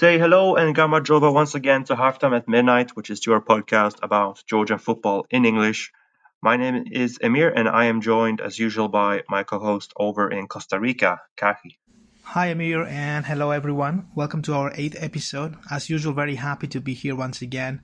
say 0.00 0.18
hello 0.18 0.56
and 0.56 0.74
Gamarjoba 0.74 1.30
once 1.30 1.54
again 1.54 1.84
to 1.84 1.94
Halftime 1.94 2.34
at 2.34 2.48
Midnight, 2.48 2.96
which 2.96 3.10
is 3.10 3.26
your 3.26 3.42
podcast 3.42 3.98
about 4.02 4.42
Georgian 4.46 4.78
football 4.78 5.26
in 5.28 5.44
English. 5.44 5.92
My 6.40 6.56
name 6.56 6.84
is 6.90 7.18
Emir 7.18 7.50
and 7.50 7.68
I 7.68 7.84
am 7.84 8.00
joined 8.00 8.40
as 8.40 8.58
usual 8.58 8.88
by 8.88 9.24
my 9.28 9.42
co-host 9.42 9.92
over 9.98 10.30
in 10.30 10.48
Costa 10.48 10.80
Rica, 10.80 11.20
Kaki. 11.36 11.78
Hi 12.22 12.46
Emir, 12.46 12.86
and 12.86 13.26
hello 13.26 13.50
everyone. 13.50 14.06
Welcome 14.14 14.40
to 14.48 14.54
our 14.54 14.72
eighth 14.74 14.96
episode. 14.98 15.56
As 15.70 15.90
usual, 15.90 16.14
very 16.14 16.36
happy 16.36 16.66
to 16.68 16.80
be 16.80 16.94
here 16.94 17.14
once 17.14 17.42
again. 17.42 17.82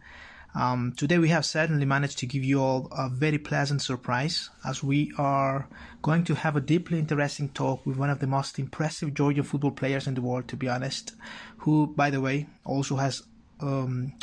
Um, 0.56 0.95
today 0.96 1.19
we 1.19 1.28
have 1.28 1.45
certainly 1.45 1.84
managed 1.84 2.16
to 2.20 2.27
give 2.27 2.42
you 2.42 2.62
all 2.62 2.88
a 2.91 3.10
very 3.10 3.37
pleasant 3.37 3.83
surprise 3.83 4.48
as 4.65 4.82
we 4.82 5.12
are 5.19 5.69
going 6.01 6.24
to 6.24 6.34
have 6.34 6.56
a 6.56 6.62
deeply 6.62 6.98
interesting 6.98 7.51
talk 7.51 7.84
with 7.84 7.98
one 7.98 8.09
of 8.09 8.20
the 8.20 8.27
most 8.27 8.59
impressive 8.59 9.12
Georgian 9.12 9.45
football 9.45 9.70
players 9.70 10.06
in 10.06 10.15
the 10.15 10.23
world, 10.23 10.48
to 10.48 10.56
be 10.56 10.66
honest, 10.66 11.12
who, 11.59 11.88
by 11.88 12.09
the 12.09 12.23
way, 12.23 12.46
also 12.65 12.96
has 12.96 13.23
um, 13.60 14.15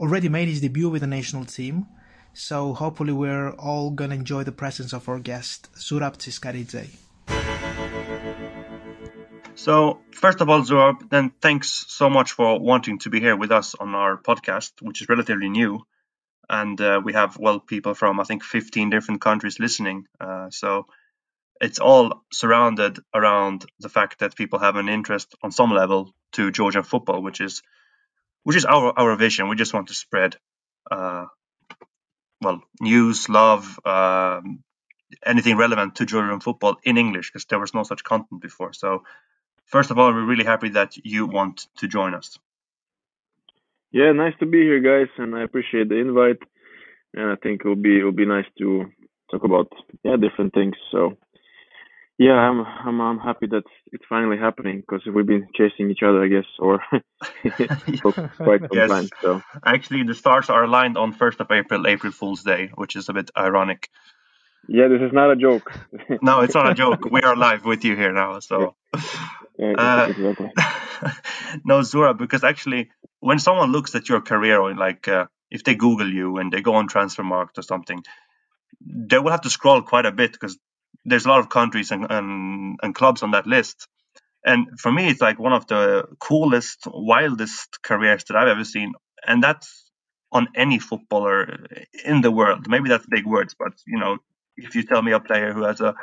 already 0.00 0.30
made 0.30 0.48
his 0.48 0.62
debut 0.62 0.88
with 0.88 1.02
the 1.02 1.06
national 1.06 1.44
team. 1.44 1.86
So 2.32 2.72
hopefully 2.72 3.12
we're 3.12 3.50
all 3.50 3.90
gonna 3.90 4.14
enjoy 4.14 4.44
the 4.44 4.52
presence 4.52 4.94
of 4.94 5.10
our 5.10 5.18
guest, 5.18 5.68
Zurab 5.74 6.16
Tsiskaridze. 6.16 7.01
So, 9.62 10.00
first 10.10 10.40
of 10.40 10.48
all, 10.48 10.62
Zurab, 10.62 11.08
then 11.08 11.30
thanks 11.40 11.84
so 11.86 12.10
much 12.10 12.32
for 12.32 12.58
wanting 12.58 12.98
to 12.98 13.10
be 13.10 13.20
here 13.20 13.36
with 13.36 13.52
us 13.52 13.76
on 13.76 13.94
our 13.94 14.16
podcast, 14.16 14.72
which 14.82 15.00
is 15.00 15.08
relatively 15.08 15.48
new. 15.48 15.86
And 16.50 16.80
uh, 16.80 17.00
we 17.04 17.12
have, 17.12 17.38
well, 17.38 17.60
people 17.60 17.94
from, 17.94 18.18
I 18.18 18.24
think, 18.24 18.42
15 18.42 18.90
different 18.90 19.20
countries 19.20 19.60
listening. 19.60 20.06
Uh, 20.20 20.50
so, 20.50 20.86
it's 21.60 21.78
all 21.78 22.24
surrounded 22.32 22.98
around 23.14 23.64
the 23.78 23.88
fact 23.88 24.18
that 24.18 24.34
people 24.34 24.58
have 24.58 24.74
an 24.74 24.88
interest 24.88 25.36
on 25.44 25.52
some 25.52 25.70
level 25.70 26.12
to 26.32 26.50
Georgian 26.50 26.82
football, 26.82 27.22
which 27.22 27.40
is 27.40 27.62
which 28.42 28.56
is 28.56 28.64
our 28.64 28.92
our 28.98 29.14
vision. 29.14 29.48
We 29.48 29.54
just 29.54 29.74
want 29.74 29.86
to 29.88 29.94
spread, 29.94 30.34
uh, 30.90 31.26
well, 32.40 32.64
news, 32.80 33.28
love, 33.28 33.78
um, 33.84 34.64
anything 35.24 35.56
relevant 35.56 35.94
to 35.96 36.04
Georgian 36.04 36.40
football 36.40 36.78
in 36.82 36.98
English 36.98 37.30
because 37.30 37.44
there 37.44 37.60
was 37.60 37.74
no 37.74 37.84
such 37.84 38.02
content 38.02 38.42
before. 38.42 38.72
So 38.72 39.04
first 39.72 39.90
of 39.90 39.98
all, 39.98 40.12
we're 40.12 40.24
really 40.32 40.44
happy 40.44 40.68
that 40.70 40.96
you 41.04 41.26
want 41.26 41.66
to 41.78 41.88
join 41.88 42.14
us. 42.14 42.38
Yeah, 43.90 44.12
nice 44.12 44.34
to 44.40 44.46
be 44.46 44.58
here, 44.62 44.80
guys, 44.80 45.10
and 45.18 45.34
I 45.34 45.42
appreciate 45.42 45.88
the 45.88 45.96
invite. 45.96 46.38
And 47.14 47.30
I 47.30 47.36
think 47.42 47.60
it'll 47.62 47.76
be 47.76 47.98
it'll 47.98 48.12
be 48.12 48.24
nice 48.26 48.46
to 48.58 48.86
talk 49.30 49.44
about 49.44 49.68
yeah 50.04 50.16
different 50.16 50.54
things. 50.54 50.76
So 50.90 51.18
yeah, 52.18 52.32
I'm 52.32 52.60
I'm 52.60 53.00
I'm 53.00 53.18
happy 53.18 53.46
that 53.48 53.64
it's 53.92 54.04
finally 54.08 54.38
happening 54.38 54.80
because 54.80 55.02
we've 55.06 55.26
been 55.26 55.48
chasing 55.54 55.90
each 55.90 56.02
other, 56.02 56.22
I 56.24 56.28
guess, 56.28 56.46
or 56.58 56.80
for 58.02 58.12
quite 58.38 58.60
some 58.60 58.68
yes. 58.72 58.90
time. 58.90 59.08
So 59.20 59.42
Actually, 59.64 60.04
the 60.04 60.14
stars 60.14 60.48
are 60.48 60.64
aligned 60.64 60.96
on 60.96 61.12
1st 61.14 61.40
of 61.40 61.50
April, 61.50 61.86
April 61.86 62.12
Fool's 62.12 62.42
Day, 62.42 62.70
which 62.74 62.96
is 62.96 63.08
a 63.08 63.12
bit 63.12 63.30
ironic. 63.36 63.88
yeah, 64.68 64.88
this 64.88 65.02
is 65.02 65.12
not 65.12 65.30
a 65.32 65.36
joke. 65.36 65.72
No, 66.22 66.40
it's 66.40 66.54
not 66.54 66.70
a 66.70 66.74
joke. 66.82 67.04
we 67.10 67.20
are 67.22 67.36
live 67.36 67.64
with 67.64 67.84
you 67.84 67.96
here 67.96 68.12
now. 68.12 68.38
So, 68.40 68.74
Yeah, 69.58 69.74
Uh, 69.78 70.08
exactly. 70.08 70.50
no, 71.64 71.82
Zura, 71.82 72.14
because 72.14 72.44
actually, 72.44 72.90
when 73.20 73.38
someone 73.38 73.72
looks 73.72 73.94
at 73.94 74.08
your 74.08 74.20
career, 74.20 74.60
or 74.60 74.74
like 74.74 75.08
uh, 75.08 75.26
if 75.50 75.64
they 75.64 75.74
Google 75.74 76.10
you 76.12 76.38
and 76.38 76.52
they 76.52 76.60
go 76.62 76.74
on 76.74 76.88
Transfermarkt 76.88 77.58
or 77.58 77.62
something, 77.62 78.02
they 78.84 79.18
will 79.18 79.30
have 79.30 79.42
to 79.42 79.50
scroll 79.50 79.82
quite 79.82 80.06
a 80.06 80.12
bit 80.12 80.32
because 80.32 80.58
there's 81.04 81.26
a 81.26 81.28
lot 81.28 81.40
of 81.40 81.48
countries 81.48 81.90
and, 81.90 82.06
and, 82.10 82.78
and 82.82 82.94
clubs 82.94 83.22
on 83.22 83.32
that 83.32 83.46
list. 83.46 83.88
And 84.44 84.80
for 84.80 84.92
me, 84.92 85.08
it's 85.08 85.20
like 85.20 85.38
one 85.38 85.52
of 85.52 85.66
the 85.66 86.04
coolest, 86.18 86.86
wildest 86.86 87.82
careers 87.82 88.24
that 88.24 88.36
I've 88.36 88.48
ever 88.48 88.64
seen. 88.64 88.92
And 89.26 89.42
that's 89.42 89.90
on 90.32 90.48
any 90.56 90.78
footballer 90.78 91.66
in 92.04 92.22
the 92.22 92.30
world. 92.30 92.66
Maybe 92.68 92.88
that's 92.88 93.06
big 93.06 93.26
words, 93.26 93.54
but 93.58 93.72
you 93.86 93.98
know, 93.98 94.18
if 94.56 94.74
you 94.74 94.82
tell 94.84 95.02
me 95.02 95.12
a 95.12 95.20
player 95.20 95.52
who 95.52 95.62
has 95.64 95.80
a 95.80 95.94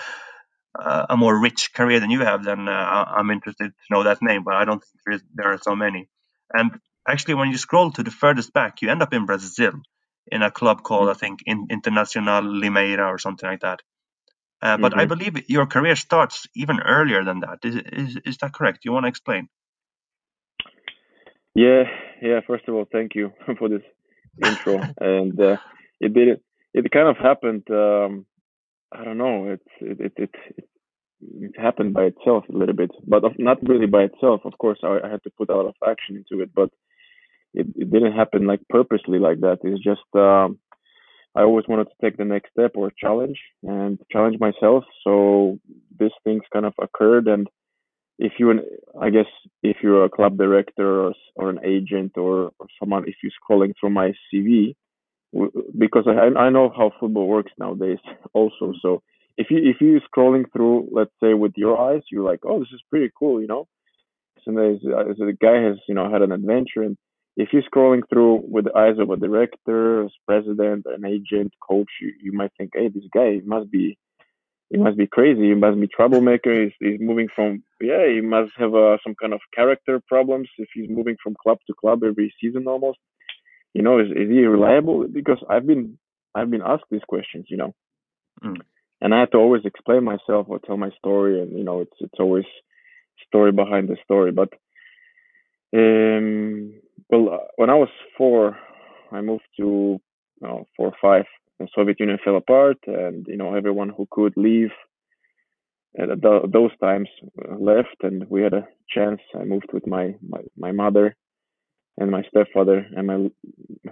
uh, 0.78 1.06
a 1.09 1.18
more 1.18 1.40
rich 1.40 1.72
career 1.74 2.00
than 2.00 2.12
you 2.12 2.22
have, 2.22 2.44
then 2.44 2.68
uh, 2.68 2.72
I- 2.72 3.16
I'm 3.18 3.31
interested 3.31 3.69
to 3.69 3.94
know 3.94 4.03
that 4.03 4.22
name. 4.22 4.44
But 4.44 4.56
I 4.56 4.66
don't 4.66 4.80
think 4.80 5.02
there, 5.06 5.16
is, 5.16 5.24
there 5.34 5.53
are 5.53 5.59
so 5.62 5.75
many. 5.75 6.09
And 6.53 6.80
actually, 7.07 7.35
when 7.35 7.52
you 7.52 7.57
scroll 7.57 7.91
to 7.91 8.03
the 8.03 8.12
furthest 8.12 8.53
back, 8.53 8.81
you 8.81 8.90
end 8.90 9.02
up 9.02 9.13
in 9.13 9.25
Brazil 9.25 9.74
in 10.31 10.41
a 10.44 10.52
club 10.52 10.84
called, 10.84 11.09
I 11.09 11.13
think, 11.13 11.41
in, 11.46 11.68
Internacional 11.68 12.44
Limeira 12.44 13.07
or 13.07 13.18
something 13.18 13.50
like 13.50 13.62
that. 13.62 13.81
Uh, 14.62 14.78
but 14.78 14.97
I 14.97 15.06
Mhm. 15.06 15.07
believe 15.07 15.50
your 15.50 15.68
career 15.68 15.96
starts 15.96 16.47
even 16.56 16.81
earlier 16.81 17.24
than 17.24 17.41
that. 17.41 17.59
Is, 17.63 17.75
is, 17.75 18.18
is 18.25 18.38
that 18.38 18.53
correct? 18.53 18.86
You 18.86 18.91
want 18.94 19.06
to 19.06 19.09
explain? 19.09 19.50
Yeah, 21.56 21.84
yeah. 22.22 22.40
First 22.47 22.68
of 22.68 22.75
all, 22.75 22.86
thank 22.91 23.16
you 23.16 23.34
for 23.59 23.69
this 23.69 23.84
intro, 24.41 24.88
and 25.00 25.40
uh, 25.40 25.57
it 26.00 26.13
did 26.13 26.41
it 26.74 26.91
kind 26.91 27.07
of 27.07 27.18
happened. 27.18 27.63
Um, 27.69 28.25
I 28.94 29.03
don't 29.03 29.17
know. 29.17 29.50
It 29.50 29.61
it 29.81 30.00
it, 30.00 30.13
it 30.17 30.66
it 31.22 31.51
happened 31.59 31.94
by 31.94 32.05
itself 32.05 32.45
a 32.50 32.57
little 32.57 32.75
bit, 32.75 32.91
but 33.07 33.23
of- 33.23 33.39
not 33.39 33.57
really 33.67 33.88
by 33.88 34.03
itself. 34.03 34.41
Of 34.45 34.57
course, 34.57 34.79
I, 34.83 35.00
I 35.03 35.09
had 35.09 35.23
to 35.23 35.31
put 35.38 35.50
a 35.50 35.55
lot 35.55 35.67
of 35.67 35.75
action 35.88 36.16
into 36.17 36.41
it, 36.44 36.51
but 36.55 36.69
it, 37.53 37.67
it 37.75 37.91
didn't 37.91 38.13
happen 38.13 38.47
like 38.47 38.61
purposely 38.69 39.19
like 39.19 39.41
that. 39.41 39.59
It's 39.63 39.83
just 39.83 40.01
um, 40.16 40.59
I 41.35 41.41
always 41.44 41.66
wanted 41.67 41.85
to 41.85 41.95
take 42.01 42.17
the 42.17 42.25
next 42.25 42.51
step 42.51 42.72
or 42.75 42.91
challenge 42.97 43.39
and 43.63 44.00
challenge 44.11 44.38
myself. 44.39 44.83
So 45.03 45.59
these 46.00 46.11
things 46.23 46.44
kind 46.53 46.66
of 46.66 46.73
occurred, 46.81 47.27
and 47.27 47.47
if 48.19 48.33
you, 48.39 48.51
I 49.01 49.09
guess, 49.09 49.27
if 49.63 49.77
you're 49.81 50.06
a 50.06 50.09
club 50.09 50.38
director 50.38 51.07
or, 51.07 51.13
or 51.35 51.50
an 51.50 51.59
agent 51.66 52.13
or, 52.17 52.51
or 52.59 52.67
someone, 52.79 53.06
if 53.07 53.16
you're 53.23 53.31
scrolling 53.41 53.73
through 53.79 53.91
my 53.91 54.13
CV, 54.33 54.75
because 55.78 56.06
I 56.07 56.38
I 56.40 56.50
know 56.50 56.72
how 56.75 56.91
football 57.00 57.28
works 57.28 57.51
nowadays 57.57 58.00
also. 58.34 58.73
So 58.81 59.01
if 59.38 59.50
you 59.50 59.59
if 59.63 59.78
you're 59.79 60.01
scrolling 60.01 60.45
through, 60.51 60.90
let's 60.91 61.12
say 61.22 61.34
with 61.34 61.53
your 61.56 61.79
eyes, 61.79 62.01
you're 62.12 62.25
like, 62.25 62.40
oh, 62.44 62.59
this 62.59 62.73
is 62.73 62.81
pretty 62.90 63.12
cool, 63.17 63.41
you 63.41 63.47
know. 63.47 63.68
So 64.44 64.51
there's 64.53 64.79
uh, 64.85 65.13
the 65.18 65.38
guy 65.39 65.62
has 65.62 65.78
you 65.88 65.95
know 65.95 66.12
had 66.12 66.22
an 66.22 66.31
adventure, 66.31 66.84
and 66.84 66.97
if 67.38 67.50
you're 67.53 67.63
scrolling 67.63 68.01
through 68.09 68.44
with 68.47 68.66
the 68.66 68.78
eyes 68.78 68.97
of 69.00 69.09
a 69.09 69.18
director, 69.18 70.09
president, 70.28 70.85
an 70.85 71.06
agent, 71.06 71.53
coach, 71.66 71.88
you, 72.01 72.13
you 72.22 72.34
might 72.34 72.51
think, 72.57 72.72
hey, 72.73 72.89
this 72.89 73.06
guy 73.13 73.39
must 73.45 73.72
be 73.72 73.97
he 74.69 74.78
must 74.78 74.97
be 74.97 75.07
crazy. 75.07 75.47
He 75.47 75.56
must 75.56 75.79
be 75.79 75.88
troublemaker. 75.88 76.63
He's, 76.63 76.73
he's 76.79 77.00
moving 77.00 77.28
from 77.35 77.63
yeah. 77.81 78.07
He 78.07 78.22
must 78.22 78.51
have 78.57 78.75
uh, 78.75 78.97
some 79.03 79.16
kind 79.16 79.34
of 79.34 79.41
character 79.53 80.01
problems 80.07 80.50
if 80.57 80.69
he's 80.73 80.89
moving 80.89 81.18
from 81.23 81.35
club 81.41 81.57
to 81.68 81.73
club 81.73 82.03
every 82.03 82.34
season 82.39 82.68
almost. 82.68 83.00
You 83.74 83.84
know, 83.84 84.00
is 84.00 84.07
is 84.12 84.30
he 84.30 84.46
reliable? 84.46 85.07
Because 85.07 85.40
I've 85.50 85.66
been 85.68 85.97
I've 86.35 86.50
been 86.50 86.62
asked 86.66 86.85
these 86.91 87.06
questions. 87.07 87.46
You 87.50 87.57
know, 87.57 87.75
Mm. 88.44 88.62
and 89.02 89.13
I 89.13 89.19
have 89.22 89.31
to 89.31 89.38
always 89.38 89.66
explain 89.66 90.03
myself 90.03 90.47
or 90.50 90.59
tell 90.59 90.78
my 90.78 90.91
story, 90.91 91.41
and 91.41 91.57
you 91.57 91.63
know, 91.63 91.81
it's 91.81 91.97
it's 92.00 92.19
always 92.19 92.46
story 93.28 93.52
behind 93.52 93.90
the 93.90 93.97
story. 94.03 94.31
But 94.31 94.50
um, 95.75 96.74
well, 97.09 97.34
uh, 97.35 97.46
when 97.57 97.69
I 97.69 97.75
was 97.75 97.90
four, 98.18 98.57
I 99.12 99.22
moved 99.22 99.44
to 99.57 99.63
you 99.66 100.47
know, 100.47 100.66
four 100.75 100.88
or 100.88 100.96
five. 101.01 101.25
The 101.59 101.68
Soviet 101.75 102.00
Union 102.00 102.19
fell 102.24 102.38
apart, 102.38 102.78
and 102.88 103.25
you 103.28 103.38
know 103.38 103.53
everyone 103.56 103.90
who 103.90 104.07
could 104.12 104.33
leave 104.38 104.71
at 106.00 106.10
those 106.21 106.71
times 106.81 107.10
uh, 107.50 107.56
left, 107.56 107.95
and 108.04 108.25
we 108.30 108.42
had 108.42 108.54
a 108.54 108.68
chance. 108.89 109.21
I 109.36 109.44
moved 109.44 109.71
with 109.74 109.86
my 109.88 110.16
my, 110.27 110.42
my 110.57 110.71
mother 110.71 111.16
and 111.97 112.12
my 112.12 112.24
stepfather 112.30 112.86
and 112.95 113.07
my 113.07 113.30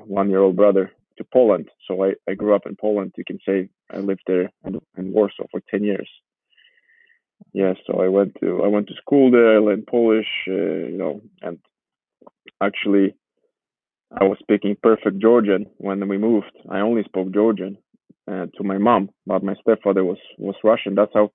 one 0.06 0.30
year 0.30 0.40
old 0.40 0.56
brother 0.56 0.92
to 1.18 1.24
Poland. 1.34 1.70
So 1.88 2.04
I, 2.04 2.14
I 2.30 2.36
grew 2.36 2.56
up 2.56 2.66
in 2.66 2.76
Poland. 2.76 3.14
You 3.18 3.26
can 3.26 3.40
say 3.46 3.70
I 3.92 3.98
lived 3.98 4.22
there 4.28 4.52
in, 4.66 4.80
in 4.98 5.12
Warsaw 5.14 5.46
for 5.52 5.62
ten 5.70 5.84
years. 5.84 6.10
Yeah, 7.54 7.74
so 7.86 8.02
I 8.02 8.08
went 8.08 8.36
to 8.42 8.64
I 8.64 8.68
went 8.68 8.88
to 8.88 8.96
school 8.96 9.32
there. 9.32 9.56
I 9.56 9.60
learned 9.60 9.88
Polish, 9.88 10.28
uh, 10.48 10.54
you 10.92 10.98
know, 10.98 11.22
and 11.42 11.60
actually 12.62 13.16
I 14.12 14.24
was 14.24 14.38
speaking 14.40 14.76
perfect 14.82 15.20
Georgian 15.20 15.66
when 15.78 16.08
we 16.08 16.18
moved. 16.18 16.52
I 16.70 16.80
only 16.80 17.04
spoke 17.04 17.32
Georgian 17.32 17.78
uh, 18.32 18.46
to 18.58 18.64
my 18.64 18.78
mom, 18.78 19.10
but 19.26 19.44
my 19.44 19.56
stepfather 19.62 20.04
was 20.04 20.18
was 20.38 20.56
Russian. 20.64 20.96
That's 20.96 21.12
how 21.14 21.32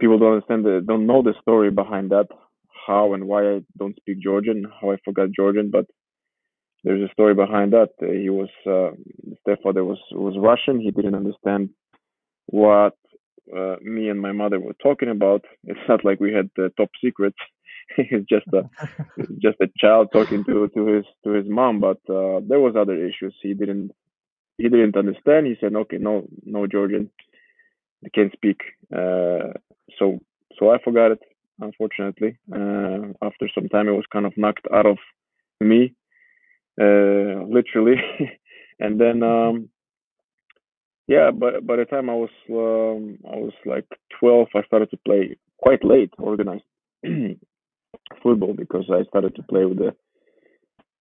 people 0.00 0.18
don't 0.18 0.34
understand 0.34 0.64
the 0.64 0.82
don't 0.86 1.06
know 1.06 1.22
the 1.22 1.34
story 1.40 1.70
behind 1.70 2.10
that, 2.10 2.28
how 2.88 3.14
and 3.14 3.28
why 3.28 3.42
I 3.54 3.60
don't 3.78 3.96
speak 3.96 4.18
Georgian, 4.20 4.64
how 4.80 4.90
I 4.92 4.96
forgot 5.04 5.28
Georgian, 5.38 5.70
but 5.70 5.86
there's 6.84 7.08
a 7.08 7.12
story 7.12 7.34
behind 7.34 7.72
that. 7.72 7.90
Uh, 8.02 8.12
he 8.12 8.30
was 8.30 8.48
uh, 8.66 8.90
stepfather 9.42 9.84
was 9.84 9.98
was 10.12 10.34
Russian. 10.38 10.80
He 10.80 10.90
didn't 10.90 11.14
understand 11.14 11.70
what 12.46 12.96
uh, 13.54 13.76
me 13.82 14.08
and 14.08 14.20
my 14.20 14.32
mother 14.32 14.58
were 14.60 14.76
talking 14.82 15.10
about. 15.10 15.44
It's 15.64 15.88
not 15.88 16.04
like 16.04 16.20
we 16.20 16.32
had 16.32 16.50
the 16.56 16.70
top 16.76 16.90
secrets. 17.04 17.36
He's 17.96 18.24
just 18.28 18.46
a 18.60 18.62
just 19.44 19.58
a 19.60 19.68
child 19.82 20.08
talking 20.12 20.44
to 20.44 20.68
to 20.74 20.86
his 20.94 21.04
to 21.24 21.30
his 21.32 21.48
mom, 21.48 21.80
but 21.80 22.00
uh, 22.08 22.40
there 22.48 22.60
was 22.66 22.74
other 22.76 22.96
issues. 23.08 23.34
He 23.42 23.54
didn't 23.54 23.90
he 24.58 24.68
didn't 24.68 24.96
understand. 24.96 25.46
He 25.46 25.56
said, 25.60 25.74
"Okay, 25.74 25.98
no 25.98 26.26
no 26.44 26.66
Georgian, 26.66 27.10
I 28.04 28.08
can't 28.14 28.32
speak." 28.32 28.60
Uh, 28.94 29.52
so 29.98 30.04
so 30.58 30.70
I 30.70 30.78
forgot 30.82 31.12
it. 31.12 31.22
Unfortunately, 31.60 32.38
uh, 32.52 33.12
after 33.22 33.48
some 33.54 33.68
time, 33.68 33.88
it 33.88 33.92
was 33.92 34.04
kind 34.12 34.26
of 34.26 34.32
knocked 34.36 34.66
out 34.72 34.86
of 34.86 34.98
me, 35.60 35.94
uh, 36.80 37.42
literally. 37.48 37.96
and 38.80 39.00
then, 39.00 39.22
um, 39.22 39.68
yeah, 41.08 41.30
but 41.30 41.66
by 41.66 41.76
the 41.76 41.84
time 41.84 42.10
I 42.10 42.14
was 42.14 42.30
um, 42.50 43.18
I 43.26 43.36
was 43.36 43.54
like 43.64 43.86
12, 44.20 44.48
I 44.54 44.62
started 44.62 44.90
to 44.90 44.98
play 44.98 45.36
quite 45.56 45.84
late 45.84 46.12
organized 46.18 46.64
football 48.22 48.54
because 48.54 48.84
I 48.92 49.04
started 49.08 49.34
to 49.36 49.42
play 49.42 49.64
with 49.64 49.78
the 49.78 49.96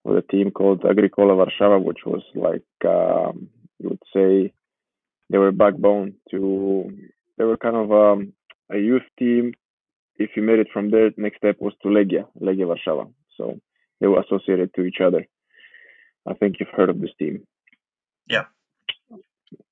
with 0.04 0.18
a 0.18 0.32
team 0.32 0.52
called 0.52 0.86
Agricola 0.90 1.36
Warsaw, 1.36 1.80
which 1.80 2.00
was 2.06 2.24
like 2.34 2.64
um, 2.86 3.50
you 3.80 3.90
would 3.90 4.04
say 4.14 4.54
they 5.30 5.38
were 5.38 5.52
backbone 5.52 6.14
to 6.32 6.90
they 7.38 7.44
were 7.44 7.58
kind 7.58 7.76
of 7.76 7.92
um, 7.92 8.34
a 8.72 8.78
youth 8.78 9.04
team. 9.20 9.54
If 10.18 10.32
you 10.36 10.44
made 10.44 10.60
it 10.60 10.68
from 10.74 10.92
there, 10.92 11.12
next 11.18 11.38
step 11.38 11.58
was 11.60 11.74
to 11.84 11.90
Legia, 11.90 12.26
Legia 12.42 12.66
Warszawa. 12.66 13.12
So 13.38 13.60
they 14.00 14.08
were 14.08 14.22
associated 14.22 14.74
to 14.76 14.84
each 14.84 15.02
other. 15.04 15.26
I 16.28 16.34
think 16.34 16.56
you've 16.60 16.70
heard 16.76 16.90
of 16.90 17.00
this 17.00 17.12
team. 17.20 17.46
Yeah. 18.28 18.46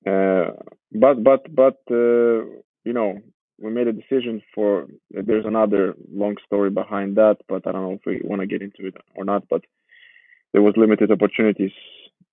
Uh, 0.06 0.52
but 0.92 1.22
but 1.22 1.54
but 1.54 1.78
uh, 1.90 2.44
you 2.84 2.92
know 2.92 3.18
we 3.58 3.70
made 3.70 3.88
a 3.88 3.92
decision 3.92 4.42
for 4.54 4.86
there's 5.10 5.44
another 5.44 5.94
long 6.12 6.36
story 6.46 6.70
behind 6.70 7.16
that 7.16 7.36
but 7.48 7.66
i 7.66 7.72
don't 7.72 7.82
know 7.82 7.92
if 7.92 8.06
we 8.06 8.20
want 8.22 8.40
to 8.40 8.46
get 8.46 8.62
into 8.62 8.86
it 8.86 8.94
or 9.14 9.24
not 9.24 9.42
but 9.48 9.62
there 10.52 10.62
was 10.62 10.74
limited 10.76 11.10
opportunities 11.10 11.72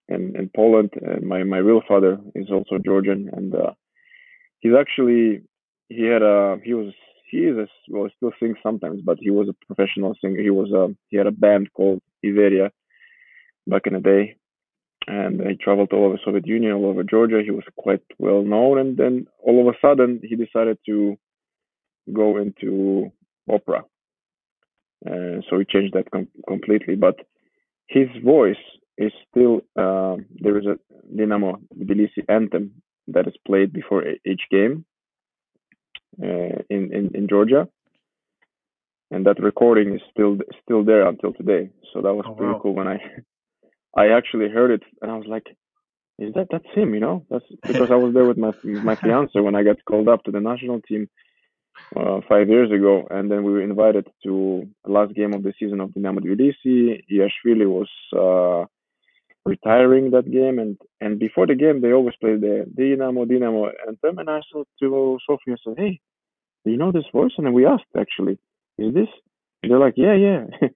in, 0.08 0.36
in 0.36 0.50
poland 0.56 0.92
and 1.02 1.26
my, 1.28 1.44
my 1.44 1.58
real 1.58 1.82
father 1.88 2.18
is 2.36 2.50
also 2.52 2.78
georgian 2.78 3.30
and 3.34 3.56
uh, 3.56 3.72
he's 4.60 4.74
actually 4.80 5.42
he 5.90 6.04
had 6.04 6.22
a 6.22 6.58
he 6.64 6.74
was 6.74 6.94
he 7.34 7.42
is 7.52 7.58
a, 7.58 7.68
well 7.90 8.10
still 8.16 8.34
sings 8.40 8.58
sometimes 8.64 9.00
but 9.10 9.18
he 9.20 9.32
was 9.38 9.48
a 9.50 9.66
professional 9.68 10.14
singer 10.22 10.42
he 10.42 10.56
was 10.62 10.72
a 10.82 10.84
he 11.10 11.18
had 11.18 11.28
a 11.28 11.40
band 11.46 11.66
called 11.74 12.02
iveria 12.26 12.68
back 13.68 13.84
in 13.88 13.94
the 13.94 14.00
day 14.14 14.24
and 15.08 15.42
he 15.42 15.56
traveled 15.56 15.92
all 15.92 16.06
over 16.06 16.20
Soviet 16.24 16.48
Union, 16.48 16.74
all 16.74 16.86
over 16.86 17.04
Georgia. 17.04 17.42
He 17.44 17.52
was 17.52 17.64
quite 17.78 18.02
well 18.20 18.44
known, 18.44 18.78
and 18.80 18.98
then 18.98 19.28
all 19.40 19.60
of 19.62 19.74
a 19.74 19.78
sudden 19.82 20.22
he 20.24 20.36
decided 20.36 20.78
to 20.86 21.18
go 22.12 22.38
into 22.38 23.12
opera. 23.50 23.84
Uh, 25.06 25.42
so 25.50 25.60
he 25.60 25.66
changed 25.66 25.94
that 25.94 26.10
com- 26.12 26.30
completely, 26.48 26.96
but 26.96 27.16
his 27.88 28.08
voice 28.24 28.56
is 28.98 29.12
still 29.30 29.62
uh, 29.78 30.16
there 30.40 30.58
is 30.58 30.66
a 30.66 30.78
Dynamo 31.16 31.60
Tbilisi 31.78 32.24
anthem 32.30 32.82
that 33.08 33.28
is 33.28 33.34
played 33.46 33.74
before 33.74 34.04
each 34.26 34.44
game 34.50 34.86
uh, 34.86 34.93
in, 36.20 36.64
in 36.70 37.12
in 37.14 37.28
Georgia, 37.28 37.68
and 39.12 39.26
that 39.26 39.40
recording 39.40 39.96
is 39.96 40.02
still 40.12 40.38
still 40.62 40.84
there 40.84 41.08
until 41.08 41.34
today. 41.34 41.70
So 41.94 42.02
that 42.02 42.14
was 42.14 42.26
oh, 42.28 42.34
pretty 42.34 42.54
wow. 42.54 42.60
cool 42.62 42.76
when 42.76 42.88
I 42.88 43.00
I 43.96 44.10
actually 44.10 44.50
heard 44.50 44.72
it 44.72 44.84
and 45.02 45.12
I 45.12 45.18
was 45.18 45.28
like, 45.28 45.46
is 46.20 46.34
that 46.36 46.48
that's 46.52 46.66
him? 46.74 46.94
You 46.94 47.00
know, 47.00 47.26
that's 47.30 47.46
because 47.62 47.92
I 47.92 47.96
was 47.96 48.14
there 48.14 48.26
with 48.26 48.38
my 48.38 48.52
my 48.64 48.96
fiance 48.96 49.40
when 49.40 49.56
I 49.56 49.64
got 49.64 49.84
called 49.86 50.08
up 50.08 50.24
to 50.24 50.32
the 50.32 50.40
national 50.40 50.82
team 50.82 51.10
uh, 51.96 52.22
five 52.28 52.50
years 52.50 52.72
ago, 52.72 53.08
and 53.10 53.32
then 53.32 53.44
we 53.44 53.52
were 53.52 53.62
invited 53.62 54.08
to 54.24 54.68
the 54.86 54.92
last 54.92 55.14
game 55.14 55.34
of 55.34 55.44
the 55.44 55.54
season 55.60 55.80
of 55.80 55.94
Dynamo 55.94 56.22
Tbilisi. 56.22 57.04
Iashvili 57.12 57.68
was 57.68 57.90
uh, 58.14 58.66
retiring 59.46 60.12
that 60.12 60.30
game, 60.32 60.60
and 60.60 60.78
and 61.02 61.20
before 61.20 61.48
the 61.48 61.56
game 61.56 61.82
they 61.82 61.92
always 61.92 62.16
play 62.20 62.36
the 62.36 62.66
Dynamo 62.76 63.26
Dynamo 63.26 63.72
anthem, 63.88 64.20
and 64.20 64.30
I 64.30 64.42
said 64.52 64.64
to 64.82 65.18
Sophie, 65.28 65.52
I 65.52 65.56
said, 65.64 65.76
hey, 65.78 66.00
do 66.66 66.72
you 66.72 66.78
know 66.78 66.92
this 66.92 67.06
voice? 67.12 67.32
And 67.38 67.46
then 67.46 67.54
we 67.54 67.66
asked 67.66 67.84
actually, 67.98 68.40
is 68.78 68.94
this? 68.94 69.10
And 69.62 69.72
they're 69.72 69.80
like, 69.80 69.96
yeah, 69.98 70.14
yeah. 70.14 70.46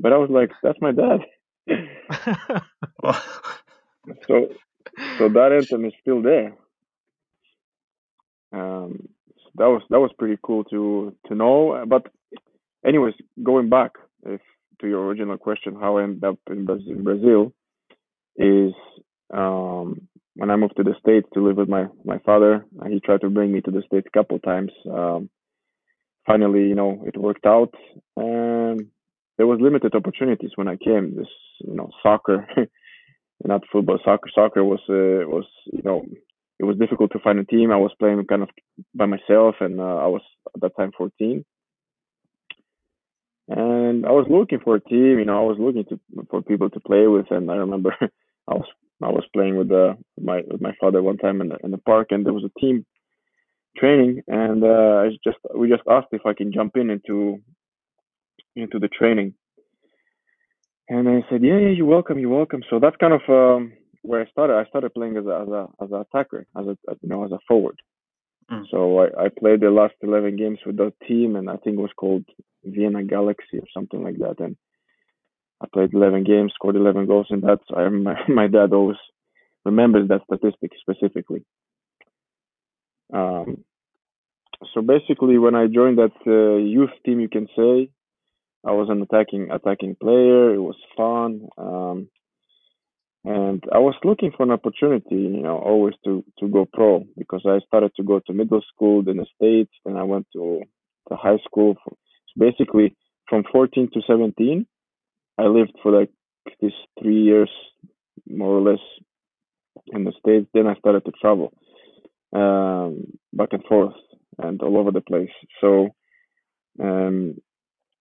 but 0.00 0.12
I 0.12 0.18
was 0.18 0.30
like, 0.30 0.50
that's 0.62 0.80
my 0.80 0.92
dad. 0.92 1.20
so 4.26 4.48
so 5.18 5.28
that 5.28 5.52
anthem 5.52 5.84
is 5.84 5.92
still 6.00 6.22
there. 6.22 6.54
Um, 8.52 9.08
that 9.56 9.66
was 9.66 9.82
that 9.90 10.00
was 10.00 10.10
pretty 10.18 10.38
cool 10.42 10.64
to 10.64 11.14
to 11.26 11.34
know. 11.34 11.84
But 11.86 12.06
anyways, 12.86 13.14
going 13.42 13.68
back 13.68 13.92
if, 14.24 14.40
to 14.80 14.88
your 14.88 15.06
original 15.06 15.38
question, 15.38 15.76
how 15.80 15.98
I 15.98 16.04
ended 16.04 16.24
up 16.24 16.38
in 16.48 16.64
Brazil 16.64 17.52
is 18.36 18.72
um, 19.32 20.08
when 20.34 20.50
I 20.50 20.56
moved 20.56 20.76
to 20.76 20.82
the 20.82 20.94
states 21.00 21.28
to 21.34 21.46
live 21.46 21.56
with 21.56 21.68
my 21.68 21.86
my 22.04 22.18
father. 22.18 22.64
He 22.88 23.00
tried 23.00 23.22
to 23.22 23.30
bring 23.30 23.52
me 23.52 23.60
to 23.62 23.70
the 23.70 23.82
states 23.86 24.06
a 24.06 24.18
couple 24.18 24.38
times. 24.38 24.72
Um, 24.90 25.30
finally, 26.26 26.68
you 26.68 26.74
know, 26.74 27.02
it 27.06 27.16
worked 27.16 27.46
out. 27.46 27.74
There 29.38 29.46
was 29.46 29.60
limited 29.60 29.94
opportunities 29.94 30.52
when 30.56 30.68
I 30.68 30.76
came. 30.76 31.16
This, 31.16 31.26
you 31.60 31.74
know, 31.74 31.90
soccer, 32.02 32.46
not 33.44 33.62
football, 33.72 33.98
soccer. 34.04 34.30
Soccer 34.34 34.62
was 34.64 34.80
uh, 34.88 35.26
was 35.28 35.46
you 35.72 35.82
know 35.82 36.04
it 36.60 36.64
was 36.64 36.76
difficult 36.78 37.10
to 37.12 37.18
find 37.18 37.38
a 37.40 37.44
team. 37.44 37.72
I 37.72 37.76
was 37.76 37.92
playing 37.98 38.24
kind 38.26 38.42
of 38.42 38.50
by 38.94 39.06
myself, 39.06 39.56
and 39.60 39.80
uh, 39.80 39.96
I 39.96 40.06
was 40.06 40.22
at 40.54 40.60
that 40.60 40.76
time 40.76 40.92
14. 40.96 41.44
And 43.54 44.06
I 44.06 44.12
was 44.12 44.26
looking 44.30 44.60
for 44.60 44.76
a 44.76 44.80
team. 44.80 45.18
You 45.18 45.26
know, 45.26 45.38
I 45.38 45.44
was 45.44 45.58
looking 45.60 45.84
to 45.90 46.00
for 46.30 46.40
people 46.40 46.70
to 46.70 46.80
play 46.80 47.06
with, 47.06 47.26
and 47.30 47.50
I 47.50 47.56
remember 47.56 47.94
I 48.00 48.54
was 48.54 48.66
I 49.02 49.10
was 49.10 49.24
playing 49.34 49.58
with 49.58 49.68
the 49.68 49.90
uh, 49.90 49.94
my 50.18 50.40
with 50.46 50.62
my 50.62 50.72
father 50.80 51.02
one 51.02 51.18
time 51.18 51.42
in 51.42 51.48
the 51.48 51.56
in 51.62 51.70
the 51.70 51.78
park, 51.78 52.08
and 52.10 52.24
there 52.24 52.32
was 52.32 52.44
a 52.44 52.60
team 52.60 52.86
training, 53.76 54.22
and 54.26 54.64
uh, 54.64 55.04
I 55.04 55.10
just 55.22 55.36
we 55.54 55.68
just 55.68 55.82
asked 55.90 56.08
if 56.12 56.24
I 56.24 56.32
can 56.32 56.52
jump 56.52 56.76
in 56.76 56.88
into 56.88 57.42
into 58.56 58.78
the 58.78 58.88
training. 58.88 59.34
And 60.88 61.08
I 61.08 61.22
said, 61.30 61.42
yeah, 61.42 61.58
yeah, 61.58 61.70
you're 61.70 61.86
welcome, 61.86 62.18
you're 62.18 62.36
welcome. 62.36 62.62
So 62.68 62.78
that's 62.78 62.96
kind 62.96 63.14
of 63.14 63.22
um, 63.28 63.72
where 64.02 64.22
I 64.22 64.30
started. 64.30 64.54
I 64.54 64.64
started 64.66 64.94
playing 64.94 65.16
as 65.18 65.26
a 65.26 65.40
as 65.42 65.48
a 65.48 65.68
as 65.84 65.90
an 65.92 66.00
attacker, 66.00 66.46
as 66.56 66.66
a 66.66 66.76
you 67.02 67.08
know 67.10 67.24
as 67.24 67.32
a 67.32 67.38
forward. 67.46 67.78
Mm. 68.52 68.64
So 68.70 69.00
I, 69.00 69.24
I 69.24 69.28
played 69.28 69.60
the 69.60 69.70
last 69.70 69.94
eleven 70.02 70.36
games 70.36 70.58
with 70.66 70.76
that 70.76 70.92
team, 71.08 71.36
and 71.36 71.48
I 71.48 71.56
think 71.56 71.78
it 71.78 71.82
was 71.82 71.90
called 71.96 72.24
Vienna 72.64 73.02
Galaxy 73.02 73.58
or 73.58 73.66
something 73.74 74.02
like 74.02 74.18
that. 74.18 74.40
And 74.40 74.56
I 75.62 75.66
played 75.72 75.94
eleven 75.94 76.24
games, 76.24 76.52
scored 76.54 76.76
eleven 76.76 77.06
goals, 77.06 77.28
and 77.30 77.42
that's 77.42 77.64
I 77.74 77.88
my, 77.88 78.16
my 78.28 78.46
dad 78.48 78.72
always 78.72 78.98
remembers 79.64 80.08
that 80.08 80.22
statistic 80.24 80.72
specifically. 80.80 81.44
Um, 83.12 83.64
so 84.74 84.82
basically, 84.82 85.38
when 85.38 85.54
I 85.54 85.66
joined 85.66 85.98
that 85.98 86.12
uh, 86.26 86.56
youth 86.56 86.90
team, 87.04 87.20
you 87.20 87.28
can 87.28 87.46
say 87.56 87.90
I 88.66 88.72
was 88.72 88.88
an 88.90 89.02
attacking 89.02 89.50
attacking 89.50 89.96
player. 89.96 90.54
It 90.54 90.60
was 90.60 90.76
fun, 90.96 91.48
um, 91.56 92.08
and 93.24 93.62
I 93.72 93.78
was 93.78 93.94
looking 94.02 94.32
for 94.36 94.42
an 94.42 94.50
opportunity, 94.50 95.14
you 95.14 95.42
know, 95.42 95.58
always 95.58 95.94
to 96.04 96.24
to 96.40 96.48
go 96.48 96.66
pro 96.72 97.04
because 97.16 97.42
I 97.46 97.60
started 97.66 97.92
to 97.96 98.02
go 98.02 98.20
to 98.20 98.32
middle 98.32 98.62
school 98.74 99.08
in 99.08 99.18
the 99.18 99.26
states, 99.36 99.72
and 99.84 99.96
I 99.96 100.02
went 100.02 100.26
to 100.32 100.62
to 101.08 101.16
high 101.16 101.38
school. 101.44 101.76
So 101.86 101.94
basically, 102.36 102.96
from 103.28 103.44
14 103.52 103.90
to 103.94 104.00
17, 104.06 104.66
I 105.38 105.44
lived 105.44 105.72
for 105.82 105.92
like 106.00 106.10
these 106.60 106.72
three 107.00 107.22
years, 107.22 107.50
more 108.28 108.58
or 108.58 108.60
less, 108.60 108.80
in 109.86 110.04
the 110.04 110.12
states. 110.18 110.48
Then 110.52 110.66
I 110.66 110.74
started 110.74 111.04
to 111.04 111.12
travel 111.20 111.52
um, 112.32 113.04
back 113.32 113.50
and 113.52 113.64
forth 113.64 113.94
and 114.38 114.60
all 114.62 114.78
over 114.78 114.90
the 114.90 115.00
place. 115.00 115.30
So 115.60 115.90
um, 116.82 117.36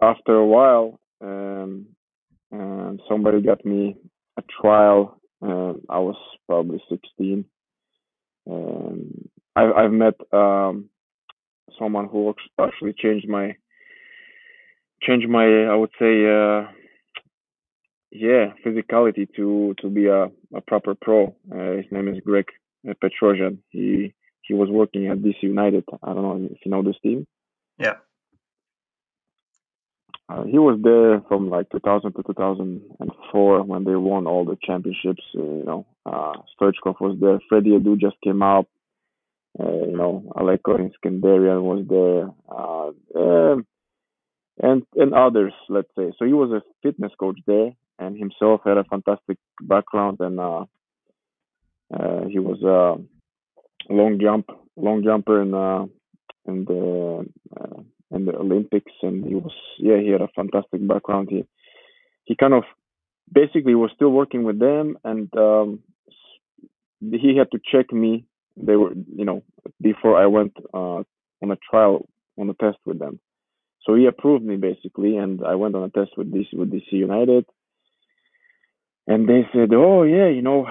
after 0.02 0.34
a 0.34 0.46
while, 0.46 1.00
um, 1.22 1.88
somebody 3.08 3.42
got 3.42 3.64
me 3.66 3.98
a 4.38 4.44
trial. 4.62 5.20
Uh, 5.42 5.74
I 5.90 6.00
was 6.00 6.16
probably 6.48 6.82
16. 6.90 7.46
Um, 8.50 9.30
I, 9.56 9.72
I've 9.72 9.92
met 9.92 10.16
um, 10.32 10.90
someone 11.78 12.08
who 12.08 12.34
actually 12.60 12.94
changed 12.98 13.28
my 13.28 13.56
changed 15.02 15.28
my 15.30 15.46
I 15.46 15.76
would 15.76 15.90
say 16.00 16.26
uh, 16.26 16.68
yeah 18.12 18.54
physicality 18.66 19.28
to 19.36 19.76
to 19.82 19.90
be 19.90 20.08
a, 20.08 20.26
a 20.56 20.62
proper 20.68 20.96
pro. 20.96 21.36
Uh, 21.52 21.78
his 21.78 21.86
name 21.92 22.08
is 22.08 22.20
Greg 22.26 22.46
Petrosian. 22.86 23.60
He 23.70 24.14
he 24.42 24.54
was 24.54 24.70
working 24.70 25.08
at 25.08 25.20
DC 25.20 25.44
United. 25.44 25.84
I 26.04 26.14
don't 26.14 26.24
know 26.24 26.50
if 26.52 26.58
you 26.66 26.72
know 26.72 26.84
this 26.84 27.00
team. 27.04 27.28
Yeah. 27.78 27.96
Uh, 30.32 30.44
he 30.44 30.58
was 30.58 30.80
there 30.82 31.22
from 31.28 31.50
like 31.50 31.70
2000 31.72 32.14
to 32.14 32.24
2004 32.24 33.64
when 33.64 33.84
they 33.84 33.96
won 33.96 34.28
all 34.28 34.46
the 34.46 34.58
championships. 34.64 35.24
Uh, 35.36 35.42
you 35.42 35.66
know, 35.66 35.86
uh, 36.06 36.34
Stoichkov 36.56 37.02
was 37.02 37.18
there. 37.20 37.40
Freddie 37.50 37.72
Adu 37.72 38.00
just 38.00 38.16
came 38.24 38.42
out. 38.42 38.68
Uh, 39.60 39.86
you 39.90 39.98
know, 39.98 40.24
Alecko 40.38 40.80
Eskandarian 40.80 41.62
was 41.64 41.86
there, 41.90 42.30
uh, 42.50 43.22
um, 43.22 43.66
and 44.62 44.84
and 44.96 45.14
others. 45.14 45.52
Let's 45.68 45.90
say 45.98 46.14
so. 46.18 46.24
He 46.24 46.32
was 46.32 46.52
a 46.52 46.62
fitness 46.82 47.12
coach 47.20 47.38
there, 47.46 47.72
and 48.00 48.18
himself 48.18 48.62
had 48.64 48.78
a 48.78 48.86
fantastic 48.86 49.38
background, 49.60 50.22
and 50.22 50.40
uh, 50.40 50.66
uh, 51.94 52.28
he 52.30 52.40
was 52.40 52.64
a 52.64 53.94
long 53.94 54.20
jump 54.22 54.50
long 54.78 55.04
jumper 55.04 55.42
in 55.42 55.54
uh, 55.54 55.86
in 56.46 56.64
the 56.64 57.26
the 58.26 58.36
Olympics, 58.36 58.92
and 59.02 59.26
he 59.26 59.36
was 59.36 59.54
yeah 59.78 59.98
he 60.00 60.10
had 60.10 60.22
a 60.22 60.30
fantastic 60.36 60.86
background. 60.88 61.30
He 61.30 61.46
he 62.26 62.36
kind 62.36 62.54
of 62.54 62.64
basically 63.32 63.76
was 63.76 63.92
still 63.96 64.10
working 64.10 64.44
with 64.44 64.60
them, 64.60 64.98
and 65.04 65.30
um, 65.38 65.80
he 67.00 67.38
had 67.38 67.52
to 67.52 67.60
check 67.72 67.92
me. 67.92 68.26
They 68.58 68.76
were, 68.76 68.94
you 68.94 69.26
know, 69.26 69.44
before 69.82 70.22
I 70.22 70.28
went 70.28 70.54
uh, 70.74 71.04
on 71.42 71.52
a 71.52 71.58
trial 71.70 72.08
on 72.38 72.50
a 72.50 72.54
test 72.54 72.78
with 72.86 73.00
them. 73.00 73.20
So 73.86 73.96
he 73.96 74.06
approved 74.06 74.46
me 74.46 74.58
basically, 74.58 75.18
and 75.18 75.42
I 75.46 75.56
went 75.56 75.76
on 75.76 75.84
a 75.84 75.90
test 75.90 76.12
with 76.18 76.32
DC 76.32 76.54
with 76.54 76.72
DC 76.72 76.92
United, 76.92 77.46
and 79.08 79.28
they 79.28 79.48
said, 79.54 79.70
"Oh 79.74 80.04
yeah, 80.04 80.28
you 80.28 80.42
know, 80.42 80.68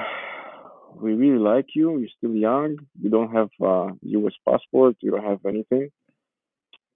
we 0.94 1.14
really 1.14 1.38
like 1.38 1.66
you. 1.74 1.98
You're 1.98 2.16
still 2.16 2.34
young. 2.34 2.76
You 3.00 3.10
don't 3.10 3.32
have 3.32 3.50
a 3.60 3.88
U.S. 4.02 4.34
passport. 4.48 4.96
You 5.00 5.12
don't 5.12 5.24
have 5.24 5.44
anything. 5.46 5.90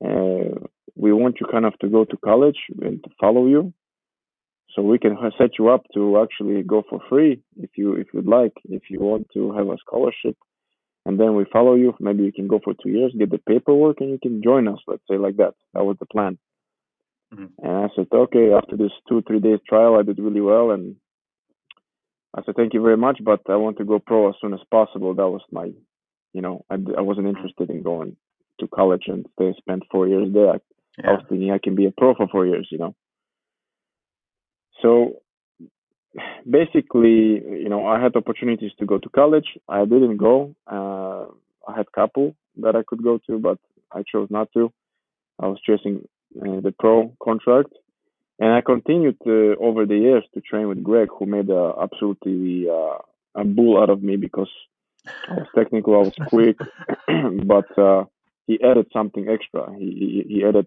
Uh, 0.03 0.67
we 0.97 1.13
want 1.13 1.39
you 1.41 1.47
kind 1.51 1.65
of 1.65 1.79
to 1.81 1.89
go 1.89 2.05
to 2.05 2.17
college 2.25 2.59
and 2.81 3.03
to 3.03 3.11
follow 3.21 3.47
you, 3.47 3.73
so 4.75 4.83
we 4.83 4.99
can 4.99 5.17
set 5.39 5.59
you 5.59 5.69
up 5.69 5.85
to 5.95 6.21
actually 6.23 6.63
go 6.63 6.83
for 6.89 7.01
free 7.09 7.43
if 7.57 7.71
you 7.77 7.95
if 7.95 8.09
you'd 8.13 8.27
like. 8.27 8.53
If 8.65 8.91
you 8.91 9.01
want 9.01 9.29
to 9.35 9.53
have 9.53 9.69
a 9.69 9.77
scholarship, 9.79 10.37
and 11.07 11.19
then 11.19 11.35
we 11.35 11.45
follow 11.53 11.75
you. 11.75 11.95
Maybe 12.01 12.25
you 12.25 12.33
can 12.33 12.49
go 12.49 12.61
for 12.63 12.75
two 12.75 12.91
years, 12.91 13.15
get 13.19 13.31
the 13.31 13.39
paperwork, 13.39 14.01
and 14.01 14.11
you 14.11 14.19
can 14.19 14.43
join 14.43 14.69
us. 14.69 14.79
Let's 14.87 15.03
say 15.11 15.17
like 15.17 15.37
that. 15.37 15.55
That 15.75 15.85
was 15.85 15.97
the 15.99 16.07
plan. 16.07 16.39
Mhm. 17.33 17.51
And 17.59 17.73
I 17.73 17.89
said, 17.95 18.07
okay. 18.13 18.53
After 18.53 18.77
this 18.77 18.93
two 19.09 19.23
three 19.23 19.41
days 19.41 19.61
trial, 19.69 19.97
I 19.97 20.03
did 20.03 20.19
really 20.19 20.41
well, 20.41 20.71
and 20.71 20.97
I 22.37 22.43
said, 22.43 22.57
thank 22.57 22.75
you 22.75 22.83
very 22.83 22.97
much, 22.97 23.19
but 23.23 23.41
I 23.49 23.57
want 23.57 23.79
to 23.79 23.85
go 23.85 23.99
pro 23.99 24.29
as 24.29 24.35
soon 24.41 24.55
as 24.55 24.61
possible. 24.71 25.15
That 25.15 25.29
was 25.29 25.43
my, 25.53 25.71
you 26.33 26.43
know, 26.43 26.65
I, 26.69 26.75
I 26.75 27.01
wasn't 27.01 27.29
interested 27.29 27.71
in 27.71 27.83
going 27.83 28.17
to 28.61 28.69
college 28.69 29.05
and 29.07 29.27
stay 29.35 29.55
spend 29.59 29.83
four 29.91 30.07
years 30.09 30.29
there. 30.33 30.51
I, 30.51 30.59
I 31.03 31.13
was 31.13 31.25
thinking 31.29 31.51
I 31.51 31.59
can 31.59 31.75
be 31.75 31.87
a 31.87 31.91
pro 31.91 32.15
for 32.15 32.29
four 32.29 32.47
years, 32.47 32.69
you 32.71 32.79
know. 32.79 32.95
So 34.83 35.21
basically, 36.49 37.43
you 37.65 37.69
know, 37.69 37.87
I 37.87 38.01
had 38.01 38.17
opportunities 38.17 38.73
to 38.79 38.87
go 38.87 38.99
to 38.99 39.09
college. 39.09 39.59
I 39.69 39.85
didn't 39.85 40.19
go. 40.19 40.55
Uh, 40.67 41.27
I 41.69 41.77
had 41.77 41.91
couple 41.93 42.37
that 42.59 42.77
I 42.77 42.83
could 42.87 43.03
go 43.03 43.19
to, 43.27 43.39
but 43.39 43.59
I 43.93 44.03
chose 44.11 44.29
not 44.31 44.49
to. 44.55 44.73
I 45.41 45.47
was 45.47 45.59
chasing 45.67 46.07
uh, 46.41 46.61
the 46.61 46.73
pro 46.79 47.13
contract, 47.23 47.73
and 48.39 48.53
I 48.53 48.61
continued 48.61 49.17
uh, 49.27 49.57
over 49.61 49.87
the 49.87 49.97
years 49.97 50.25
to 50.35 50.41
train 50.41 50.69
with 50.69 50.83
Greg, 50.83 51.09
who 51.17 51.27
made 51.27 51.51
absolutely 51.51 52.69
uh, 52.69 52.99
a 53.35 53.45
bull 53.45 53.81
out 53.81 53.91
of 53.91 54.03
me 54.03 54.17
because 54.17 54.51
I 55.29 55.35
was 55.35 55.49
technical, 55.55 55.95
I 55.95 55.99
was 55.99 56.15
quick, 56.29 56.59
but 57.47 57.79
uh, 57.79 58.05
he 58.47 58.61
added 58.63 58.87
something 58.93 59.29
extra. 59.29 59.73
He, 59.79 60.25
he 60.29 60.35
he 60.35 60.45
added 60.45 60.67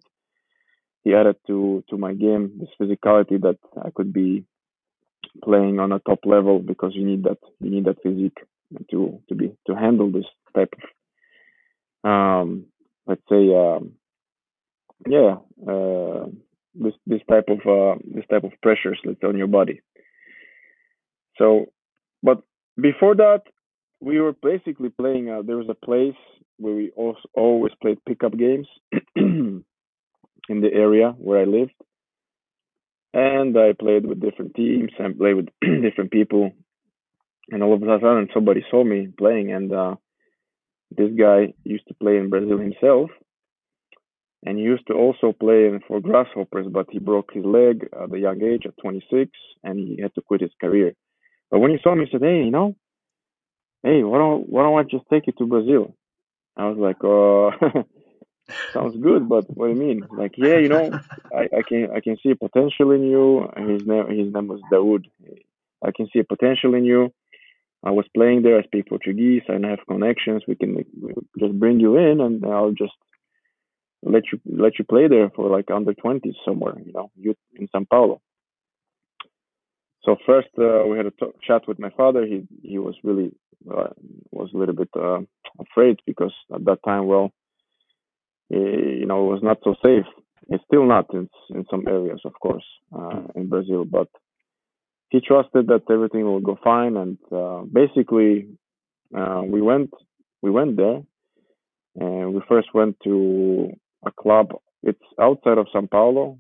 he 1.03 1.13
added 1.13 1.37
to 1.47 1.83
to 1.89 1.97
my 1.97 2.13
game 2.13 2.59
this 2.59 2.69
physicality 2.79 3.41
that 3.41 3.57
I 3.83 3.91
could 3.91 4.11
be 4.11 4.43
playing 5.43 5.79
on 5.79 5.91
a 5.91 5.99
top 5.99 6.19
level 6.25 6.59
because 6.59 6.93
you 6.95 7.05
need 7.05 7.23
that 7.23 7.37
you 7.59 7.69
need 7.69 7.85
that 7.85 8.01
physique 8.01 8.39
to 8.91 9.21
to 9.29 9.35
be 9.35 9.55
to 9.67 9.75
handle 9.75 10.11
this 10.11 10.25
type 10.55 10.73
of 10.77 12.09
um 12.09 12.65
let's 13.05 13.21
say 13.29 13.43
um 13.55 13.93
yeah 15.07 15.37
uh 15.67 16.25
this 16.75 16.93
this 17.05 17.21
type 17.29 17.47
of 17.49 17.59
uh 17.65 17.97
this 18.13 18.25
type 18.29 18.43
of 18.43 18.51
pressures 18.61 18.99
let's 19.05 19.19
say 19.21 19.27
on 19.27 19.37
your 19.37 19.47
body 19.47 19.81
so 21.37 21.67
but 22.23 22.41
before 22.79 23.15
that 23.15 23.41
we 23.99 24.19
were 24.19 24.33
basically 24.33 24.89
playing 24.89 25.29
uh, 25.29 25.41
there 25.41 25.57
was 25.57 25.69
a 25.69 25.85
place 25.85 26.15
where 26.57 26.73
we 26.73 26.91
also 26.95 27.19
always 27.33 27.73
played 27.81 28.03
pickup 28.05 28.37
games 28.37 28.67
in 29.15 29.63
the 30.49 30.73
area 30.73 31.13
where 31.17 31.39
I 31.39 31.45
lived 31.45 31.73
and 33.17 33.57
I 33.57 33.73
played 33.73 34.05
with 34.05 34.21
different 34.21 34.53
teams 34.55 34.91
and 34.99 35.17
played 35.17 35.35
with 35.35 35.47
different 35.61 36.11
people. 36.11 36.51
And 37.49 37.63
all 37.63 37.73
of 37.73 37.81
a 37.81 37.85
sudden, 37.85 38.27
somebody 38.33 38.63
saw 38.69 38.83
me 38.83 39.07
playing, 39.17 39.51
and 39.51 39.73
uh, 39.73 39.95
this 40.95 41.11
guy 41.17 41.53
used 41.63 41.87
to 41.87 41.93
play 41.95 42.17
in 42.17 42.29
Brazil 42.29 42.59
himself, 42.59 43.09
and 44.45 44.57
he 44.57 44.63
used 44.63 44.85
to 44.87 44.93
also 44.93 45.31
play 45.31 45.69
for 45.87 46.01
Grasshoppers, 46.01 46.67
but 46.69 46.87
he 46.91 46.99
broke 46.99 47.29
his 47.33 47.45
leg 47.45 47.87
at 47.93 48.13
a 48.13 48.19
young 48.19 48.43
age, 48.43 48.63
at 48.65 48.77
26, 48.81 49.31
and 49.63 49.79
he 49.79 49.99
had 50.01 50.13
to 50.15 50.21
quit 50.21 50.41
his 50.41 50.51
career. 50.59 50.93
But 51.49 51.59
when 51.59 51.71
he 51.71 51.77
saw 51.81 51.95
me, 51.95 52.05
he 52.05 52.11
said, 52.11 52.21
"Hey, 52.21 52.43
you 52.43 52.51
know, 52.51 52.75
hey, 53.83 54.03
why 54.03 54.17
don't 54.17 54.49
why 54.49 54.63
don't 54.63 54.79
I 54.79 54.83
just 54.83 55.05
take 55.09 55.27
you 55.27 55.33
to 55.37 55.45
Brazil?" 55.45 55.95
I 56.55 56.69
was 56.69 56.77
like, 56.77 57.03
"Uh." 57.03 57.83
Sounds 58.73 58.95
good, 59.01 59.27
but 59.27 59.45
what 59.55 59.67
do 59.67 59.73
you 59.73 59.79
mean? 59.79 60.07
Like, 60.09 60.35
yeah, 60.37 60.57
you 60.57 60.69
know, 60.69 60.99
I, 61.35 61.49
I 61.57 61.61
can 61.67 61.89
I 61.93 61.99
can 61.99 62.17
see 62.23 62.33
potential 62.33 62.91
in 62.91 63.03
you. 63.03 63.49
His 63.57 63.85
name 63.85 64.07
his 64.09 64.33
name 64.33 64.47
was 64.47 64.61
Daoud. 64.71 65.05
I 65.83 65.91
can 65.91 66.07
see 66.11 66.19
a 66.19 66.23
potential 66.23 66.73
in 66.73 66.85
you. 66.85 67.13
I 67.83 67.91
was 67.91 68.05
playing 68.15 68.41
there. 68.41 68.57
I 68.57 68.63
speak 68.63 68.87
Portuguese. 68.87 69.43
I 69.49 69.53
have 69.67 69.79
connections. 69.87 70.43
We 70.47 70.55
can 70.55 70.77
just 71.37 71.59
bring 71.59 71.79
you 71.79 71.97
in, 71.97 72.21
and 72.21 72.43
I'll 72.45 72.71
just 72.71 72.93
let 74.01 74.23
you 74.31 74.39
let 74.45 74.79
you 74.79 74.85
play 74.85 75.07
there 75.07 75.29
for 75.35 75.49
like 75.49 75.69
under 75.69 75.93
20s 75.93 76.35
somewhere. 76.45 76.75
You 76.83 76.93
know, 76.93 77.11
youth 77.15 77.37
in 77.55 77.67
São 77.67 77.87
Paulo. 77.87 78.21
So 80.03 80.15
first 80.25 80.49
uh, 80.59 80.85
we 80.87 80.97
had 80.97 81.07
a 81.07 81.11
t- 81.11 81.31
chat 81.45 81.67
with 81.67 81.79
my 81.79 81.89
father. 81.91 82.25
He 82.25 82.47
he 82.63 82.77
was 82.79 82.95
really 83.03 83.31
uh, 83.69 83.89
was 84.31 84.49
a 84.53 84.57
little 84.57 84.75
bit 84.75 84.89
uh, 84.95 85.19
afraid 85.59 85.99
because 86.05 86.33
at 86.53 86.63
that 86.65 86.79
time, 86.85 87.07
well, 87.07 87.31
eh, 88.53 88.57
you 89.01 89.05
know, 89.05 89.25
it 89.25 89.33
was 89.33 89.43
not 89.43 89.59
so 89.63 89.75
safe. 89.83 90.05
It's 90.49 90.63
still 90.65 90.85
not 90.85 91.13
in 91.13 91.29
in 91.49 91.65
some 91.69 91.85
areas, 91.87 92.21
of 92.25 92.33
course, 92.39 92.65
uh, 92.97 93.23
in 93.35 93.49
Brazil, 93.49 93.85
but 93.85 94.07
he 95.09 95.19
trusted 95.21 95.67
that 95.67 95.83
everything 95.89 96.23
will 96.23 96.39
go 96.39 96.57
fine. 96.63 96.95
And 96.97 97.17
uh, 97.31 97.61
basically, 97.71 98.47
uh, 99.15 99.41
we 99.45 99.61
went 99.61 99.91
we 100.41 100.51
went 100.51 100.77
there, 100.77 101.01
and 101.95 102.33
we 102.33 102.41
first 102.47 102.73
went 102.73 102.97
to 103.03 103.71
a 104.05 104.11
club. 104.11 104.53
It's 104.83 105.01
outside 105.19 105.57
of 105.57 105.67
São 105.73 105.89
Paulo. 105.89 106.37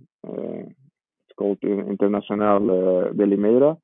Called 1.37 1.59
Internacional 1.61 2.63
uh, 2.69 3.13
de 3.13 3.25
Limeira. 3.25 3.77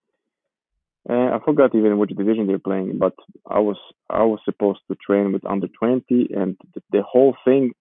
Uh, 1.09 1.35
I 1.35 1.39
forgot 1.43 1.75
even 1.75 1.97
which 1.97 2.11
division 2.11 2.47
they're 2.47 2.59
playing, 2.59 2.97
but 2.97 3.13
I 3.45 3.59
was 3.59 3.77
I 4.09 4.23
was 4.23 4.39
supposed 4.45 4.79
to 4.89 4.95
train 4.95 5.33
with 5.33 5.45
under 5.45 5.67
20, 5.67 6.29
and 6.33 6.57
the, 6.73 6.81
the 6.91 7.01
whole 7.03 7.35
thing 7.43 7.73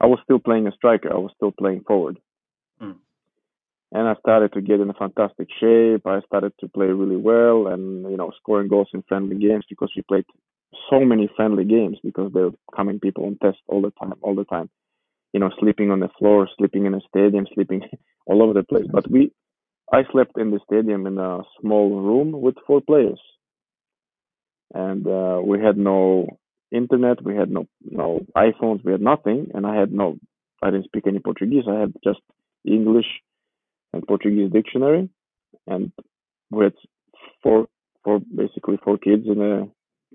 I 0.00 0.06
was 0.06 0.18
still 0.24 0.38
playing 0.38 0.66
a 0.66 0.72
striker. 0.72 1.12
I 1.12 1.18
was 1.18 1.32
still 1.36 1.52
playing 1.52 1.84
forward. 1.86 2.18
Mm. 2.82 2.96
And 3.92 4.08
I 4.08 4.14
started 4.20 4.52
to 4.52 4.60
get 4.60 4.80
in 4.80 4.90
a 4.90 4.94
fantastic 4.94 5.48
shape. 5.58 6.06
I 6.06 6.20
started 6.26 6.52
to 6.60 6.68
play 6.68 6.86
really 6.86 7.16
well 7.16 7.68
and, 7.68 8.10
you 8.10 8.16
know, 8.16 8.30
scoring 8.40 8.68
goals 8.68 8.88
in 8.92 9.02
friendly 9.08 9.36
games 9.36 9.64
because 9.68 9.90
we 9.96 10.02
played 10.02 10.26
so 10.90 11.00
many 11.00 11.30
friendly 11.34 11.64
games 11.64 11.98
because 12.02 12.30
they're 12.32 12.50
coming 12.74 13.00
people 13.00 13.24
on 13.24 13.38
test 13.42 13.58
all 13.68 13.80
the 13.80 13.92
time, 13.92 14.14
all 14.20 14.34
the 14.34 14.44
time. 14.44 14.68
You 15.36 15.40
know, 15.40 15.50
sleeping 15.60 15.90
on 15.90 16.00
the 16.00 16.08
floor, 16.18 16.48
sleeping 16.56 16.86
in 16.86 16.94
a 16.94 17.00
stadium, 17.10 17.46
sleeping 17.52 17.82
all 18.26 18.42
over 18.42 18.54
the 18.54 18.62
place. 18.62 18.86
But 18.90 19.10
we, 19.10 19.32
I 19.92 20.04
slept 20.10 20.38
in 20.38 20.50
the 20.50 20.60
stadium 20.64 21.06
in 21.06 21.18
a 21.18 21.42
small 21.60 22.00
room 22.00 22.32
with 22.40 22.54
four 22.66 22.80
players. 22.80 23.20
And 24.72 25.06
uh, 25.06 25.42
we 25.44 25.62
had 25.62 25.76
no 25.76 26.38
internet. 26.72 27.22
We 27.22 27.36
had 27.36 27.50
no 27.50 27.66
no 27.82 28.20
iPhones. 28.34 28.82
We 28.82 28.92
had 28.92 29.02
nothing, 29.02 29.50
and 29.52 29.66
I 29.66 29.78
had 29.78 29.92
no. 29.92 30.16
I 30.62 30.70
didn't 30.70 30.86
speak 30.86 31.06
any 31.06 31.18
Portuguese. 31.18 31.64
I 31.68 31.80
had 31.80 31.92
just 32.02 32.20
English 32.64 33.10
and 33.92 34.08
Portuguese 34.08 34.50
dictionary, 34.50 35.10
and 35.66 35.92
we 36.50 36.64
had 36.64 36.76
four 37.42 37.66
four 38.04 38.20
basically 38.34 38.78
four 38.82 38.96
kids 38.96 39.24
and 39.26 39.42
uh, 39.42 39.66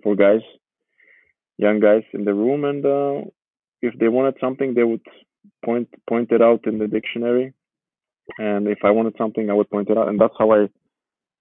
four 0.02 0.16
guys, 0.16 0.42
young 1.60 1.80
guys 1.80 2.06
in 2.12 2.26
the 2.26 2.34
room, 2.34 2.66
and 2.66 2.84
uh, 2.84 3.30
if 3.82 3.98
they 4.00 4.08
wanted 4.08 4.36
something, 4.40 4.74
they 4.74 4.84
would 4.84 5.06
point 5.66 5.90
point 6.08 6.32
it 6.32 6.42
out 6.42 6.66
in 6.66 6.78
the 6.80 6.88
dictionary, 6.88 7.54
and 8.38 8.68
if 8.68 8.80
I 8.84 8.92
wanted 8.92 9.16
something, 9.18 9.50
I 9.50 9.54
would 9.54 9.70
point 9.70 9.90
it 9.90 9.98
out, 9.98 10.08
and 10.08 10.20
that's 10.20 10.34
how 10.38 10.52
I 10.52 10.70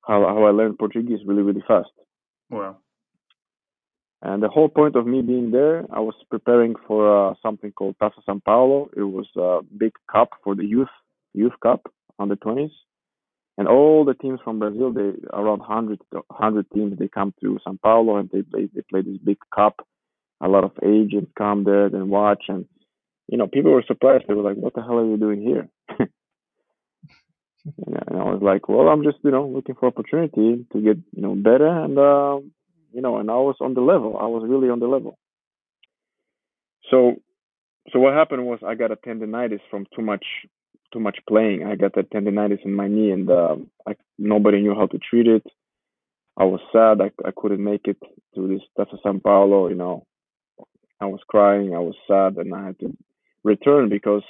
how 0.07 0.27
how 0.27 0.45
I 0.45 0.51
learned 0.51 0.79
Portuguese 0.79 1.21
really 1.27 1.43
really 1.43 1.65
fast. 1.67 1.91
Wow. 2.51 2.79
And 4.23 4.43
the 4.43 4.49
whole 4.49 4.69
point 4.69 4.97
of 4.97 5.07
me 5.07 5.23
being 5.23 5.51
there, 5.51 5.87
I 5.91 6.01
was 6.01 6.15
preparing 6.29 6.75
for 6.87 7.31
uh, 7.31 7.35
something 7.43 7.73
called 7.73 7.97
Taça 8.03 8.21
São 8.29 8.45
Paulo. 8.45 8.91
It 8.95 9.03
was 9.03 9.27
a 9.37 9.61
big 9.79 9.93
cup 10.13 10.31
for 10.45 10.55
the 10.55 10.67
youth 10.67 10.95
youth 11.33 11.55
cup 11.63 11.91
under 12.19 12.37
20s, 12.37 12.73
and 13.57 13.67
all 13.69 14.05
the 14.05 14.15
teams 14.15 14.41
from 14.45 14.59
Brazil, 14.59 14.93
they 14.93 15.13
around 15.33 15.61
100 15.61 16.01
100 16.13 16.67
teams, 16.75 16.99
they 16.99 17.09
come 17.09 17.33
to 17.41 17.59
São 17.67 17.81
Paulo 17.81 18.17
and 18.17 18.29
they 18.31 18.43
play 18.43 18.69
they 18.75 18.83
play 18.91 19.03
this 19.03 19.19
big 19.25 19.39
cup. 19.55 19.87
A 20.41 20.49
lot 20.49 20.65
of 20.65 20.73
agents 20.83 21.31
come 21.37 21.65
there 21.65 21.87
and 21.87 22.11
watch, 22.11 22.45
and 22.49 22.67
you 23.29 23.39
know 23.39 23.47
people 23.47 23.73
were 23.73 23.85
surprised. 23.87 24.25
They 24.27 24.35
were 24.35 24.43
like, 24.43 24.57
"What 24.57 24.75
the 24.75 24.83
hell 24.83 24.99
are 24.99 25.07
you 25.07 25.17
doing 25.17 25.43
here?" 25.43 25.69
and 25.99 26.09
I 28.09 28.25
was 28.25 28.41
like, 28.43 28.69
"Well, 28.69 28.89
I'm 28.89 29.05
just 29.05 29.19
you 29.23 29.31
know 29.31 29.47
looking 29.47 29.75
for 29.75 29.87
opportunity 29.87 30.67
to 30.73 30.81
get 30.81 30.99
you 31.13 31.23
know 31.23 31.35
better 31.35 31.69
and." 31.69 31.99
Uh, 31.99 32.41
you 32.93 33.01
know, 33.01 33.19
and 33.19 33.31
I 33.31 33.35
was 33.35 33.57
on 33.61 33.75
the 33.75 33.81
level. 33.81 34.17
I 34.21 34.27
was 34.27 34.43
really 34.47 34.69
on 34.69 34.81
the 34.81 34.89
level. 34.89 35.19
So, 36.91 37.17
so 37.93 37.99
what 37.99 38.15
happened 38.15 38.47
was 38.47 38.59
I 38.67 38.75
got 38.75 38.91
a 38.91 38.97
tendonitis 38.97 39.61
from 39.71 39.87
too 39.95 40.03
much 40.03 40.25
too 40.93 41.01
much 41.01 41.19
playing. 41.29 41.65
I 41.65 41.77
got 41.77 41.97
a 41.97 42.03
tendonitis 42.03 42.65
in 42.65 42.75
my 42.75 42.89
knee, 42.89 43.13
and 43.13 43.31
uh, 43.31 43.57
I, 43.87 43.95
nobody 44.19 44.61
knew 44.61 44.75
how 44.75 44.87
to 44.87 44.99
treat 44.99 45.29
it. 45.29 45.45
I 46.37 46.45
was 46.45 46.61
sad. 46.73 47.01
I, 47.01 47.11
I 47.27 47.31
couldn't 47.37 47.63
make 47.63 47.83
it 47.85 47.99
to 48.35 48.49
this 48.49 48.63
Taça 48.77 48.99
São 49.05 49.23
Paulo. 49.23 49.69
You 49.69 49.77
know, 49.77 50.07
I 51.01 51.07
was 51.07 51.21
crying. 51.29 51.75
I 51.75 51.79
was 51.79 51.95
sad, 52.07 52.37
and 52.37 52.55
I 52.55 52.67
had 52.67 52.79
to 52.81 52.97
return 53.45 53.89
because 53.89 54.25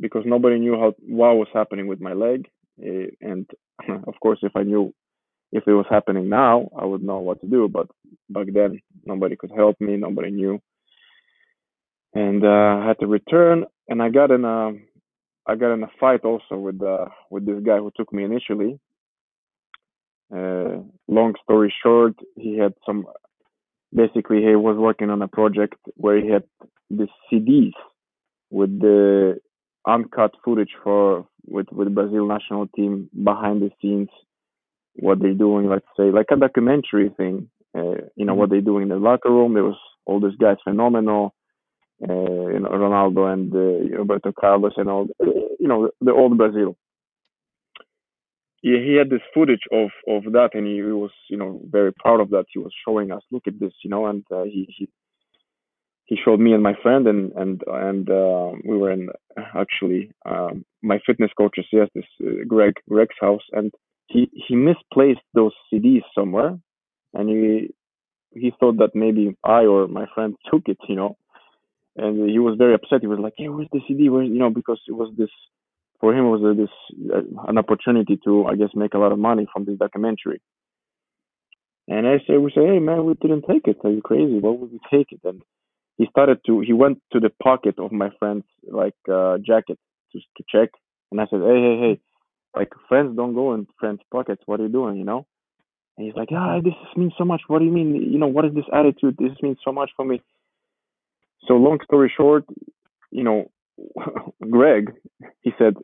because 0.00 0.22
nobody 0.26 0.58
knew 0.58 0.74
how 0.74 0.94
what 1.06 1.36
was 1.36 1.48
happening 1.52 1.86
with 1.86 2.00
my 2.00 2.12
leg. 2.12 2.48
Eh, 2.82 3.06
and 3.20 3.48
of 4.06 4.14
course, 4.22 4.38
if 4.42 4.52
I 4.56 4.62
knew 4.62 4.92
if 5.52 5.64
it 5.66 5.72
was 5.72 5.86
happening 5.88 6.28
now, 6.28 6.68
I 6.78 6.84
would 6.84 7.02
know 7.02 7.18
what 7.18 7.40
to 7.40 7.46
do. 7.46 7.68
But 7.68 7.88
back 8.28 8.46
then, 8.52 8.80
nobody 9.04 9.36
could 9.36 9.52
help 9.54 9.80
me. 9.80 9.96
Nobody 9.96 10.30
knew, 10.30 10.60
and 12.14 12.44
uh, 12.44 12.82
I 12.82 12.86
had 12.86 12.98
to 13.00 13.06
return. 13.06 13.64
And 13.88 14.02
I 14.02 14.10
got 14.10 14.30
in 14.30 14.44
a 14.44 14.72
I 15.46 15.54
got 15.56 15.72
in 15.72 15.82
a 15.82 15.90
fight 15.98 16.24
also 16.24 16.56
with 16.56 16.82
uh, 16.82 17.06
with 17.30 17.46
this 17.46 17.62
guy 17.64 17.78
who 17.78 17.90
took 17.96 18.12
me 18.12 18.24
initially. 18.24 18.78
Uh, 20.34 20.82
long 21.08 21.34
story 21.42 21.72
short, 21.82 22.14
he 22.36 22.58
had 22.58 22.74
some. 22.84 23.06
Basically, 23.94 24.38
he 24.38 24.54
was 24.54 24.76
working 24.76 25.10
on 25.10 25.22
a 25.22 25.28
project 25.28 25.74
where 25.96 26.20
he 26.20 26.30
had 26.30 26.44
the 26.90 27.08
CDs 27.30 27.72
with 28.50 28.80
the 28.80 29.38
uncut 29.86 30.32
footage 30.44 30.72
for 30.82 31.26
with 31.46 31.66
with 31.72 31.94
Brazil 31.94 32.26
national 32.26 32.66
team 32.68 33.08
behind 33.24 33.62
the 33.62 33.70
scenes, 33.80 34.08
what 34.94 35.20
they're 35.20 35.34
doing. 35.34 35.68
Let's 35.68 35.86
say 35.96 36.10
like 36.10 36.26
a 36.30 36.36
documentary 36.36 37.10
thing. 37.16 37.48
Uh, 37.76 38.08
you 38.16 38.24
know 38.24 38.34
what 38.34 38.50
they 38.50 38.60
do 38.60 38.78
in 38.78 38.88
the 38.88 38.96
locker 38.96 39.30
room. 39.30 39.54
There 39.54 39.64
was 39.64 39.78
all 40.06 40.20
these 40.20 40.36
guys 40.40 40.56
phenomenal. 40.64 41.34
Uh, 42.02 42.12
you 42.12 42.60
know 42.60 42.70
Ronaldo 42.70 43.32
and 43.32 43.52
uh, 43.54 43.98
Roberto 43.98 44.32
Carlos 44.38 44.72
and 44.76 44.88
all. 44.88 45.06
You 45.20 45.68
know 45.68 45.90
the 46.00 46.12
old 46.12 46.36
Brazil. 46.36 46.76
Yeah, 48.62 48.78
he 48.80 48.94
had 48.96 49.10
this 49.10 49.22
footage 49.34 49.62
of 49.72 49.90
of 50.08 50.32
that, 50.32 50.50
and 50.54 50.66
he, 50.66 50.76
he 50.76 50.82
was 50.82 51.12
you 51.30 51.36
know 51.36 51.60
very 51.70 51.92
proud 51.92 52.20
of 52.20 52.30
that. 52.30 52.46
He 52.52 52.58
was 52.58 52.72
showing 52.86 53.12
us, 53.12 53.22
look 53.30 53.46
at 53.46 53.60
this, 53.60 53.72
you 53.84 53.90
know, 53.90 54.06
and 54.06 54.24
uh, 54.32 54.44
he 54.44 54.66
he 54.76 54.88
he 56.06 56.16
showed 56.24 56.40
me 56.40 56.52
and 56.52 56.62
my 56.62 56.74
friend 56.82 57.06
and 57.06 57.32
and 57.32 57.62
and 57.68 58.10
uh, 58.10 58.52
we 58.64 58.76
were 58.76 58.90
in 58.92 59.08
actually 59.54 60.10
um, 60.26 60.64
my 60.82 60.98
fitness 61.06 61.30
coach 61.38 61.56
yes 61.72 61.88
this 61.94 62.04
uh, 62.26 62.44
Greg 62.48 62.74
Greg's 62.88 63.16
house 63.20 63.42
and 63.52 63.72
he 64.08 64.30
he 64.48 64.56
misplaced 64.56 65.26
those 65.34 65.52
CDs 65.72 66.02
somewhere 66.14 66.58
and 67.14 67.28
he 67.28 67.70
he 68.34 68.52
thought 68.58 68.78
that 68.78 68.94
maybe 68.94 69.36
I 69.44 69.66
or 69.66 69.88
my 69.88 70.06
friend 70.14 70.34
took 70.50 70.62
it 70.66 70.78
you 70.88 70.96
know 70.96 71.16
and 71.96 72.30
he 72.30 72.38
was 72.38 72.56
very 72.58 72.74
upset 72.74 73.02
he 73.02 73.06
was 73.06 73.20
like 73.20 73.34
hey 73.36 73.48
where's 73.48 73.68
the 73.72 73.80
CD 73.88 74.08
where 74.10 74.22
you 74.24 74.38
know 74.38 74.50
because 74.50 74.80
it 74.88 74.92
was 74.92 75.12
this 75.18 75.30
for 76.00 76.14
him 76.14 76.26
it 76.26 76.30
was 76.30 76.42
a, 76.42 76.60
this 76.60 77.12
uh, 77.14 77.48
an 77.48 77.58
opportunity 77.58 78.18
to 78.24 78.46
I 78.46 78.56
guess 78.56 78.70
make 78.74 78.94
a 78.94 78.98
lot 78.98 79.12
of 79.12 79.18
money 79.18 79.46
from 79.52 79.64
this 79.64 79.78
documentary. 79.78 80.40
And 81.88 82.06
I 82.06 82.18
say 82.26 82.36
we 82.36 82.50
say 82.54 82.64
hey 82.66 82.78
man 82.78 83.04
we 83.04 83.14
didn't 83.14 83.44
take 83.48 83.66
it. 83.66 83.78
Are 83.84 83.90
you 83.90 84.02
crazy? 84.02 84.38
Why 84.38 84.50
would 84.50 84.72
we 84.72 84.80
take 84.90 85.12
it? 85.12 85.20
And 85.24 85.42
he 85.96 86.06
started 86.10 86.40
to 86.46 86.60
he 86.60 86.72
went 86.72 87.02
to 87.12 87.20
the 87.20 87.30
pocket 87.42 87.78
of 87.78 87.92
my 87.92 88.10
friend's 88.18 88.46
like 88.70 88.94
uh, 89.12 89.38
jacket 89.38 89.78
to 90.12 90.18
to 90.36 90.44
check. 90.48 90.70
And 91.10 91.20
i 91.20 91.26
said 91.30 91.40
hey 91.40 91.60
hey 91.60 91.78
hey 91.80 92.00
like 92.54 92.72
friends 92.88 93.16
don't 93.16 93.34
go 93.34 93.54
in 93.54 93.66
friends 93.78 94.00
pockets. 94.12 94.42
What 94.46 94.60
are 94.60 94.64
you 94.64 94.72
doing 94.72 94.96
you 94.96 95.04
know? 95.04 95.26
And 95.96 96.06
he's 96.06 96.16
like 96.16 96.28
ah 96.32 96.60
this 96.62 96.74
means 96.96 97.14
so 97.18 97.24
much. 97.24 97.42
What 97.48 97.58
do 97.58 97.64
you 97.64 97.72
mean? 97.72 97.94
You 97.94 98.18
know 98.18 98.28
what 98.28 98.44
is 98.44 98.54
this 98.54 98.70
attitude? 98.72 99.16
This 99.18 99.36
means 99.42 99.58
so 99.64 99.72
much 99.72 99.90
for 99.96 100.04
me. 100.04 100.20
So 101.46 101.54
long 101.54 101.78
story 101.84 102.12
short 102.16 102.44
you 103.10 103.24
know 103.24 103.50
greg 104.50 104.92
he 105.42 105.52
said 105.58 105.74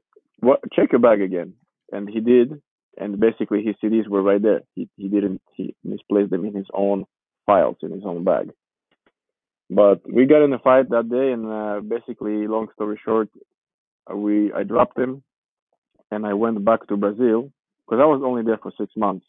what? 0.40 0.60
Check 0.72 0.92
your 0.92 1.00
bag 1.00 1.22
again. 1.22 1.54
And 1.90 2.08
he 2.08 2.20
did. 2.20 2.60
And 2.98 3.18
basically 3.18 3.64
his 3.64 3.76
cds 3.82 4.08
were 4.08 4.22
right 4.22 4.42
there. 4.42 4.60
He, 4.74 4.88
he 4.96 5.08
didn't 5.08 5.40
he 5.54 5.74
misplaced 5.82 6.30
them 6.30 6.44
in 6.44 6.54
his 6.54 6.66
own 6.72 7.06
files 7.46 7.76
in 7.82 7.90
his 7.90 8.04
own 8.04 8.24
bag. 8.24 8.50
But 9.70 10.00
we 10.10 10.26
got 10.26 10.44
in 10.44 10.52
a 10.52 10.58
fight 10.58 10.90
that 10.90 11.08
day, 11.08 11.32
and 11.32 11.46
uh, 11.46 11.80
basically, 11.80 12.46
long 12.46 12.68
story 12.74 13.00
short, 13.02 13.28
we 14.14 14.52
I 14.52 14.62
dropped 14.62 14.98
him, 14.98 15.22
and 16.10 16.26
I 16.26 16.34
went 16.34 16.64
back 16.64 16.86
to 16.88 16.96
Brazil 16.96 17.50
because 17.86 18.00
I 18.00 18.06
was 18.06 18.22
only 18.24 18.42
there 18.42 18.58
for 18.58 18.72
six 18.78 18.92
months. 18.96 19.26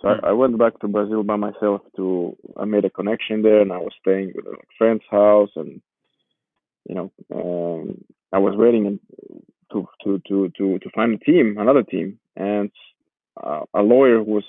So 0.00 0.08
I, 0.08 0.30
I, 0.30 0.32
went 0.32 0.58
back 0.58 0.78
to 0.80 0.88
Brazil 0.88 1.22
by 1.22 1.36
myself. 1.36 1.82
To 1.96 2.36
I 2.56 2.64
made 2.64 2.84
a 2.84 2.90
connection 2.90 3.42
there, 3.42 3.60
and 3.60 3.72
I 3.72 3.78
was 3.78 3.92
staying 4.00 4.32
with 4.34 4.46
a 4.46 4.56
friend's 4.76 5.04
house, 5.10 5.50
and 5.54 5.80
you 6.88 6.94
know, 6.94 7.12
um, 7.34 8.04
I 8.32 8.38
was 8.38 8.54
waiting 8.56 8.98
to 9.72 9.88
to 10.04 10.20
to 10.28 10.50
to 10.56 10.78
to 10.78 10.90
find 10.94 11.14
a 11.14 11.18
team, 11.18 11.56
another 11.58 11.82
team, 11.82 12.18
and 12.36 12.70
uh, 13.42 13.62
a 13.74 13.82
lawyer 13.82 14.22
was 14.22 14.44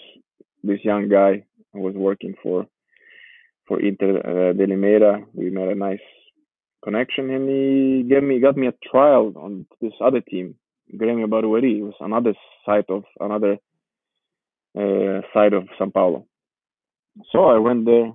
this 0.63 0.80
young 0.84 1.10
guy 1.10 1.44
I 1.74 1.78
was 1.78 1.96
working 1.96 2.36
for 2.41 2.67
for 3.67 3.80
Inter 3.80 4.17
uh, 4.17 4.54
de 4.54 4.65
Limeira. 4.65 5.24
We 5.34 5.50
made 5.50 5.70
a 5.70 5.76
nice 5.76 6.00
connection, 6.84 7.30
and 7.30 7.50
he 7.50 8.04
gave 8.10 8.24
me 8.24 8.39
got 8.39 8.58
me 8.58 8.67
a 8.67 8.74
trial 8.91 9.34
on 9.36 9.65
this 9.82 9.94
other 10.04 10.22
team, 10.22 10.56
Grêmio 10.94 11.28
Barueri. 11.28 11.80
It 11.80 11.84
was 11.84 11.96
another 12.00 12.34
side 12.65 12.86
of 12.89 13.04
another 13.20 13.58
uh, 14.78 15.22
side 15.34 15.54
of 15.54 15.63
São 15.80 15.94
Paulo. 15.94 16.26
So 17.32 17.46
I 17.46 17.58
went 17.58 17.86
there, 17.86 18.12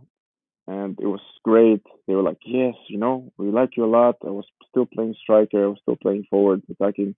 and 0.67 0.99
it 1.01 1.07
was 1.07 1.21
great. 1.43 1.83
They 2.07 2.15
were 2.15 2.23
like, 2.23 2.39
"Yes, 2.45 2.75
you 2.89 2.99
know, 2.99 3.33
we 3.39 3.51
like 3.51 3.77
you 3.77 3.85
a 3.85 3.95
lot." 3.99 4.17
I 4.25 4.31
was 4.31 4.47
still 4.69 4.87
playing 4.87 5.15
striker. 5.23 5.65
I 5.65 5.69
was 5.69 5.79
still 5.83 5.97
playing 5.97 6.25
forward, 6.31 6.63
attacking. 6.71 7.15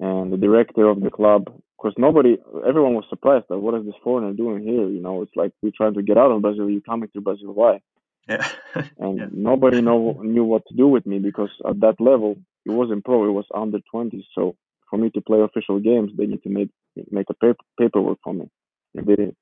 And 0.00 0.32
the 0.32 0.36
director 0.36 0.88
of 0.88 1.00
the 1.00 1.10
club 1.10 1.48
course, 1.82 1.94
nobody, 1.98 2.38
everyone 2.66 2.94
was 2.94 3.04
surprised 3.10 3.46
that 3.48 3.58
what 3.58 3.74
is 3.74 3.84
this 3.84 3.94
foreigner 4.02 4.32
doing 4.32 4.62
here? 4.62 4.88
You 4.88 5.02
know, 5.02 5.22
it's 5.22 5.34
like 5.34 5.52
we're 5.62 5.72
trying 5.76 5.94
to 5.94 6.02
get 6.02 6.16
out 6.16 6.30
of 6.30 6.40
Brazil. 6.40 6.70
You're 6.70 6.80
coming 6.80 7.10
to 7.12 7.20
Brazil? 7.20 7.52
Why? 7.52 7.80
Yeah. 8.28 8.48
and 8.98 9.18
yeah. 9.18 9.26
nobody 9.32 9.82
know 9.82 10.20
knew 10.22 10.44
what 10.44 10.62
to 10.68 10.74
do 10.74 10.86
with 10.86 11.04
me 11.04 11.18
because 11.18 11.50
at 11.68 11.80
that 11.80 12.00
level, 12.00 12.36
it 12.64 12.70
wasn't 12.70 13.04
pro. 13.04 13.26
It 13.26 13.32
was 13.32 13.46
under 13.52 13.80
20. 13.90 14.26
So 14.34 14.54
for 14.88 14.96
me 14.96 15.10
to 15.10 15.20
play 15.20 15.40
official 15.40 15.80
games, 15.80 16.12
they 16.16 16.26
need 16.26 16.42
to 16.44 16.50
make 16.50 16.70
make 17.10 17.26
a 17.28 17.34
paper, 17.34 17.64
paperwork 17.78 18.18
for 18.22 18.32
me. 18.32 18.48
They 18.94 19.32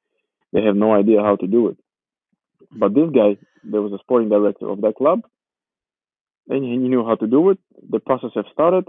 they 0.53 0.63
have 0.63 0.77
no 0.77 0.95
idea 0.95 1.21
how 1.21 1.37
to 1.37 1.47
do 1.47 1.69
it. 1.69 1.79
But 2.73 2.95
this 2.95 3.11
guy, 3.15 3.37
there 3.65 3.83
was 3.83 3.93
a 3.93 3.99
sporting 3.99 4.29
director 4.29 4.69
of 4.69 4.81
that 4.83 4.97
club, 4.97 5.23
and 6.49 6.65
he 6.65 6.77
knew 6.77 7.05
how 7.05 7.17
to 7.17 7.27
do 7.27 7.51
it. 7.51 7.59
The 7.91 8.01
process 8.01 8.31
have 8.35 8.47
started, 8.53 8.89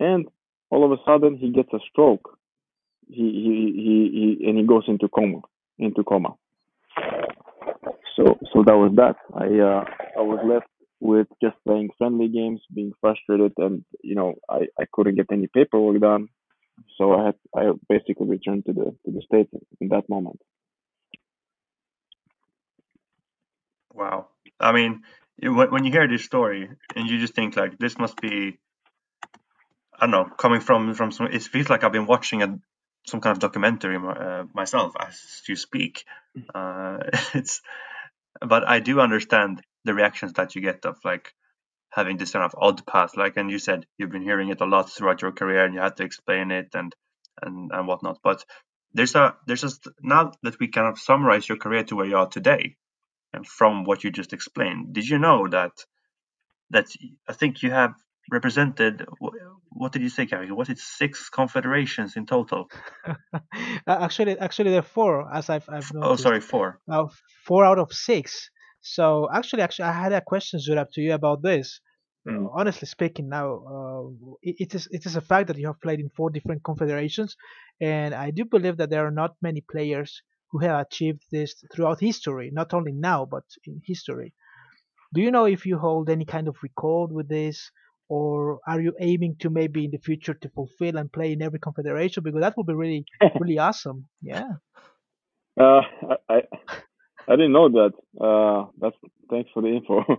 and 0.00 0.26
all 0.70 0.84
of 0.84 0.92
a 0.92 1.02
sudden 1.06 1.36
he 1.36 1.50
gets 1.50 1.72
a 1.72 1.78
stroke 1.90 2.38
he 3.12 3.22
he 3.22 3.72
he, 3.82 4.38
he 4.40 4.48
and 4.48 4.58
he 4.58 4.64
goes 4.64 4.84
into 4.88 5.08
coma 5.08 5.40
into 5.78 6.02
coma. 6.04 6.34
So 8.16 8.38
so 8.52 8.62
that 8.66 8.76
was 8.76 8.92
that. 8.96 9.16
I 9.34 9.46
uh, 9.58 9.84
I 10.18 10.22
was 10.22 10.40
left 10.46 10.66
with 11.00 11.26
just 11.42 11.56
playing 11.66 11.90
friendly 11.98 12.28
games, 12.28 12.60
being 12.74 12.92
frustrated, 13.00 13.52
and 13.58 13.84
you 14.02 14.14
know 14.14 14.34
I, 14.48 14.66
I 14.80 14.84
couldn't 14.92 15.16
get 15.16 15.26
any 15.32 15.46
paperwork 15.46 16.00
done. 16.00 16.28
So 16.96 17.14
I 17.14 17.26
had 17.26 17.34
I 17.56 17.72
basically 17.88 18.26
returned 18.26 18.66
to 18.66 18.72
the 18.72 18.94
to 19.04 19.12
the 19.12 19.22
states 19.22 19.50
in 19.80 19.88
that 19.88 20.08
moment. 20.08 20.40
Wow, 23.92 24.28
I 24.58 24.72
mean, 24.72 25.02
when 25.40 25.84
you 25.84 25.92
hear 25.92 26.08
this 26.08 26.24
story 26.24 26.70
and 26.96 27.08
you 27.08 27.18
just 27.18 27.34
think 27.34 27.56
like 27.56 27.78
this 27.78 27.98
must 27.98 28.20
be, 28.20 28.58
I 29.98 30.06
don't 30.06 30.10
know, 30.10 30.24
coming 30.24 30.60
from 30.60 30.94
from 30.94 31.12
some. 31.12 31.26
It 31.26 31.42
feels 31.42 31.68
like 31.68 31.84
I've 31.84 31.92
been 31.92 32.06
watching 32.06 32.42
a 32.42 32.58
some 33.06 33.20
kind 33.20 33.34
of 33.34 33.40
documentary 33.40 33.96
uh, 33.96 34.44
myself 34.54 34.92
as 34.98 35.42
you 35.48 35.56
speak. 35.56 36.04
Mm. 36.36 36.44
Uh, 36.54 37.18
it's, 37.34 37.60
but 38.40 38.66
I 38.66 38.80
do 38.80 39.00
understand 39.00 39.62
the 39.84 39.94
reactions 39.94 40.34
that 40.34 40.54
you 40.54 40.62
get 40.62 40.84
of 40.86 40.98
like 41.04 41.34
having 41.90 42.16
this 42.16 42.30
kind 42.32 42.44
of 42.44 42.54
odd 42.56 42.86
path. 42.86 43.16
Like, 43.16 43.36
and 43.36 43.50
you 43.50 43.58
said 43.58 43.86
you've 43.98 44.10
been 44.10 44.22
hearing 44.22 44.48
it 44.48 44.60
a 44.60 44.66
lot 44.66 44.90
throughout 44.90 45.22
your 45.22 45.32
career, 45.32 45.64
and 45.64 45.74
you 45.74 45.80
had 45.80 45.96
to 45.96 46.04
explain 46.04 46.50
it 46.50 46.68
and 46.74 46.94
and 47.40 47.70
and 47.72 47.86
whatnot. 47.86 48.18
But 48.22 48.44
there's 48.94 49.14
a 49.14 49.36
there's 49.46 49.62
just 49.62 49.88
now 50.00 50.32
that 50.42 50.58
we 50.60 50.68
kind 50.68 50.86
of 50.86 50.98
summarize 50.98 51.48
your 51.48 51.58
career 51.58 51.84
to 51.84 51.96
where 51.96 52.06
you 52.06 52.16
are 52.16 52.28
today, 52.28 52.76
from 53.46 53.84
what 53.84 54.04
you 54.04 54.10
just 54.10 54.32
explained. 54.32 54.92
Did 54.94 55.08
you 55.08 55.18
know 55.18 55.48
that 55.48 55.72
that 56.70 56.86
I 57.28 57.32
think 57.32 57.62
you 57.62 57.70
have 57.70 57.94
represented 58.30 59.06
what 59.74 59.92
did 59.92 60.02
you 60.02 60.08
say, 60.08 60.26
Gary? 60.26 60.50
Was 60.52 60.68
it 60.68 60.78
six 60.78 61.28
confederations 61.28 62.16
in 62.16 62.26
total? 62.26 62.68
actually, 63.86 64.38
actually, 64.38 64.70
there 64.70 64.80
are 64.80 64.82
four, 64.82 65.32
as 65.34 65.48
I've, 65.48 65.68
I've 65.68 65.92
noticed. 65.92 66.12
Oh, 66.12 66.16
sorry, 66.16 66.40
four. 66.40 66.80
Uh, 66.90 67.06
four 67.46 67.64
out 67.64 67.78
of 67.78 67.92
six. 67.92 68.50
So 68.80 69.28
actually, 69.32 69.62
actually, 69.62 69.86
I 69.86 69.92
had 69.92 70.12
a 70.12 70.20
question, 70.20 70.60
Zurab, 70.60 70.90
to 70.92 71.00
you 71.00 71.14
about 71.14 71.42
this. 71.42 71.80
Mm. 72.28 72.46
Uh, 72.46 72.48
honestly 72.54 72.86
speaking, 72.86 73.28
now 73.28 73.48
uh, 73.74 74.34
it, 74.42 74.56
it 74.58 74.74
is 74.74 74.88
it 74.92 75.06
is 75.06 75.16
a 75.16 75.20
fact 75.20 75.48
that 75.48 75.58
you 75.58 75.66
have 75.66 75.80
played 75.80 76.00
in 76.00 76.08
four 76.10 76.30
different 76.30 76.62
confederations, 76.62 77.36
and 77.80 78.14
I 78.14 78.30
do 78.30 78.44
believe 78.44 78.76
that 78.76 78.90
there 78.90 79.04
are 79.06 79.10
not 79.10 79.34
many 79.42 79.60
players 79.68 80.22
who 80.52 80.58
have 80.60 80.86
achieved 80.86 81.24
this 81.32 81.54
throughout 81.74 82.00
history, 82.00 82.50
not 82.52 82.72
only 82.74 82.92
now 82.92 83.24
but 83.24 83.44
in 83.64 83.80
history. 83.84 84.32
Do 85.14 85.20
you 85.20 85.30
know 85.30 85.46
if 85.46 85.66
you 85.66 85.78
hold 85.78 86.08
any 86.08 86.24
kind 86.24 86.46
of 86.48 86.62
record 86.62 87.10
with 87.12 87.28
this? 87.28 87.70
or 88.12 88.60
are 88.66 88.78
you 88.78 88.92
aiming 89.00 89.36
to 89.40 89.48
maybe 89.48 89.86
in 89.86 89.90
the 89.90 89.96
future 89.96 90.34
to 90.34 90.48
fulfill 90.50 90.98
and 90.98 91.10
play 91.10 91.32
in 91.32 91.40
every 91.40 91.58
confederation? 91.58 92.22
Because 92.22 92.42
that 92.42 92.54
would 92.58 92.66
be 92.66 92.74
really 92.74 93.06
really 93.40 93.58
awesome. 93.58 94.04
Yeah. 94.20 94.50
Uh, 95.58 95.80
I, 96.28 96.42
I 97.26 97.36
didn't 97.36 97.52
know 97.52 97.70
that. 97.70 97.92
Uh, 98.20 98.70
that's 98.78 98.96
thanks 99.30 99.50
for 99.54 99.62
the 99.62 99.68
info. 99.68 100.00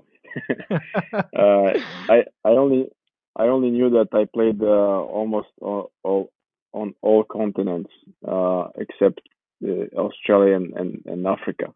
uh, 1.13 1.79
I 2.09 2.23
I 2.43 2.49
only 2.63 2.87
I 3.35 3.43
only 3.43 3.69
knew 3.69 3.91
that 3.91 4.07
I 4.11 4.25
played 4.33 4.59
uh, 4.63 5.01
almost 5.19 5.49
all, 5.61 5.91
all, 6.03 6.31
on 6.73 6.95
all 7.03 7.23
continents 7.23 7.91
uh, 8.27 8.69
except 8.75 9.21
uh, 9.65 9.85
Australia 9.97 10.55
and, 10.55 10.73
and, 10.73 11.03
and 11.05 11.27
Africa. 11.27 11.73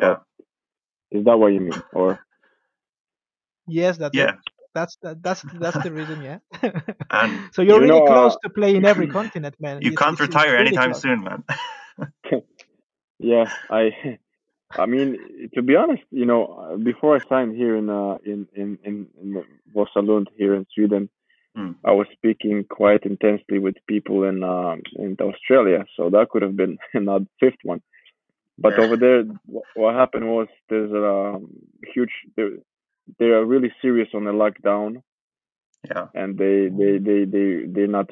Yeah. 0.00 0.16
Is 1.10 1.24
that 1.24 1.38
what 1.38 1.52
you 1.52 1.60
mean, 1.60 1.82
or? 1.92 2.18
Yes, 3.66 3.98
that's 3.98 4.16
Yeah. 4.16 4.30
it. 4.30 4.36
That's 4.74 4.96
that, 5.02 5.22
that's 5.22 5.42
that's 5.58 5.82
the 5.82 5.90
reason, 5.92 6.22
yeah. 6.22 6.38
And 7.10 7.32
so 7.52 7.62
you're 7.62 7.76
You 7.76 7.88
really 7.88 8.00
know, 8.00 8.06
close 8.06 8.34
uh, 8.34 8.38
to 8.44 8.50
play 8.50 8.76
in 8.76 8.84
every 8.84 9.06
continent, 9.18 9.54
man. 9.58 9.80
you 9.82 9.92
It's- 9.92 9.98
can't 10.02 10.14
it's- 10.14 10.28
it's 10.28 10.34
retire 10.36 10.52
really 10.52 10.66
anytime 10.68 10.90
close. 10.92 11.02
soon, 11.02 11.24
man. 11.24 11.44
Yeah, 13.18 13.50
I, 13.68 13.90
I 14.76 14.86
mean, 14.86 15.16
to 15.54 15.62
be 15.62 15.74
honest, 15.74 16.04
you 16.10 16.24
know, 16.24 16.42
uh, 16.46 16.76
before 16.76 17.16
I 17.16 17.20
signed 17.28 17.56
here 17.56 17.74
in 17.76 17.90
uh, 17.90 18.18
in 18.24 18.46
in 18.54 18.78
in, 18.84 19.06
in 19.20 19.44
Vasalund 19.74 20.26
here 20.36 20.54
in 20.54 20.66
Sweden. 20.72 21.08
I 21.84 21.92
was 21.92 22.06
speaking 22.12 22.64
quite 22.68 23.04
intensely 23.04 23.58
with 23.58 23.76
people 23.86 24.24
in 24.24 24.42
um, 24.42 24.82
in 24.96 25.16
Australia, 25.20 25.84
so 25.96 26.10
that 26.10 26.28
could 26.30 26.42
have 26.42 26.56
been 26.56 26.78
another 26.94 27.26
fifth 27.40 27.62
one. 27.62 27.82
But 28.58 28.74
Yeah. 28.76 28.84
over 28.84 28.96
there, 28.96 29.24
what 29.74 29.94
happened 29.94 30.28
was 30.28 30.48
there's 30.68 30.92
a 30.92 31.06
um, 31.36 31.50
huge. 31.94 32.12
They 32.36 32.48
they 33.18 33.26
are 33.26 33.44
really 33.44 33.72
serious 33.82 34.08
on 34.14 34.24
the 34.24 34.32
lockdown, 34.32 35.02
yeah. 35.90 36.06
and 36.14 36.36
they 36.38 36.68
they 36.68 36.98
they 36.98 37.24
they 37.24 37.48
they're 37.66 37.86
not 37.98 38.10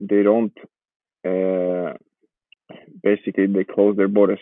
they 0.00 0.22
don't 0.22 0.56
uh, 1.26 1.94
basically 3.02 3.46
they 3.46 3.64
close 3.64 3.96
their 3.96 4.08
borders 4.08 4.40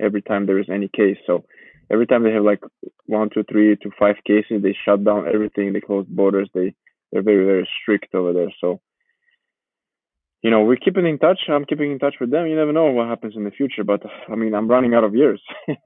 every 0.00 0.22
time 0.22 0.46
there 0.46 0.58
is 0.58 0.68
any 0.68 0.88
case 0.88 1.16
so 1.26 1.44
every 1.90 2.06
time 2.06 2.22
they 2.22 2.32
have 2.32 2.44
like 2.44 2.60
one 3.06 3.30
two 3.30 3.44
three 3.50 3.76
to 3.76 3.90
five 3.98 4.16
cases 4.26 4.62
they 4.62 4.76
shut 4.84 5.04
down 5.04 5.28
everything 5.32 5.72
they 5.72 5.80
close 5.80 6.06
borders 6.08 6.48
they 6.54 6.74
they're 7.12 7.22
very 7.22 7.46
very 7.46 7.68
strict 7.82 8.14
over 8.14 8.32
there 8.34 8.52
so 8.60 8.80
you 10.42 10.50
know 10.50 10.62
we're 10.62 10.76
keeping 10.76 11.06
in 11.06 11.18
touch 11.18 11.40
i'm 11.48 11.66
keeping 11.66 11.92
in 11.92 11.98
touch 12.00 12.16
with 12.20 12.30
them 12.30 12.46
you 12.46 12.56
never 12.56 12.72
know 12.72 12.86
what 12.92 13.08
happens 13.08 13.34
in 13.36 13.44
the 13.44 13.52
future 13.52 13.84
but 13.84 14.02
i 14.30 14.36
mean 14.36 14.54
i'm 14.54 14.68
running 14.68 14.94
out 14.94 15.04
of 15.04 15.14
years 15.16 15.42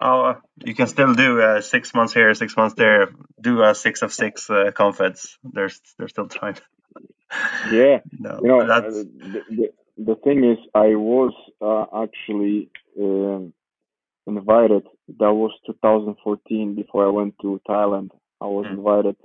Oh, 0.00 0.22
uh, 0.22 0.34
you 0.64 0.74
can 0.74 0.86
still 0.88 1.14
do 1.14 1.40
uh, 1.42 1.60
six 1.62 1.94
months 1.94 2.14
here, 2.14 2.34
six 2.34 2.56
months 2.56 2.74
there. 2.76 3.10
Do 3.40 3.62
a 3.62 3.74
six 3.74 4.02
of 4.02 4.12
six 4.12 4.50
uh, 4.50 4.70
confeds. 4.72 5.38
There's 5.44 5.80
there's 5.98 6.10
still 6.12 6.28
time. 6.28 6.56
yeah 7.64 7.98
No, 8.18 8.42
you 8.42 8.48
know 8.48 8.62
uh, 8.62 8.66
that's 8.66 9.06
the, 9.34 9.42
the, 9.50 9.68
the 9.98 10.16
thing 10.24 10.44
is 10.44 10.58
i 10.74 10.88
was 10.96 11.34
uh, 11.60 11.86
actually 12.04 12.70
um, 13.00 13.52
invited 14.26 14.84
that 15.20 15.32
was 15.34 15.52
2014 15.66 16.74
before 16.76 17.06
i 17.06 17.10
went 17.10 17.34
to 17.42 17.60
thailand 17.68 18.10
i 18.40 18.46
was 18.46 18.66
Mm. 18.66 18.78
invited 18.78 19.16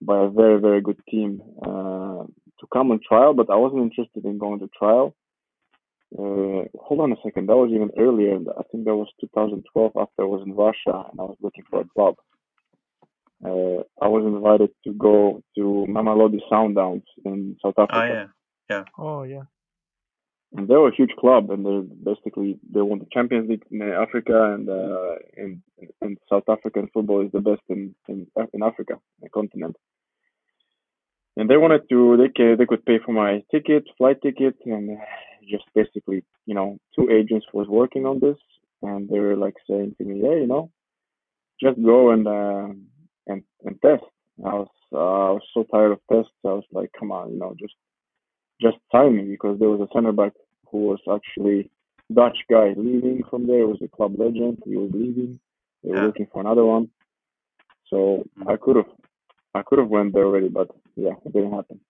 by 0.00 0.24
a 0.24 0.28
very 0.28 0.60
very 0.60 0.80
good 0.80 1.00
team 1.08 1.40
uh, 1.62 2.24
to 2.60 2.66
come 2.72 2.90
on 2.90 3.00
trial 3.06 3.34
but 3.34 3.50
i 3.50 3.56
wasn't 3.56 3.82
interested 3.82 4.24
in 4.24 4.38
going 4.38 4.58
to 4.60 4.68
trial. 4.78 5.14
Uh, 6.16 6.62
hold 6.78 7.00
on 7.00 7.10
a 7.10 7.16
second. 7.24 7.48
That 7.48 7.56
was 7.56 7.72
even 7.74 7.90
earlier. 7.98 8.36
I 8.56 8.62
think 8.70 8.84
that 8.84 8.94
was 8.94 9.08
2012 9.20 9.92
after 9.96 10.22
i 10.22 10.24
was 10.24 10.42
in 10.46 10.54
russia 10.54 11.08
and 11.10 11.18
i 11.18 11.24
was 11.24 11.36
looking 11.40 11.64
for 11.68 11.80
a 11.80 11.88
job. 11.96 12.14
uh, 13.44 13.82
i 14.04 14.08
was 14.08 14.24
invited 14.24 14.70
to 14.84 14.92
go 14.92 15.42
to 15.56 15.86
mamelodi 15.88 16.38
sundowns 16.50 17.02
in 17.24 17.56
south 17.62 17.74
africa. 17.78 17.98
oh 18.00 18.04
yeah, 18.14 18.26
yeah, 18.70 18.84
Oh 18.96 19.22
yeah. 19.24 19.42
And 20.54 20.68
they're 20.68 20.86
a 20.86 20.94
huge 20.94 21.14
club, 21.18 21.50
and 21.50 21.66
they're 21.66 22.14
basically 22.14 22.58
they 22.72 22.80
won 22.80 23.00
the 23.00 23.06
Champions 23.12 23.50
League 23.50 23.64
in 23.70 23.82
Africa, 23.82 24.54
and 24.54 24.68
uh, 24.68 25.16
and, 25.36 25.60
and 26.00 26.16
South 26.30 26.44
African 26.48 26.88
football 26.94 27.24
is 27.24 27.32
the 27.32 27.40
best 27.40 27.62
in 27.68 27.94
in, 28.08 28.26
in 28.52 28.62
Africa, 28.62 28.94
the 29.20 29.28
continent. 29.28 29.76
And 31.36 31.50
they 31.50 31.56
wanted 31.56 31.88
to 31.88 32.16
they 32.16 32.28
could, 32.28 32.58
they 32.58 32.66
could 32.66 32.86
pay 32.86 32.98
for 33.04 33.12
my 33.12 33.42
ticket, 33.50 33.84
flight 33.98 34.22
ticket, 34.22 34.54
and 34.64 34.96
just 35.50 35.64
basically 35.74 36.24
you 36.46 36.54
know 36.54 36.78
two 36.96 37.10
agents 37.10 37.46
was 37.52 37.66
working 37.66 38.06
on 38.06 38.20
this, 38.20 38.38
and 38.82 39.08
they 39.08 39.18
were 39.18 39.36
like 39.36 39.56
saying 39.68 39.96
to 39.98 40.04
me, 40.04 40.20
hey, 40.20 40.42
you 40.42 40.46
know, 40.46 40.70
just 41.60 41.82
go 41.82 42.10
and 42.10 42.28
uh, 42.28 42.68
and 43.26 43.42
and 43.64 43.82
test. 43.82 44.04
I 44.46 44.54
was 44.54 44.68
uh, 44.92 44.98
I 44.98 45.30
was 45.32 45.42
so 45.52 45.64
tired 45.64 45.90
of 45.90 46.00
tests. 46.12 46.30
I 46.44 46.48
was 46.48 46.64
like, 46.70 46.90
come 46.96 47.10
on, 47.10 47.32
you 47.32 47.38
know, 47.40 47.56
just 47.58 47.74
just 48.62 48.76
sign 48.92 49.16
me 49.16 49.24
because 49.24 49.58
there 49.58 49.68
was 49.68 49.80
a 49.80 49.92
center 49.92 50.12
back 50.12 50.32
who 50.74 50.88
was 50.88 51.00
actually 51.14 51.70
Dutch 52.14 52.38
guy 52.50 52.74
leaving 52.76 53.22
from 53.30 53.48
there. 53.48 53.60
He 53.60 53.64
was 53.66 53.82
a 53.84 53.88
club 53.88 54.16
legend. 54.18 54.58
He 54.66 54.76
was 54.76 54.90
leaving. 54.94 55.40
They 55.84 55.92
were 55.92 56.00
Yeah. 56.00 56.08
looking 56.08 56.28
for 56.32 56.42
another 56.42 56.66
one. 56.66 56.90
So 57.90 58.24
Mhm. 58.38 58.52
I 58.52 58.56
could 58.56 58.76
have 58.76 58.92
I 59.54 59.62
could 59.62 59.80
have 59.80 59.88
went 59.88 60.14
there 60.14 60.26
already, 60.26 60.48
but 60.48 60.68
yeah, 60.96 61.14
it 61.26 61.32
didn't 61.34 61.52
happen. 61.54 61.80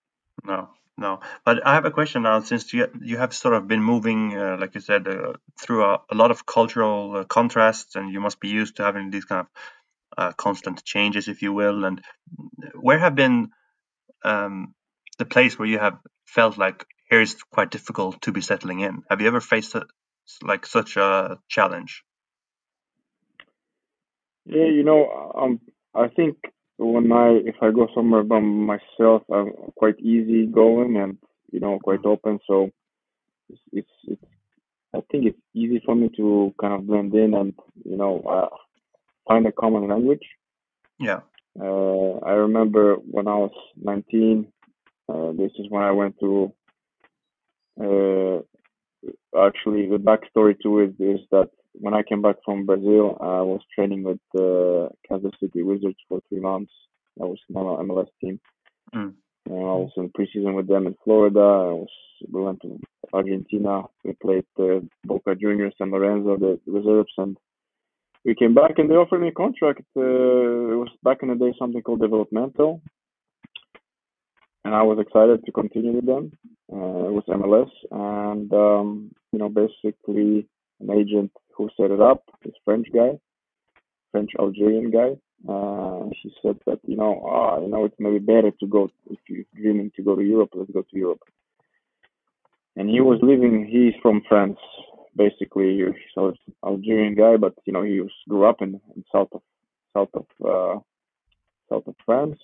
no, 0.45 0.69
no. 0.97 1.21
But 1.45 1.65
I 1.67 1.73
have 1.75 1.85
a 1.85 1.91
question 1.91 2.23
now. 2.23 2.41
Since 2.41 2.73
you 2.73 2.87
you 3.01 3.17
have 3.17 3.33
sort 3.33 3.55
of 3.55 3.67
been 3.67 3.83
moving, 3.83 4.37
uh, 4.37 4.57
like 4.59 4.75
you 4.75 4.81
said, 4.81 5.07
uh, 5.07 5.33
through 5.61 5.83
a, 5.85 6.01
a 6.11 6.15
lot 6.15 6.31
of 6.31 6.45
cultural 6.45 7.17
uh, 7.17 7.23
contrasts, 7.25 7.95
and 7.95 8.13
you 8.13 8.21
must 8.21 8.39
be 8.39 8.49
used 8.49 8.77
to 8.77 8.83
having 8.83 9.11
these 9.11 9.25
kind 9.25 9.41
of 9.41 9.47
uh, 10.17 10.33
constant 10.33 10.83
changes, 10.85 11.27
if 11.27 11.41
you 11.43 11.53
will. 11.53 11.85
And 11.85 12.01
where 12.75 12.99
have 12.99 13.15
been 13.15 13.49
um, 14.25 14.75
the 15.19 15.25
place 15.25 15.59
where 15.59 15.69
you 15.69 15.79
have 15.79 15.99
felt 16.27 16.57
like 16.57 16.85
here 17.15 17.21
is 17.23 17.35
quite 17.55 17.71
difficult 17.71 18.21
to 18.23 18.31
be 18.33 18.41
settling 18.41 18.81
in? 18.81 19.03
Have 19.09 19.21
you 19.21 19.27
ever 19.27 19.41
faced 19.41 19.75
a, 19.75 19.85
like 20.43 20.65
such 20.65 20.97
a 20.97 21.39
challenge? 21.47 22.03
Yeah, 24.45 24.65
you 24.65 24.83
know, 24.83 25.31
um, 25.35 25.61
I 25.95 26.09
think 26.09 26.37
when 26.77 27.11
I 27.11 27.29
if 27.51 27.55
I 27.61 27.71
go 27.71 27.87
somewhere 27.95 28.23
by 28.23 28.39
myself, 28.39 29.23
I'm 29.33 29.53
quite 29.77 29.99
easy 29.99 30.45
going 30.45 30.97
and 30.97 31.17
you 31.51 31.61
know 31.61 31.79
quite 31.79 32.05
open. 32.05 32.39
So 32.47 32.71
it's 33.49 33.61
it's, 33.71 33.95
it's 34.07 34.25
I 34.93 34.99
think 35.11 35.25
it's 35.25 35.39
easy 35.53 35.81
for 35.85 35.95
me 35.95 36.09
to 36.17 36.53
kind 36.61 36.73
of 36.73 36.87
blend 36.87 37.13
in 37.15 37.33
and 37.33 37.53
you 37.85 37.97
know 37.97 38.21
uh, 38.21 38.55
find 39.27 39.47
a 39.47 39.53
common 39.53 39.87
language. 39.87 40.25
Yeah, 40.99 41.21
Uh, 41.59 42.19
I 42.19 42.33
remember 42.33 42.95
when 42.95 43.27
I 43.27 43.35
was 43.35 43.51
19, 43.81 44.47
uh, 45.07 45.31
this 45.33 45.51
is 45.57 45.67
when 45.69 45.83
I 45.83 45.91
went 45.91 46.19
to, 46.19 46.53
actually, 49.37 49.87
the 49.87 49.97
backstory 49.97 50.59
to 50.61 50.79
it 50.79 50.95
is 50.99 51.19
that 51.31 51.49
when 51.73 51.93
I 51.93 52.03
came 52.03 52.21
back 52.21 52.37
from 52.43 52.65
Brazil, 52.65 53.17
I 53.19 53.41
was 53.41 53.61
training 53.73 54.03
with 54.03 54.19
the 54.33 54.89
Kansas 55.07 55.31
City 55.39 55.61
Wizards 55.61 55.97
for 56.07 56.21
three 56.29 56.39
months. 56.39 56.71
That 57.17 57.27
was 57.27 57.39
my 57.49 57.61
MLS 57.61 58.07
team. 58.21 58.39
Mm. 58.93 59.13
And 59.47 59.55
I 59.55 59.75
was 59.83 59.91
in 59.97 60.09
preseason 60.09 60.55
with 60.55 60.67
them 60.67 60.87
in 60.87 60.95
Florida. 61.03 61.39
I 61.39 61.73
was, 61.73 61.89
we 62.31 62.41
went 62.41 62.61
to 62.61 62.79
Argentina. 63.13 63.83
We 64.03 64.13
played 64.13 64.45
uh, 64.59 64.79
Boca 65.03 65.35
Juniors, 65.35 65.73
San 65.77 65.91
Lorenzo, 65.91 66.37
the 66.37 66.59
reserves, 66.65 67.13
and 67.17 67.37
we 68.23 68.33
came 68.35 68.55
back 68.55 68.73
and 68.77 68.89
they 68.89 68.95
offered 68.95 69.21
me 69.21 69.27
a 69.27 69.31
contract. 69.31 69.83
Uh, 69.95 70.01
it 70.01 70.77
was 70.77 70.89
back 71.03 71.19
in 71.21 71.29
the 71.29 71.35
day 71.35 71.53
something 71.59 71.81
called 71.81 72.01
developmental, 72.01 72.81
and 74.65 74.73
I 74.73 74.81
was 74.81 74.97
excited 74.99 75.45
to 75.45 75.51
continue 75.51 75.91
with 75.91 76.07
them. 76.07 76.31
Uh, 76.73 77.07
it 77.07 77.13
was 77.13 77.23
MLS, 77.29 77.69
and 77.91 78.51
um, 78.51 79.11
you 79.31 79.37
know, 79.37 79.47
basically 79.47 80.47
an 80.81 80.91
agent 80.91 81.31
who 81.55 81.69
set 81.77 81.91
it 81.91 82.01
up, 82.01 82.23
this 82.43 82.55
French 82.65 82.87
guy, 82.93 83.11
French 84.11 84.31
Algerian 84.39 84.89
guy. 84.89 85.11
Uh, 85.47 86.09
she 86.21 86.33
said 86.41 86.57
that 86.65 86.79
you 86.83 86.97
know, 86.97 87.13
uh, 87.27 87.61
you 87.61 87.69
know, 87.69 87.85
it's 87.85 87.95
maybe 87.99 88.17
better 88.17 88.49
to 88.59 88.65
go 88.65 88.89
if 89.11 89.19
you're 89.29 89.45
dreaming 89.55 89.91
to 89.95 90.01
go 90.01 90.15
to 90.15 90.23
Europe. 90.23 90.49
Let's 90.55 90.71
go 90.71 90.81
to 90.81 90.97
Europe. 90.97 91.21
And 92.75 92.89
he 92.89 93.01
was 93.01 93.19
living. 93.21 93.67
He's 93.71 93.93
from 94.01 94.23
France, 94.27 94.57
basically. 95.15 95.77
He's 95.77 96.17
an 96.17 96.33
Algerian 96.65 97.13
guy, 97.13 97.37
but 97.37 97.53
you 97.65 97.73
know, 97.73 97.83
he 97.83 98.01
was, 98.01 98.11
grew 98.27 98.49
up 98.49 98.61
in, 98.61 98.81
in 98.95 99.05
south 99.13 99.29
of 99.31 99.41
south 99.95 100.09
of 100.15 100.25
uh, 100.43 100.79
south 101.69 101.85
of 101.85 101.95
France. 102.03 102.39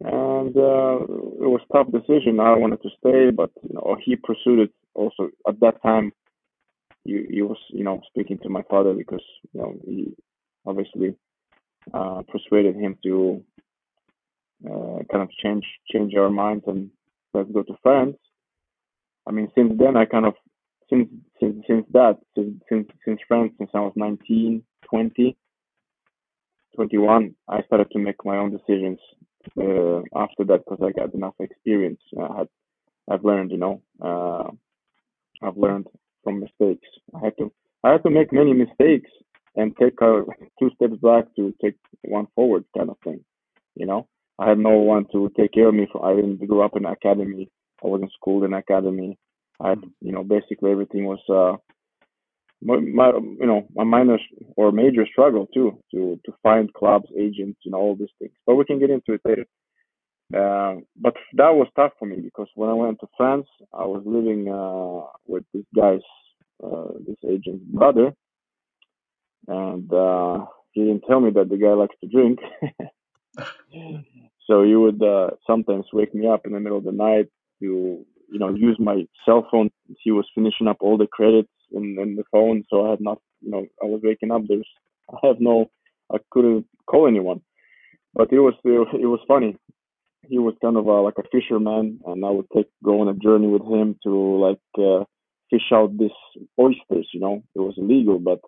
And 0.00 0.56
uh, 0.56 0.98
it 1.04 1.48
was 1.48 1.60
tough 1.72 1.86
decision. 1.92 2.40
I 2.40 2.56
wanted 2.56 2.82
to 2.82 2.90
stay, 2.98 3.30
but 3.30 3.50
you 3.62 3.74
know, 3.74 3.96
he 4.04 4.16
pursued 4.16 4.58
it. 4.60 4.72
Also, 4.94 5.30
at 5.48 5.60
that 5.60 5.82
time, 5.82 6.12
he, 7.04 7.24
he 7.30 7.42
was 7.42 7.58
you 7.70 7.84
know 7.84 8.00
speaking 8.08 8.38
to 8.38 8.48
my 8.48 8.62
father 8.68 8.92
because 8.92 9.22
you 9.52 9.60
know 9.60 9.74
he 9.84 10.14
obviously 10.66 11.14
uh, 11.92 12.22
persuaded 12.28 12.76
him 12.76 12.96
to 13.04 13.42
uh, 14.66 14.98
kind 15.10 15.22
of 15.22 15.30
change 15.42 15.64
change 15.92 16.14
our 16.14 16.30
minds 16.30 16.64
and 16.66 16.90
let's 17.32 17.50
go 17.52 17.62
to 17.62 17.74
France. 17.82 18.16
I 19.26 19.30
mean, 19.32 19.48
since 19.54 19.72
then, 19.78 19.96
I 19.96 20.04
kind 20.06 20.26
of 20.26 20.34
since 20.90 21.08
since 21.40 21.64
since 21.66 21.86
that 21.92 22.18
since 22.34 22.54
since, 22.68 22.88
since 23.04 23.20
France 23.28 23.52
since 23.58 23.70
I 23.74 23.80
was 23.80 23.92
19, 23.96 24.62
20, 24.88 25.36
21, 26.76 27.34
I 27.48 27.62
started 27.62 27.90
to 27.92 27.98
make 27.98 28.24
my 28.24 28.36
own 28.38 28.50
decisions 28.50 28.98
uh, 29.58 30.00
after 30.16 30.44
that 30.44 30.64
because 30.64 30.80
I 30.82 30.92
got 30.92 31.14
enough 31.14 31.34
experience. 31.40 32.00
I 32.18 32.38
had, 32.38 32.48
I've 33.10 33.24
learned, 33.24 33.50
you 33.50 33.58
know, 33.58 33.82
uh, 34.02 34.50
I've 35.46 35.56
learned 35.56 35.86
from 36.22 36.40
mistakes. 36.40 36.88
I 37.14 37.24
had 37.24 37.36
to, 37.38 37.52
I 37.82 37.92
had 37.92 38.02
to 38.04 38.10
make 38.10 38.32
many 38.32 38.52
mistakes 38.52 39.10
and 39.56 39.76
take 39.76 40.00
uh, 40.02 40.22
two 40.58 40.70
steps 40.76 40.96
back 41.02 41.24
to 41.36 41.54
take 41.62 41.76
one 42.02 42.26
forward, 42.34 42.64
kind 42.76 42.90
of 42.90 42.98
thing. 43.04 43.24
You 43.76 43.86
know, 43.86 44.08
I 44.38 44.48
had 44.48 44.58
no 44.58 44.70
one 44.70 45.06
to 45.12 45.30
take 45.36 45.52
care 45.52 45.68
of 45.68 45.74
me. 45.74 45.88
For, 45.92 46.04
I 46.04 46.14
didn't 46.14 46.46
grow 46.46 46.64
up 46.64 46.76
in 46.76 46.84
academy. 46.84 47.50
I 47.82 47.88
wasn't 47.88 48.12
schooled 48.12 48.44
in 48.44 48.54
academy. 48.54 49.18
I, 49.60 49.74
you 50.00 50.12
know, 50.12 50.24
basically 50.24 50.70
everything 50.70 51.04
was 51.04 51.20
uh, 51.28 51.56
my, 52.64 53.08
you 53.08 53.46
know 53.46 53.66
my 53.74 53.84
minor 53.84 54.18
or 54.56 54.72
major 54.72 55.06
struggle 55.06 55.46
too 55.52 55.78
to 55.92 56.18
to 56.24 56.32
find 56.42 56.72
clubs, 56.72 57.06
agents, 57.18 57.60
you 57.64 57.70
know 57.70 57.78
all 57.78 57.96
these 57.96 58.08
things. 58.18 58.32
But 58.46 58.56
we 58.56 58.64
can 58.64 58.78
get 58.78 58.90
into 58.90 59.12
it 59.12 59.20
later. 59.24 59.46
Uh, 60.34 60.80
but 60.96 61.14
that 61.34 61.54
was 61.54 61.68
tough 61.76 61.92
for 61.98 62.06
me 62.06 62.16
because 62.16 62.48
when 62.54 62.70
I 62.70 62.74
went 62.74 62.98
to 63.00 63.06
France, 63.16 63.46
I 63.72 63.84
was 63.84 64.02
living 64.06 64.48
uh, 64.48 65.06
with 65.26 65.44
this 65.52 65.64
guy's 65.76 66.00
uh, 66.64 66.92
this 67.06 67.18
agent's 67.28 67.64
brother, 67.66 68.14
and 69.46 69.92
uh, 69.92 70.46
he 70.72 70.84
didn't 70.84 71.04
tell 71.06 71.20
me 71.20 71.30
that 71.32 71.50
the 71.50 71.58
guy 71.58 71.74
likes 71.74 71.94
to 72.00 72.08
drink. 72.08 72.38
so 74.46 74.64
he 74.64 74.74
would 74.74 75.02
uh, 75.02 75.30
sometimes 75.46 75.84
wake 75.92 76.14
me 76.14 76.26
up 76.26 76.46
in 76.46 76.52
the 76.52 76.60
middle 76.60 76.78
of 76.78 76.84
the 76.84 76.92
night 76.92 77.28
to 77.60 78.04
you 78.32 78.38
know 78.38 78.48
use 78.48 78.76
my 78.80 79.06
cell 79.26 79.46
phone. 79.50 79.70
He 80.02 80.10
was 80.10 80.26
finishing 80.34 80.66
up 80.66 80.78
all 80.80 80.96
the 80.96 81.06
credits 81.06 81.50
in, 81.72 81.96
in 82.00 82.16
the 82.16 82.24
phone, 82.32 82.64
so 82.70 82.86
I 82.86 82.90
had 82.90 83.00
not 83.00 83.18
you 83.40 83.50
know 83.50 83.66
I 83.82 83.86
was 83.86 84.00
waking 84.02 84.30
up. 84.30 84.42
There's 84.48 84.68
I 85.10 85.26
have 85.26 85.40
no 85.40 85.70
I 86.12 86.18
couldn't 86.30 86.66
call 86.86 87.06
anyone, 87.08 87.40
but 88.14 88.32
it 88.32 88.40
was 88.40 88.54
it 88.64 89.06
was 89.06 89.20
funny. 89.28 89.56
He 90.26 90.38
was 90.38 90.54
kind 90.62 90.76
of 90.78 90.86
a, 90.86 91.00
like 91.02 91.18
a 91.18 91.28
fisherman, 91.30 92.00
and 92.06 92.24
I 92.24 92.30
would 92.30 92.46
take 92.54 92.68
go 92.82 93.00
on 93.00 93.08
a 93.08 93.14
journey 93.14 93.46
with 93.46 93.62
him 93.62 93.96
to 94.04 94.10
like 94.46 94.60
uh, 94.78 95.04
fish 95.50 95.70
out 95.72 95.96
these 95.98 96.10
oysters. 96.58 97.08
You 97.12 97.20
know, 97.20 97.42
it 97.54 97.60
was 97.60 97.74
illegal, 97.76 98.18
but 98.18 98.40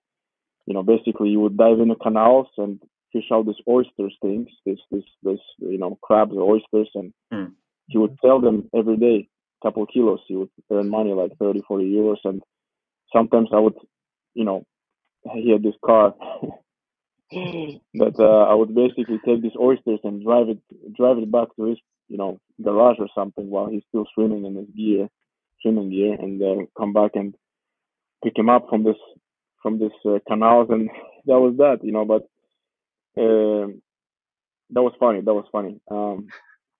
you 0.66 0.74
know, 0.74 0.83
basically 0.83 1.29
you 1.31 1.40
would 1.40 1.57
dive 1.57 1.81
in 1.81 1.88
the 1.88 1.94
canals 1.94 2.48
and 2.57 2.81
fish 3.12 3.26
out 3.33 3.46
these 3.46 3.62
oysters 3.68 4.16
things, 4.22 4.48
this 4.64 4.79
this 4.90 5.05
this 5.22 5.38
you 5.59 5.79
know 5.79 5.98
crabs 6.02 6.33
or 6.35 6.55
oysters, 6.55 6.90
and 6.94 7.12
Mm. 7.33 7.52
he 7.88 7.98
would 7.98 8.16
sell 8.24 8.40
them 8.40 8.68
every 8.74 8.96
day, 8.96 9.29
a 9.62 9.66
couple 9.66 9.83
of 9.83 9.88
kilos. 9.92 10.20
He 10.26 10.37
would 10.37 10.50
earn 10.70 10.88
money 10.88 11.12
like 11.12 11.33
30, 11.38 11.62
40 11.68 11.85
euros, 11.85 12.16
and 12.24 12.42
sometimes 13.12 13.49
I 13.53 13.59
would, 13.59 13.75
you 14.35 14.45
know, 14.45 14.64
he 15.35 15.51
had 15.51 15.62
this 15.62 15.75
car 15.85 16.14
but 17.95 18.19
uh, 18.21 18.45
I 18.45 18.55
would 18.55 18.75
basically 18.75 19.19
take 19.25 19.42
these 19.42 19.57
oysters 19.61 19.99
and 20.05 20.23
drive 20.23 20.49
it 20.49 20.59
drive 20.97 21.19
it 21.19 21.31
back 21.31 21.49
to 21.57 21.64
his 21.64 21.79
you 22.09 22.16
know 22.16 22.38
garage 22.62 22.99
or 23.01 23.09
something 23.14 23.51
while 23.51 23.69
he's 23.69 23.83
still 23.88 24.07
swimming 24.14 24.45
in 24.45 24.55
his 24.55 24.69
gear, 24.77 25.09
swimming 25.61 25.90
gear, 25.90 26.14
and 26.14 26.40
uh, 26.40 26.66
come 26.79 26.92
back 26.92 27.12
and 27.14 27.35
pick 28.23 28.38
him 28.38 28.49
up 28.49 28.66
from 28.69 28.85
this 28.85 28.97
from 29.61 29.79
this 29.81 29.92
uh, 30.05 30.19
canals, 30.29 30.69
and 30.71 30.88
that 31.27 31.38
was 31.40 31.57
that, 31.59 31.79
you 31.83 31.92
know. 31.92 32.05
But 32.05 32.29
um 33.21 33.83
that 34.71 34.83
was 34.83 34.92
funny. 35.01 35.21
That 35.21 35.35
was 35.35 35.47
funny. 35.51 35.81
Um, 35.90 36.29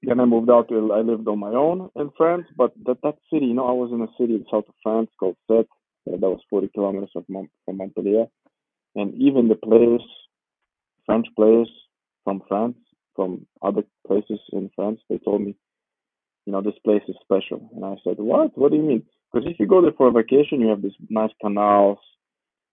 then 0.03 0.21
I 0.21 0.27
moved 0.27 0.51
out 0.51 0.69
to 0.69 0.93
I 0.93 1.01
lived 1.01 1.27
on 1.27 1.41
my 1.41 1.51
own 1.51 1.91
in 1.97 2.11
France, 2.17 2.47
but 2.57 2.73
that 2.85 2.99
that 3.03 3.17
city, 3.33 3.47
you 3.47 3.55
know, 3.55 3.67
I 3.67 3.73
was 3.73 3.91
in 3.93 4.01
a 4.01 4.09
city 4.19 4.35
in 4.35 4.45
south 4.49 4.69
of 4.69 4.75
France 4.83 5.11
called 5.19 5.37
Sète. 5.51 5.67
That 6.07 6.21
was 6.21 6.41
40 6.51 6.69
kilometers 6.75 7.11
Mont- 7.29 7.51
from 7.65 7.77
Montpellier, 7.79 8.27
and 8.95 9.15
even 9.15 9.49
the 9.49 9.57
players, 9.57 10.03
French 11.05 11.27
players 11.37 11.71
from 12.25 12.43
France, 12.49 12.77
from 13.15 13.47
other 13.63 13.83
places 14.07 14.41
in 14.53 14.71
France, 14.77 15.01
they 15.09 15.19
told 15.19 15.43
me, 15.43 15.57
you 16.45 16.53
know, 16.53 16.63
this 16.63 16.79
place 16.85 17.03
is 17.09 17.17
special. 17.23 17.69
And 17.75 17.85
I 17.85 17.97
said, 18.05 18.17
what? 18.19 18.57
What 18.57 18.71
do 18.71 18.77
you 18.77 18.83
mean? 18.83 19.03
Because 19.33 19.51
if 19.51 19.59
you 19.59 19.67
go 19.67 19.83
there 19.83 19.93
for 19.97 20.09
a 20.09 20.13
vacation, 20.13 20.61
you 20.61 20.69
have 20.69 20.83
these 20.83 20.97
nice 21.11 21.33
canals, 21.41 21.99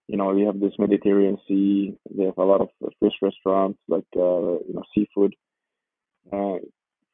you 0.06 0.16
know, 0.16 0.36
you 0.36 0.46
have 0.46 0.60
this 0.60 0.72
Mediterranean 0.78 1.38
Sea. 1.48 1.96
They 2.16 2.24
have 2.24 2.38
a 2.38 2.44
lot 2.44 2.60
of 2.60 2.68
fish 3.00 3.14
restaurants, 3.22 3.78
like 3.88 4.04
uh, 4.16 4.60
you 4.66 4.74
know, 4.74 4.82
seafood. 4.94 5.34
Uh, 6.32 6.58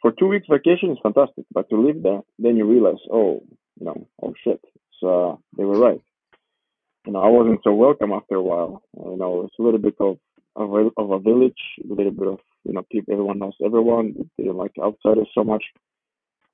for 0.03 0.13
two 0.13 0.27
weeks 0.27 0.47
vacation 0.51 0.91
is 0.91 0.99
fantastic, 1.03 1.45
but 1.53 1.69
to 1.71 1.77
live 1.81 2.03
there, 2.03 2.21
then 2.39 2.57
you 2.57 2.65
realize, 2.65 3.01
oh, 3.13 3.43
you 3.79 3.87
know, 3.87 4.07
oh 4.23 4.35
shit, 4.43 4.61
so 4.99 5.31
uh, 5.31 5.37
they 5.57 5.65
were 5.65 5.79
right. 5.79 6.01
You 7.07 7.13
know, 7.13 7.21
I 7.21 7.29
wasn't 7.29 7.61
so 7.65 7.73
welcome 7.73 8.13
after 8.13 8.37
a 8.37 8.43
while. 8.43 8.83
You 8.97 9.17
know, 9.17 9.45
it's 9.45 9.59
a 9.59 9.63
little 9.63 9.81
bit 9.81 9.95
of 10.01 10.19
of 10.57 10.73
a, 10.75 10.91
of 10.97 11.11
a 11.11 11.19
village, 11.19 11.61
a 11.89 11.95
little 11.95 12.13
bit 12.13 12.27
of 12.27 12.39
you 12.65 12.75
know, 12.75 12.83
people, 12.91 13.13
everyone 13.13 13.39
knows 13.39 13.55
everyone. 13.65 14.15
They 14.37 14.45
don't 14.45 14.57
like 14.57 14.73
outsiders 14.83 15.29
so 15.35 15.45
much. 15.45 15.65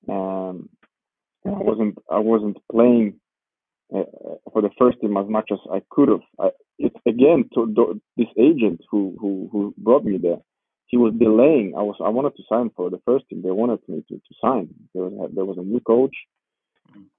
Um, 0.09 0.69
I 1.45 1.51
wasn't 1.51 1.99
I 2.11 2.19
wasn't 2.19 2.59
playing 2.71 3.15
uh, 3.95 4.05
for 4.53 4.63
the 4.63 4.71
first 4.79 5.01
team 5.01 5.17
as 5.17 5.27
much 5.29 5.51
as 5.53 5.59
I 5.73 5.83
could 5.91 6.09
have. 6.09 6.23
I, 6.39 6.51
it's 6.79 6.97
again 7.07 7.49
to 7.55 8.01
this 8.17 8.29
agent 8.39 8.83
who, 8.91 9.17
who 9.21 9.49
who 9.51 9.75
brought 9.79 10.05
me 10.05 10.19
there. 10.19 10.39
He 10.87 10.97
was 10.97 11.15
delaying. 11.19 11.75
I 11.77 11.83
was 11.83 11.97
I 12.05 12.09
wanted 12.11 12.37
to 12.37 12.43
sign 12.49 12.71
for 12.77 12.91
the 12.91 13.01
first 13.05 13.29
team. 13.29 13.43
They 13.43 13.51
wanted 13.51 13.81
me 13.89 14.05
to, 14.09 14.15
to 14.15 14.35
sign. 14.41 14.69
There 14.95 15.05
was 15.05 15.31
there 15.35 15.45
was 15.45 15.59
a 15.59 15.63
new 15.63 15.81
coach, 15.81 16.15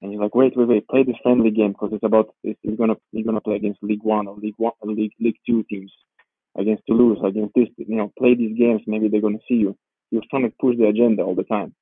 and 0.01 0.11
he's 0.11 0.19
like, 0.19 0.35
wait, 0.35 0.55
wait, 0.55 0.67
wait, 0.67 0.87
play 0.87 1.03
this 1.03 1.15
friendly 1.23 1.51
game 1.51 1.71
because 1.71 1.89
it's 1.93 2.03
about 2.03 2.33
it's, 2.43 2.59
he's 2.61 2.77
gonna 2.77 2.95
he's 3.11 3.25
gonna 3.25 3.41
play 3.41 3.55
against 3.55 3.83
League 3.83 4.03
One 4.03 4.27
or 4.27 4.35
League 4.35 4.55
One 4.57 4.73
or 4.79 4.91
League 4.91 5.13
League 5.19 5.37
Two 5.45 5.63
teams, 5.69 5.91
against 6.57 6.83
Toulouse, 6.87 7.19
against 7.23 7.53
this. 7.55 7.67
You 7.77 7.95
know, 7.95 8.11
play 8.17 8.35
these 8.35 8.57
games. 8.57 8.81
Maybe 8.87 9.07
they're 9.07 9.21
gonna 9.21 9.37
see 9.47 9.55
you. 9.55 9.77
Was 10.11 10.23
trying 10.29 10.43
to 10.43 10.53
push 10.59 10.77
the 10.77 10.87
agenda 10.87 11.23
all 11.23 11.35
the 11.35 11.43
time. 11.43 11.73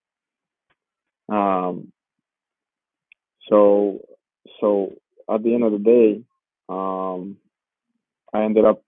Um. 1.30 1.92
So 3.50 4.00
so 4.60 4.94
at 5.32 5.44
the 5.44 5.54
end 5.54 5.64
of 5.64 5.72
the 5.72 5.80
day, 5.80 6.24
um, 6.70 7.38
I 8.34 8.44
ended 8.44 8.66
up 8.66 8.84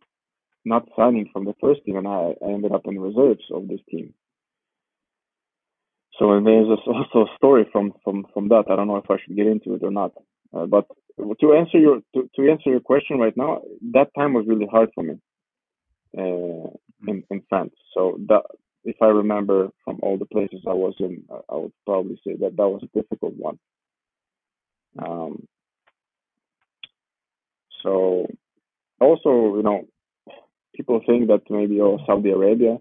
not 0.65 0.87
signing 0.95 1.29
from 1.31 1.45
the 1.45 1.55
first 1.61 1.83
team, 1.85 1.97
and 1.97 2.07
I, 2.07 2.35
I 2.45 2.49
ended 2.49 2.71
up 2.71 2.81
in 2.85 2.99
reserves 2.99 3.43
of 3.51 3.67
this 3.67 3.79
team. 3.89 4.13
So 6.17 6.31
and 6.31 6.45
there's 6.45 6.67
also 6.87 7.25
a 7.25 7.35
story 7.35 7.67
from 7.71 7.93
from 8.03 8.25
from 8.33 8.49
that. 8.49 8.65
I 8.69 8.75
don't 8.75 8.87
know 8.87 8.97
if 8.97 9.09
I 9.09 9.17
should 9.23 9.35
get 9.35 9.47
into 9.47 9.75
it 9.75 9.83
or 9.83 9.91
not. 9.91 10.13
Uh, 10.53 10.65
but 10.65 10.87
to 11.41 11.53
answer 11.53 11.77
your 11.77 11.99
to, 12.15 12.29
to 12.35 12.51
answer 12.51 12.69
your 12.69 12.79
question 12.79 13.19
right 13.19 13.35
now, 13.35 13.61
that 13.93 14.13
time 14.15 14.33
was 14.33 14.45
really 14.47 14.67
hard 14.69 14.89
for 14.95 15.03
me 15.03 15.15
uh, 16.17 16.69
in 17.07 17.23
in 17.29 17.43
France. 17.49 17.73
So 17.93 18.19
that 18.27 18.43
if 18.83 18.95
I 19.01 19.07
remember 19.07 19.69
from 19.83 19.99
all 20.01 20.17
the 20.17 20.25
places 20.25 20.61
I 20.67 20.73
was 20.73 20.95
in, 20.99 21.23
I 21.29 21.55
would 21.55 21.73
probably 21.85 22.19
say 22.25 22.35
that 22.39 22.55
that 22.55 22.69
was 22.69 22.83
a 22.83 22.99
difficult 22.99 23.33
one. 23.37 23.59
Um, 24.97 25.47
so 27.83 28.27
also, 28.99 29.57
you 29.57 29.63
know, 29.63 29.85
people 30.75 31.01
think 31.05 31.27
that 31.27 31.41
maybe 31.49 31.81
oh 31.81 31.99
Saudi 32.05 32.31
Arabia, 32.31 32.77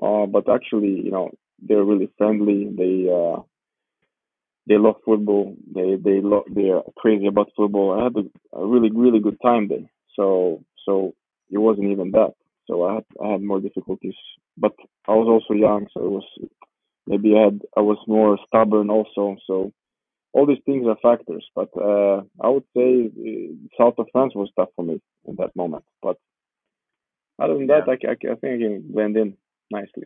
uh, 0.00 0.26
but 0.26 0.48
actually, 0.48 1.00
you 1.04 1.10
know, 1.10 1.30
they're 1.66 1.84
really 1.84 2.10
friendly. 2.18 2.68
They 2.76 3.08
uh, 3.10 3.42
they 4.66 4.78
love 4.78 4.96
football. 5.04 5.56
They 5.74 5.96
they 5.96 6.20
love 6.20 6.44
they 6.50 6.70
are 6.70 6.82
crazy 6.96 7.26
about 7.26 7.50
football. 7.56 7.98
I 7.98 8.04
had 8.04 8.16
a, 8.16 8.58
a 8.58 8.66
really 8.66 8.90
really 8.90 9.20
good 9.20 9.38
time 9.42 9.68
there. 9.68 9.88
So 10.16 10.62
so 10.84 11.14
it 11.50 11.58
wasn't 11.58 11.90
even 11.90 12.10
that. 12.12 12.34
So 12.68 12.84
I 12.84 12.94
had 12.94 13.04
I 13.22 13.28
had 13.32 13.42
more 13.42 13.60
difficulties, 13.60 14.14
but 14.56 14.72
I 15.08 15.12
was 15.12 15.28
also 15.28 15.58
young, 15.58 15.86
so 15.92 16.04
it 16.04 16.10
was 16.10 16.24
maybe 17.06 17.34
I 17.36 17.44
had 17.44 17.60
I 17.76 17.80
was 17.80 17.98
more 18.06 18.38
stubborn 18.46 18.90
also. 18.90 19.36
So 19.46 19.72
all 20.32 20.46
these 20.46 20.64
things 20.64 20.86
are 20.86 20.96
factors, 21.02 21.46
but 21.54 21.68
uh, 21.76 22.22
I 22.40 22.48
would 22.48 22.64
say 22.76 23.10
uh, 23.10 23.52
south 23.78 23.94
of 23.98 24.06
France 24.12 24.32
was 24.34 24.50
tough 24.56 24.70
for 24.76 24.84
me 24.84 25.00
in 25.26 25.36
that 25.36 25.54
moment. 25.54 25.84
But 26.02 26.16
other 27.38 27.54
than 27.54 27.66
that, 27.66 27.88
I, 27.88 27.92
I, 27.92 28.12
I 28.12 28.34
think 28.36 28.42
I 28.42 28.58
can 28.58 28.84
blend 28.92 29.16
in 29.16 29.36
nicely. 29.70 30.04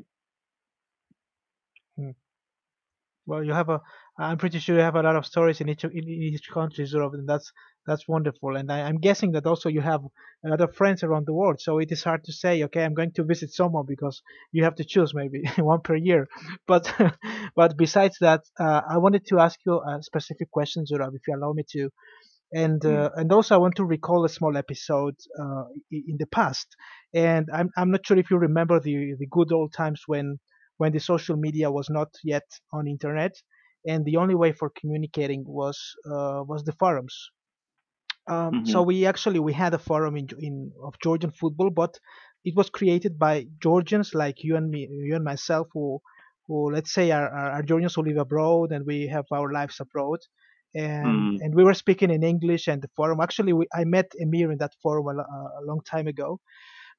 Well, 3.27 3.43
you 3.43 3.53
have 3.53 3.69
a. 3.69 3.81
I'm 4.19 4.39
pretty 4.39 4.59
sure 4.61 4.77
you 4.77 4.81
have 4.83 4.95
a 4.95 5.03
lot 5.03 5.17
of 5.17 5.27
stories 5.27 5.61
in 5.61 5.69
each 5.69 5.85
in 5.85 6.09
each 6.09 6.49
country, 6.51 6.85
of, 6.95 7.13
and 7.15 7.29
that's 7.29 7.53
that's 7.87 8.07
wonderful. 8.09 8.57
And 8.57 8.71
I, 8.71 8.83
I'm 8.83 8.99
guessing 9.01 9.33
that 9.33 9.47
also 9.47 9.69
you 9.69 9.81
have 9.81 10.03
a 10.45 10.49
lot 10.49 10.61
of 10.61 10.75
friends 10.77 11.03
around 11.03 11.27
the 11.27 11.35
world. 11.35 11.61
So 11.61 11.79
it 11.79 11.91
is 11.93 12.05
hard 12.05 12.23
to 12.25 12.33
say, 12.33 12.63
okay, 12.65 12.85
I'm 12.85 12.95
going 12.95 13.13
to 13.13 13.25
visit 13.25 13.53
someone 13.53 13.85
because 13.87 14.23
you 14.53 14.63
have 14.65 14.77
to 14.77 14.85
choose 14.85 15.13
maybe 15.13 15.43
one 15.59 15.81
per 15.81 15.97
year. 15.97 16.29
But 16.69 16.93
but 17.57 17.77
besides 17.77 18.17
that, 18.21 18.43
uh, 18.61 18.83
I 18.89 18.99
wanted 18.99 19.27
to 19.27 19.41
ask 19.41 19.59
you 19.67 19.81
a 19.81 20.03
specific 20.03 20.51
question, 20.53 20.85
Zurab, 20.87 21.15
if 21.17 21.23
you 21.27 21.35
allow 21.37 21.53
me 21.53 21.65
to. 21.73 21.91
And 22.53 22.85
uh, 22.87 23.11
and 23.17 23.33
also 23.33 23.55
I 23.57 23.59
want 23.59 23.77
to 23.77 23.85
recall 23.85 24.25
a 24.25 24.29
small 24.29 24.57
episode 24.57 25.17
uh, 25.41 25.65
in 25.91 26.17
the 26.19 26.27
past. 26.27 26.69
And 27.15 27.49
I'm 27.53 27.71
I'm 27.77 27.91
not 27.91 28.07
sure 28.07 28.19
if 28.19 28.31
you 28.31 28.39
remember 28.39 28.81
the 28.81 29.15
the 29.19 29.27
good 29.31 29.53
old 29.53 29.73
times 29.73 30.03
when 30.07 30.39
when 30.79 30.93
the 30.93 31.01
social 31.01 31.37
media 31.37 31.71
was 31.71 31.89
not 31.91 32.09
yet 32.25 32.49
on 32.73 32.87
internet 32.89 33.35
and 33.87 34.05
the 34.05 34.17
only 34.17 34.35
way 34.35 34.53
for 34.53 34.71
communicating 34.81 35.45
was 35.47 35.79
uh, 36.07 36.43
was 36.51 36.65
the 36.65 36.73
forums 36.81 37.17
um, 38.29 38.63
so 38.65 38.83
Mhm. 38.83 38.83
we 38.83 39.07
actually 39.07 39.39
we 39.41 39.53
had 39.53 39.75
a 39.75 39.79
forum 39.79 40.17
in, 40.17 40.29
in 40.39 40.73
of 40.85 40.95
Georgian 41.03 41.31
football, 41.31 41.71
but 41.71 41.99
it 42.45 42.55
was 42.57 42.71
created 42.71 43.19
by 43.19 43.47
Georgians 43.63 44.15
like 44.15 44.43
you 44.43 44.57
and 44.57 44.71
me, 44.71 44.89
you 44.91 45.15
and 45.15 45.25
myself, 45.25 45.69
who 45.73 46.01
who 46.47 46.73
let's 46.73 46.93
say 46.93 47.11
are, 47.11 47.29
are, 47.29 47.51
are 47.53 47.63
Georgians 47.63 47.95
who 47.95 48.03
live 48.03 48.17
abroad 48.19 48.73
and 48.73 48.87
we 48.87 49.07
have 49.09 49.25
our 49.33 49.53
lives 49.53 49.81
abroad. 49.81 50.21
And, 50.75 51.31
Mm. 51.31 51.39
and 51.41 51.55
we 51.55 51.65
were 51.65 51.73
speaking 51.75 52.11
in 52.11 52.23
English 52.23 52.69
and 52.69 52.83
the 52.83 52.89
forum. 52.95 53.21
Actually, 53.21 53.53
we, 53.55 53.67
I 53.75 53.85
met 53.85 54.13
Emir 54.19 54.53
in 54.53 54.59
that 54.59 54.73
forum 54.83 55.07
a, 55.09 55.23
a 55.23 55.65
long 55.65 55.81
time 55.91 56.07
ago. 56.07 56.39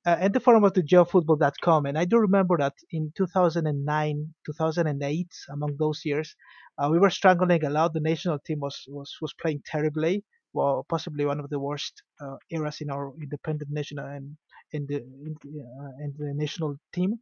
Uh, 0.06 0.16
and 0.22 0.34
the 0.34 0.40
forum 0.40 0.64
was 0.64 0.72
the 0.74 0.84
geofootball.com. 0.84 1.86
And 1.86 1.98
I 1.98 2.06
do 2.06 2.18
remember 2.18 2.58
that 2.60 2.74
in 2.92 3.12
2009, 3.18 4.34
2008, 4.46 5.28
among 5.52 5.76
those 5.78 6.02
years, 6.06 6.36
uh, 6.78 6.90
we 6.92 7.00
were 7.00 7.10
struggling 7.10 7.64
a 7.66 7.70
lot. 7.70 7.94
The 7.94 8.00
national 8.00 8.40
team 8.40 8.60
was, 8.62 8.84
was, 8.88 9.14
was 9.22 9.34
playing 9.42 9.64
terribly. 9.66 10.24
Well, 10.54 10.86
possibly 10.90 11.26
one 11.26 11.40
of 11.40 11.50
the 11.50 11.60
worst 11.60 12.02
uh, 12.22 12.38
eras 12.50 12.78
in 12.82 12.90
our 12.90 13.12
independent 13.22 13.70
national 13.72 14.06
and 14.06 14.38
in 14.72 14.86
the 14.88 14.96
in 14.98 15.36
the, 15.44 15.50
uh, 15.62 16.08
the 16.18 16.34
national 16.34 16.78
team. 16.94 17.16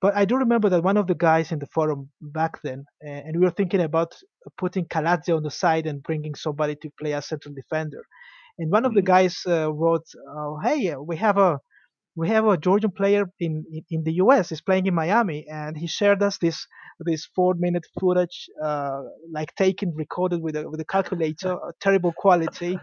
But 0.00 0.14
I 0.16 0.24
do 0.24 0.36
remember 0.36 0.68
that 0.70 0.82
one 0.84 0.96
of 0.96 1.06
the 1.08 1.14
guys 1.14 1.50
in 1.52 1.58
the 1.58 1.66
forum 1.66 2.10
back 2.20 2.60
then, 2.62 2.84
uh, 3.04 3.08
and 3.10 3.36
we 3.38 3.44
were 3.44 3.50
thinking 3.50 3.80
about 3.80 4.14
putting 4.56 4.86
Kaladze 4.86 5.34
on 5.36 5.42
the 5.42 5.50
side 5.50 5.86
and 5.86 6.02
bringing 6.02 6.34
somebody 6.36 6.76
to 6.76 6.90
play 7.00 7.14
as 7.14 7.26
central 7.26 7.54
defender. 7.54 8.04
And 8.58 8.70
one 8.70 8.84
of 8.84 8.94
the 8.94 9.02
Mm. 9.02 9.06
guys 9.14 9.42
uh, 9.46 9.72
wrote, 9.72 10.06
uh, 10.30 10.56
"Hey, 10.62 10.90
uh, 10.92 11.00
we 11.00 11.16
have 11.16 11.38
a 11.38 11.60
we 12.18 12.28
have 12.28 12.46
a 12.46 12.56
Georgian 12.56 12.90
player 12.90 13.30
in, 13.38 13.64
in, 13.72 13.84
in 13.90 14.02
the 14.04 14.14
US. 14.24 14.48
He's 14.48 14.60
playing 14.60 14.86
in 14.86 14.94
Miami, 14.94 15.46
and 15.48 15.76
he 15.76 15.86
shared 15.86 16.20
us 16.22 16.38
this 16.38 16.66
this 17.06 17.26
four 17.36 17.54
minute 17.54 17.86
footage, 18.00 18.50
uh, 18.62 19.02
like 19.32 19.54
taken, 19.54 19.94
recorded 19.94 20.42
with 20.42 20.56
a 20.56 20.68
with 20.68 20.80
a 20.80 20.84
calculator, 20.84 21.52
a 21.52 21.72
terrible 21.80 22.12
quality, 22.12 22.78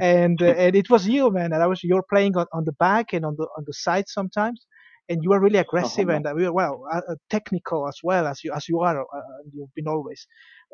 and 0.00 0.40
uh, 0.42 0.54
and 0.64 0.74
it 0.74 0.88
was 0.88 1.06
you, 1.06 1.30
man. 1.30 1.52
And 1.52 1.62
I 1.62 1.66
was 1.66 1.84
you're 1.84 2.08
playing 2.14 2.36
on, 2.38 2.46
on 2.54 2.64
the 2.64 2.72
back 2.72 3.12
and 3.12 3.26
on 3.26 3.36
the 3.36 3.46
on 3.58 3.64
the 3.66 3.74
side 3.74 4.08
sometimes, 4.08 4.64
and 5.08 5.22
you 5.22 5.30
were 5.30 5.40
really 5.40 5.58
aggressive 5.58 6.08
no. 6.08 6.14
and 6.14 6.26
uh, 6.26 6.32
we 6.36 6.44
were, 6.44 6.52
well 6.52 6.84
uh, 6.92 7.00
uh, 7.08 7.14
technical 7.30 7.88
as 7.88 7.98
well 8.02 8.26
as 8.26 8.44
you 8.44 8.52
as 8.52 8.68
you 8.68 8.80
are. 8.80 9.00
Uh, 9.00 9.20
you've 9.52 9.74
been 9.74 9.88
always, 9.88 10.26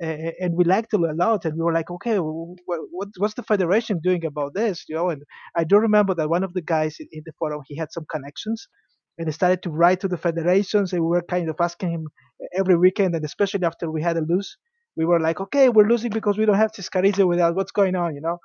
uh, 0.02 0.30
and 0.40 0.56
we 0.56 0.64
liked 0.64 0.92
it 0.92 1.00
a 1.00 1.12
lot. 1.12 1.44
And 1.44 1.54
we 1.56 1.62
were 1.62 1.72
like, 1.72 1.90
okay, 1.90 2.16
wh- 2.16 2.56
what 2.66 3.08
what's 3.18 3.34
the 3.34 3.42
federation 3.42 4.00
doing 4.02 4.24
about 4.24 4.54
this, 4.54 4.84
you 4.88 4.94
know? 4.94 5.10
And 5.10 5.22
I 5.56 5.64
do 5.64 5.76
remember 5.78 6.14
that 6.14 6.28
one 6.28 6.44
of 6.44 6.52
the 6.54 6.62
guys 6.62 6.96
in, 7.00 7.08
in 7.12 7.22
the 7.24 7.32
forum 7.38 7.62
he 7.66 7.76
had 7.76 7.92
some 7.92 8.06
connections. 8.10 8.68
And 9.16 9.28
he 9.28 9.32
started 9.32 9.62
to 9.62 9.70
write 9.70 10.00
to 10.00 10.08
the 10.08 10.16
federations, 10.16 10.92
and 10.92 11.00
we 11.00 11.06
were 11.06 11.22
kind 11.22 11.48
of 11.48 11.54
asking 11.60 11.92
him 11.92 12.08
every 12.52 12.76
weekend, 12.76 13.14
and 13.14 13.24
especially 13.24 13.64
after 13.64 13.88
we 13.88 14.02
had 14.02 14.16
a 14.16 14.20
lose, 14.20 14.56
we 14.96 15.04
were 15.04 15.20
like, 15.20 15.40
okay, 15.40 15.68
we're 15.68 15.88
losing 15.88 16.10
because 16.10 16.36
we 16.36 16.46
don't 16.46 16.56
have 16.56 16.72
Tsiskaridze 16.72 17.26
without 17.26 17.54
what's 17.54 17.72
going 17.72 17.94
on, 17.94 18.14
you 18.14 18.20
know. 18.20 18.38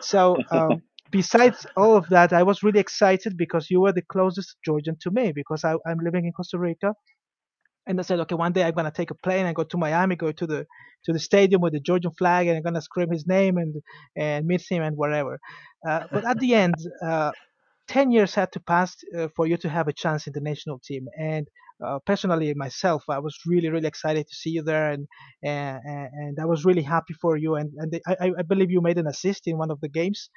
So 0.00 0.36
um, 0.50 0.82
besides 1.10 1.66
all 1.76 1.96
of 1.96 2.08
that, 2.10 2.32
I 2.32 2.42
was 2.42 2.62
really 2.62 2.80
excited 2.80 3.36
because 3.36 3.70
you 3.70 3.80
were 3.80 3.92
the 3.92 4.02
closest 4.02 4.56
Georgian 4.64 4.96
to 5.02 5.10
me 5.10 5.32
because 5.32 5.64
I, 5.64 5.74
I'm 5.86 5.98
living 6.02 6.24
in 6.26 6.32
Costa 6.32 6.58
Rica. 6.58 6.94
And 7.86 7.98
I 7.98 8.02
said, 8.02 8.20
okay, 8.20 8.34
one 8.34 8.52
day 8.52 8.62
I'm 8.64 8.74
gonna 8.74 8.92
take 8.92 9.10
a 9.10 9.14
plane 9.14 9.46
and 9.46 9.56
go 9.56 9.64
to 9.64 9.78
Miami, 9.78 10.14
go 10.16 10.32
to 10.32 10.46
the 10.46 10.66
to 11.04 11.12
the 11.12 11.18
stadium 11.18 11.62
with 11.62 11.72
the 11.72 11.80
Georgian 11.80 12.12
flag, 12.12 12.46
and 12.46 12.56
I'm 12.56 12.62
gonna 12.62 12.82
scream 12.82 13.10
his 13.10 13.26
name 13.26 13.56
and 13.58 13.74
and 14.16 14.46
meet 14.46 14.62
him 14.68 14.82
and 14.82 14.96
whatever. 14.96 15.40
Uh, 15.88 16.04
but 16.12 16.24
at 16.24 16.38
the 16.38 16.54
end, 16.64 16.74
uh, 17.02 17.32
ten 17.88 18.12
years 18.12 18.34
had 18.34 18.52
to 18.52 18.60
pass 18.60 18.96
uh, 19.18 19.28
for 19.36 19.46
you 19.46 19.56
to 19.58 19.68
have 19.68 19.88
a 19.88 19.92
chance 19.92 20.26
in 20.26 20.32
the 20.34 20.40
national 20.40 20.80
team. 20.80 21.06
And 21.18 21.48
uh, 21.84 21.98
personally, 22.06 22.54
myself, 22.54 23.04
I 23.08 23.18
was 23.20 23.38
really 23.46 23.70
really 23.70 23.88
excited 23.88 24.28
to 24.28 24.34
see 24.34 24.50
you 24.50 24.62
there, 24.62 24.90
and 24.92 25.08
and, 25.42 25.80
and 25.84 26.38
I 26.40 26.46
was 26.46 26.64
really 26.64 26.82
happy 26.82 27.14
for 27.14 27.36
you. 27.36 27.56
And 27.56 27.70
and 27.78 28.00
I, 28.06 28.32
I 28.38 28.42
believe 28.42 28.70
you 28.70 28.80
made 28.82 28.98
an 28.98 29.06
assist 29.08 29.46
in 29.48 29.58
one 29.58 29.70
of 29.70 29.80
the 29.80 29.88
games. 29.88 30.30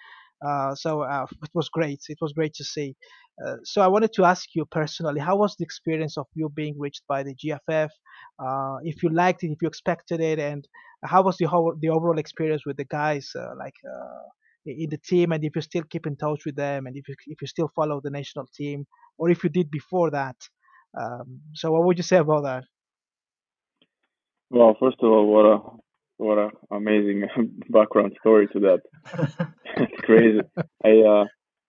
Uh, 0.45 0.75
so 0.75 1.01
uh, 1.01 1.25
it 1.43 1.49
was 1.53 1.69
great. 1.69 2.01
It 2.10 2.17
was 2.21 2.34
great 2.34 2.53
to 2.56 2.63
see. 2.63 2.95
Uh, 3.43 3.56
so 3.63 3.82
I 3.82 3.88
wanted 3.88 4.13
to 4.13 4.25
ask 4.25 4.49
you 4.53 4.65
personally, 4.65 5.19
how 5.19 5.36
was 5.38 5.56
the 5.56 5.63
experience 5.63 6.17
of 6.17 6.27
you 6.36 6.49
being 6.49 6.75
reached 6.77 7.03
by 7.08 7.23
the 7.23 7.36
GFF? 7.36 7.89
If 8.84 9.01
you 9.01 9.10
liked 9.10 9.43
it, 9.43 9.51
if 9.51 9.62
you 9.62 9.67
expected 9.67 10.19
it, 10.21 10.39
and 10.39 10.67
how 11.03 11.23
was 11.23 11.38
the 11.38 11.45
whole 11.45 11.73
the 11.79 11.89
overall 11.89 12.19
experience 12.19 12.63
with 12.65 12.77
the 12.77 12.86
guys, 12.86 13.32
like 13.58 13.73
in 14.65 14.89
the 14.89 14.97
team, 14.97 15.32
and 15.32 15.43
if 15.43 15.56
you 15.56 15.62
still 15.62 15.84
keep 15.89 16.06
in 16.06 16.15
touch 16.15 16.45
with 16.45 16.56
them, 16.56 16.86
and 16.86 16.95
if 16.95 17.08
you 17.08 17.15
if 17.27 17.41
you 17.41 17.47
still 17.47 17.69
follow 17.75 17.99
the 18.01 18.12
national 18.12 18.45
team, 18.56 18.86
or 19.17 19.32
if 19.32 19.43
you 19.43 19.49
did 19.49 19.71
before 19.71 20.12
that. 20.12 20.36
Um, 20.95 21.41
so 21.53 21.71
what 21.71 21.86
would 21.86 21.97
you 21.97 22.03
say 22.03 22.17
about 22.17 22.43
that? 22.43 22.65
Well, 24.51 24.77
first 24.79 24.97
of 25.01 25.10
all, 25.10 25.25
what 25.25 25.45
a 25.45 25.60
what 26.23 26.38
an 26.38 26.51
amazing 26.71 27.27
background 27.69 28.15
story 28.19 28.47
to 28.47 28.59
that. 28.62 28.81
it's 29.77 30.01
crazy. 30.01 30.39
I 30.83 30.89
uh, 31.01 31.25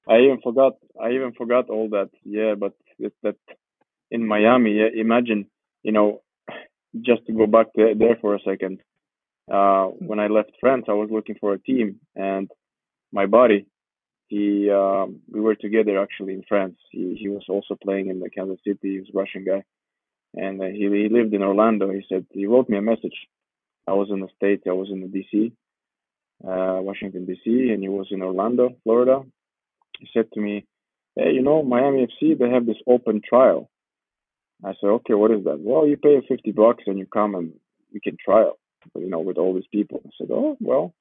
I 0.09 0.21
even 0.21 0.41
forgot 0.43 0.75
I 1.03 1.11
even 1.11 1.33
forgot 1.33 1.69
all 1.71 1.89
that. 1.91 2.11
Yeah, 2.25 2.55
but 2.55 2.73
it, 2.99 3.13
that 3.23 3.37
in 4.11 4.27
Miami, 4.27 4.79
yeah, 4.79 4.89
imagine 4.95 5.47
you 5.83 5.93
know 5.93 6.23
just 7.01 7.27
to 7.27 7.33
go 7.33 7.47
back 7.47 7.67
there, 7.75 7.95
there 7.95 8.17
for 8.21 8.35
a 8.35 8.41
second. 8.47 8.81
Uh, 9.51 9.87
when 9.87 10.21
I 10.21 10.29
left 10.29 10.53
France, 10.61 10.87
I 10.89 10.93
was 10.93 11.11
looking 11.11 11.37
for 11.41 11.53
a 11.53 11.59
team, 11.59 12.01
and 12.15 12.51
my 13.13 13.27
buddy, 13.27 13.67
he 14.29 14.71
um, 14.71 15.21
we 15.31 15.41
were 15.41 15.55
together 15.55 16.01
actually 16.01 16.35
in 16.35 16.45
France. 16.49 16.77
He 16.91 17.17
he 17.21 17.29
was 17.29 17.45
also 17.49 17.77
playing 17.83 18.09
in 18.09 18.21
the 18.21 18.31
Kansas 18.31 18.61
City. 18.67 18.79
He 18.95 19.01
was 19.01 19.11
a 19.13 19.19
Russian 19.19 19.45
guy, 19.45 19.65
and 20.35 20.61
uh, 20.61 20.67
he 20.67 20.89
he 21.03 21.09
lived 21.11 21.35
in 21.35 21.43
Orlando. 21.43 21.91
He 21.91 22.05
said 22.09 22.27
he 22.31 22.47
wrote 22.47 22.69
me 22.69 22.79
a 22.79 22.83
message. 22.83 23.19
I 23.87 23.93
was 23.93 24.09
in 24.11 24.21
the 24.21 24.29
States. 24.37 24.65
I 24.67 24.73
was 24.73 24.89
in 24.91 25.01
the 25.01 25.09
DC, 25.09 25.53
uh, 26.45 26.81
Washington 26.83 27.27
DC, 27.27 27.73
and 27.73 27.83
he 27.83 27.89
was 27.89 28.09
in 28.11 28.23
Orlando, 28.23 28.71
Florida. 28.83 29.23
He 29.99 30.09
said 30.13 30.31
to 30.33 30.41
me, 30.41 30.67
"Hey, 31.17 31.33
you 31.33 31.43
know, 31.43 31.63
Miami 31.63 32.07
FC 32.07 32.35
they 32.35 32.51
have 32.51 32.67
this 32.67 32.83
open 32.87 33.21
trial." 33.21 33.71
I 34.65 34.73
said, 34.81 34.89
"Okay, 34.89 35.15
what 35.15 35.31
is 35.31 35.45
that?" 35.45 35.61
Well, 35.61 35.87
you 35.87 35.97
pay 35.97 36.21
fifty 36.27 36.53
bucks 36.53 36.85
and 36.87 36.99
you 36.99 37.07
come 37.07 37.35
and 37.35 37.53
you 37.93 38.01
can 38.01 38.17
trial, 38.17 38.59
you 38.97 39.09
know, 39.09 39.21
with 39.21 39.39
all 39.39 39.55
these 39.55 39.69
people. 39.73 40.01
I 40.07 40.11
said, 40.19 40.31
"Oh, 40.31 40.57
well, 40.61 40.95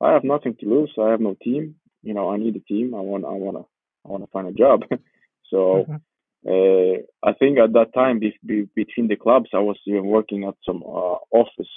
I 0.00 0.12
have 0.12 0.24
nothing 0.24 0.54
to 0.56 0.66
lose. 0.66 0.92
I 0.98 1.10
have 1.10 1.20
no 1.20 1.34
team. 1.42 1.76
You 2.02 2.14
know, 2.14 2.30
I 2.30 2.36
need 2.36 2.56
a 2.56 2.60
team. 2.60 2.94
I 2.94 3.00
want, 3.00 3.24
I 3.24 3.32
want 3.32 3.56
to, 3.56 3.64
I 4.04 4.08
want 4.12 4.22
to 4.24 4.30
find 4.30 4.48
a 4.48 4.52
job." 4.52 4.84
so. 5.50 5.86
Mhm. 5.88 6.00
Uh, 6.48 7.02
I 7.24 7.32
think 7.32 7.58
at 7.58 7.72
that 7.72 7.92
time, 7.92 8.20
be, 8.20 8.38
be, 8.44 8.68
between 8.76 9.08
the 9.08 9.16
clubs, 9.16 9.50
I 9.52 9.58
was 9.58 9.78
even 9.84 10.06
working 10.06 10.44
at 10.44 10.54
some 10.64 10.80
uh, 10.84 11.18
office, 11.32 11.72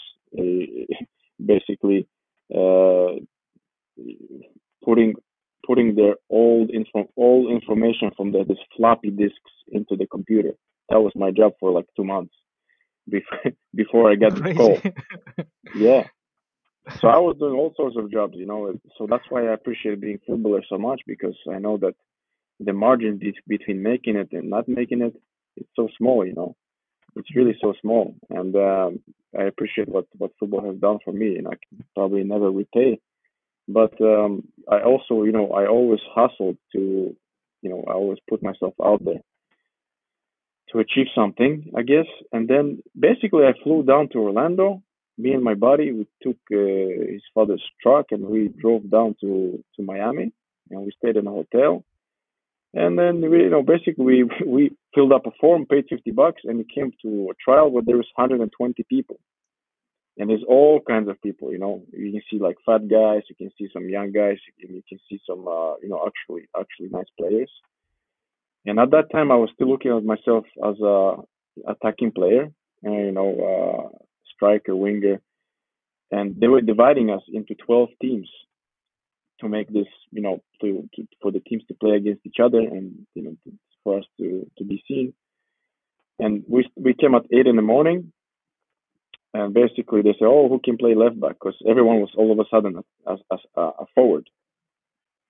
basically 1.44 2.08
uh, 2.56 3.14
putting 4.84 5.16
putting 5.66 5.96
their 5.96 6.16
old 6.30 6.72
info, 6.72 7.10
all 7.16 7.52
information 7.52 8.12
from 8.16 8.32
the, 8.32 8.44
this 8.48 8.58
floppy 8.76 9.12
disks 9.12 9.52
into 9.72 9.96
the 9.96 10.08
computer. 10.08 10.54
That 10.90 11.02
was 11.02 11.12
my 11.16 11.32
job 11.32 11.54
for 11.60 11.72
like 11.72 11.86
two 11.96 12.04
months 12.04 12.34
before 13.08 13.40
before 13.76 14.12
I 14.12 14.16
got 14.16 14.36
the 14.36 14.54
call. 14.54 14.80
Yeah. 15.76 16.06
So 17.00 17.08
I 17.08 17.20
was 17.20 17.36
doing 17.38 17.54
all 17.54 17.74
sorts 17.76 17.96
of 17.96 18.12
jobs, 18.12 18.34
you 18.36 18.48
know. 18.48 18.74
So 18.98 19.06
that's 19.08 19.26
why 19.30 19.48
I 19.48 19.54
appreciate 19.54 20.02
being 20.02 20.20
footballer 20.26 20.64
so 20.68 20.80
much 20.80 21.02
because 21.06 21.36
I 21.54 21.60
know 21.60 21.78
that 21.78 21.94
the 22.60 22.74
margin 22.74 23.18
be- 23.18 23.38
between 23.48 23.84
making 23.84 24.16
it 24.16 24.30
and 24.32 24.50
not 24.50 24.68
making 24.68 25.02
it 25.02 25.14
it's 25.56 25.70
so 25.76 25.88
small, 25.98 26.26
you 26.26 26.34
know. 26.34 26.56
It's 27.16 27.36
really 27.36 27.58
so 27.62 27.74
small, 27.82 28.16
and 28.30 28.56
um, 28.56 29.00
I 29.38 29.44
appreciate 29.44 29.90
what 29.90 30.06
what 30.18 30.32
football 30.40 30.66
has 30.66 30.80
done 30.80 31.00
for 31.04 31.12
me, 31.12 31.38
and 31.38 31.48
I 31.48 31.56
can 31.68 31.84
probably 31.96 32.24
never 32.24 32.52
repay. 32.52 33.00
But 33.68 33.94
um, 34.02 34.48
I 34.68 34.82
also, 34.82 35.24
you 35.24 35.32
know, 35.32 35.52
I 35.52 35.68
always 35.68 36.00
hustled 36.16 36.58
to, 36.74 37.16
you 37.62 37.70
know, 37.70 37.84
I 37.88 37.94
always 37.94 38.18
put 38.28 38.42
myself 38.42 38.74
out 38.84 39.06
there 39.06 39.22
to 40.72 40.80
achieve 40.80 41.08
something, 41.14 41.72
I 41.78 41.84
guess. 41.84 42.08
And 42.32 42.48
then 42.48 42.82
basically, 43.00 43.46
I 43.46 43.54
flew 43.64 43.84
down 43.84 44.10
to 44.10 44.20
Orlando. 44.20 44.82
Me 45.18 45.34
and 45.34 45.44
my 45.44 45.54
buddy, 45.54 45.92
we 45.92 46.08
took 46.24 46.38
uh, 46.52 47.12
his 47.12 47.22
father's 47.34 47.64
truck 47.82 48.08
and 48.12 48.26
we 48.26 48.50
drove 48.62 48.90
down 48.90 49.16
to 49.22 49.64
to 49.76 49.84
Miami, 49.84 50.32
and 50.72 50.82
we 50.82 50.92
stayed 50.98 51.18
in 51.18 51.28
a 51.28 51.32
hotel. 51.32 51.84
And 52.74 53.00
then 53.00 53.22
we, 53.30 53.44
you 53.44 53.50
know, 53.50 53.64
basically 53.64 54.06
we 54.06 54.30
we 54.46 54.72
filled 54.94 55.12
up 55.12 55.26
a 55.26 55.32
form, 55.42 55.66
paid 55.66 55.86
fifty 55.90 56.12
bucks, 56.12 56.42
and 56.44 56.58
we 56.60 56.66
came 56.66 56.92
to 57.02 57.32
a 57.32 57.34
trial 57.44 57.72
where 57.72 57.84
there 57.84 57.98
was 57.98 58.08
120 58.16 58.84
people. 58.84 59.20
And 60.18 60.30
there's 60.30 60.44
all 60.48 60.82
kinds 60.82 61.08
of 61.10 61.22
people, 61.22 61.52
you 61.52 61.60
know. 61.60 61.82
You 61.92 62.12
can 62.12 62.22
see 62.30 62.40
like 62.40 62.58
fat 62.66 62.88
guys, 62.90 63.24
you 63.30 63.36
can 63.36 63.52
see 63.58 63.70
some 63.74 63.90
young 63.90 64.12
guys, 64.12 64.38
you 64.48 64.68
can, 64.68 64.76
you 64.76 64.84
can 64.88 65.00
see 65.10 65.20
some, 65.26 65.48
uh, 65.48 65.76
you 65.82 65.90
know, 65.90 66.06
actually 66.06 66.48
actually 66.60 66.90
nice 66.90 67.08
players. 67.18 67.50
And 68.66 68.80
at 68.80 68.92
that 68.92 69.10
time, 69.12 69.32
I 69.32 69.36
was 69.36 69.50
still 69.56 69.70
looking 69.70 69.92
at 69.96 70.04
myself 70.04 70.46
as 70.64 70.76
a 70.82 71.16
attacking 71.68 72.12
player, 72.12 72.52
and 72.84 72.94
you 72.94 73.12
know, 73.12 73.32
uh, 73.52 73.98
striker, 74.36 74.76
winger, 74.76 75.22
and 76.12 76.36
they 76.40 76.48
were 76.48 76.62
dividing 76.62 77.10
us 77.10 77.22
into 77.34 77.56
12 77.56 77.90
teams 78.02 78.30
to 79.42 79.50
make 79.50 79.72
this, 79.72 79.88
you 80.12 80.22
know, 80.22 80.42
to, 80.62 80.90
to 80.96 81.08
for 81.22 81.32
the 81.32 81.40
teams 81.40 81.64
to 81.68 81.74
play 81.76 81.96
against 81.96 82.26
each 82.26 82.38
other, 82.44 82.60
and 82.60 83.06
you 83.16 83.24
know, 83.24 83.36
to, 83.44 83.54
for 83.84 84.00
us 84.00 84.06
to 84.20 84.50
to 84.58 84.64
be 84.64 84.84
seen. 84.88 85.14
And 86.20 86.44
we 86.48 86.70
we 86.76 86.94
came 86.94 87.16
at 87.16 87.26
eight 87.32 87.48
in 87.48 87.56
the 87.56 87.62
morning, 87.62 88.12
and 89.34 89.54
basically 89.54 90.02
they 90.02 90.14
say, 90.14 90.26
"Oh, 90.26 90.50
who 90.50 90.60
can 90.64 90.78
play 90.78 90.96
left 90.96 91.20
back?" 91.20 91.34
Because 91.34 91.58
everyone 91.68 92.00
was 92.02 92.12
all 92.18 92.32
of 92.32 92.40
a 92.40 92.50
sudden 92.52 92.84
as, 93.10 93.20
a, 93.56 93.62
a 93.62 93.86
forward, 93.96 94.30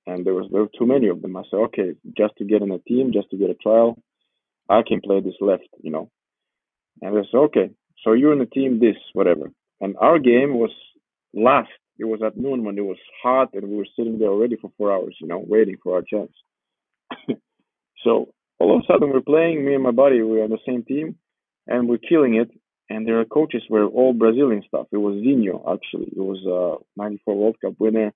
and 0.07 0.25
there 0.25 0.33
was 0.33 0.47
there 0.51 0.61
were 0.61 0.77
too 0.77 0.85
many 0.85 1.07
of 1.07 1.21
them. 1.21 1.37
I 1.37 1.43
said, 1.49 1.57
"Okay, 1.57 1.93
just 2.17 2.35
to 2.37 2.45
get 2.45 2.61
in 2.61 2.71
a 2.71 2.79
team, 2.79 3.11
just 3.13 3.29
to 3.31 3.37
get 3.37 3.49
a 3.49 3.55
trial, 3.55 4.01
I 4.67 4.81
can 4.87 5.01
play 5.01 5.19
this 5.19 5.39
left," 5.41 5.67
you 5.81 5.91
know. 5.91 6.09
And 7.01 7.15
they 7.15 7.21
said, 7.31 7.37
okay, 7.37 7.69
so 8.03 8.13
you're 8.13 8.33
in 8.33 8.39
the 8.39 8.45
team 8.45 8.79
this, 8.79 8.95
whatever. 9.13 9.51
And 9.81 9.95
our 9.97 10.19
game 10.19 10.57
was 10.57 10.71
last. 11.33 11.69
It 11.99 12.05
was 12.05 12.21
at 12.25 12.37
noon 12.37 12.63
when 12.63 12.77
it 12.77 12.85
was 12.85 12.97
hot 13.21 13.53
and 13.53 13.69
we 13.69 13.75
were 13.75 13.87
sitting 13.95 14.19
there 14.19 14.29
already 14.29 14.55
for 14.55 14.71
four 14.77 14.91
hours, 14.91 15.15
you 15.19 15.27
know, 15.27 15.43
waiting 15.45 15.75
for 15.83 15.95
our 15.95 16.01
chance. 16.01 16.31
so 18.03 18.33
all 18.59 18.75
of 18.75 18.83
a 18.83 18.87
sudden 18.87 19.11
we're 19.11 19.21
playing, 19.21 19.65
me 19.65 19.75
and 19.75 19.83
my 19.83 19.91
buddy, 19.91 20.21
we 20.21 20.31
we're 20.31 20.43
on 20.43 20.49
the 20.49 20.59
same 20.65 20.83
team 20.83 21.15
and 21.67 21.89
we're 21.89 21.97
killing 21.97 22.35
it. 22.35 22.49
And 22.91 23.07
their 23.07 23.23
coaches 23.25 23.61
were 23.69 23.85
all 23.85 24.13
Brazilian 24.13 24.63
stuff. 24.67 24.87
It 24.91 24.97
was 24.97 25.15
Zinho, 25.15 25.61
actually. 25.71 26.07
It 26.07 26.21
was 26.21 26.41
a 26.47 26.83
94 26.99 27.35
World 27.35 27.57
Cup 27.61 27.73
winner. 27.77 28.11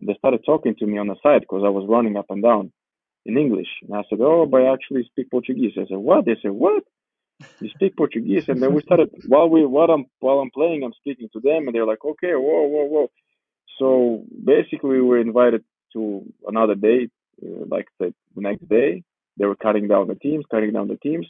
They 0.00 0.14
started 0.18 0.40
talking 0.44 0.74
to 0.80 0.86
me 0.86 0.98
on 0.98 1.06
the 1.06 1.14
side 1.22 1.42
because 1.42 1.62
I 1.64 1.68
was 1.68 1.86
running 1.88 2.16
up 2.16 2.26
and 2.30 2.42
down 2.42 2.72
in 3.24 3.38
English. 3.38 3.68
And 3.82 3.94
I 3.94 4.02
said, 4.10 4.18
Oh, 4.20 4.46
but 4.46 4.62
I 4.62 4.72
actually 4.72 5.04
speak 5.04 5.30
Portuguese. 5.30 5.74
I 5.76 5.86
said, 5.86 5.98
What? 5.98 6.24
They 6.24 6.36
said, 6.42 6.50
What? 6.50 6.82
You 7.60 7.70
speak 7.70 7.96
Portuguese? 7.96 8.48
And 8.48 8.62
then 8.62 8.74
we 8.74 8.82
started 8.82 9.10
while 9.26 9.48
we 9.48 9.64
while 9.64 9.90
I'm 9.90 10.06
while 10.20 10.38
I'm 10.38 10.50
playing, 10.50 10.82
I'm 10.82 10.92
speaking 10.94 11.28
to 11.32 11.40
them 11.40 11.66
and 11.66 11.74
they're 11.74 11.86
like, 11.86 12.04
Okay, 12.04 12.34
whoa, 12.34 12.62
whoa, 12.66 12.84
whoa. 12.84 13.10
So 13.78 14.24
basically 14.44 14.90
we 14.90 15.00
were 15.00 15.20
invited 15.20 15.64
to 15.94 16.24
another 16.46 16.74
day, 16.74 17.08
uh, 17.42 17.64
like 17.68 17.86
the 17.98 18.12
next 18.36 18.68
day. 18.68 19.02
They 19.38 19.46
were 19.46 19.56
cutting 19.56 19.88
down 19.88 20.08
the 20.08 20.14
teams, 20.14 20.44
cutting 20.50 20.72
down 20.72 20.88
the 20.88 20.96
teams. 20.96 21.26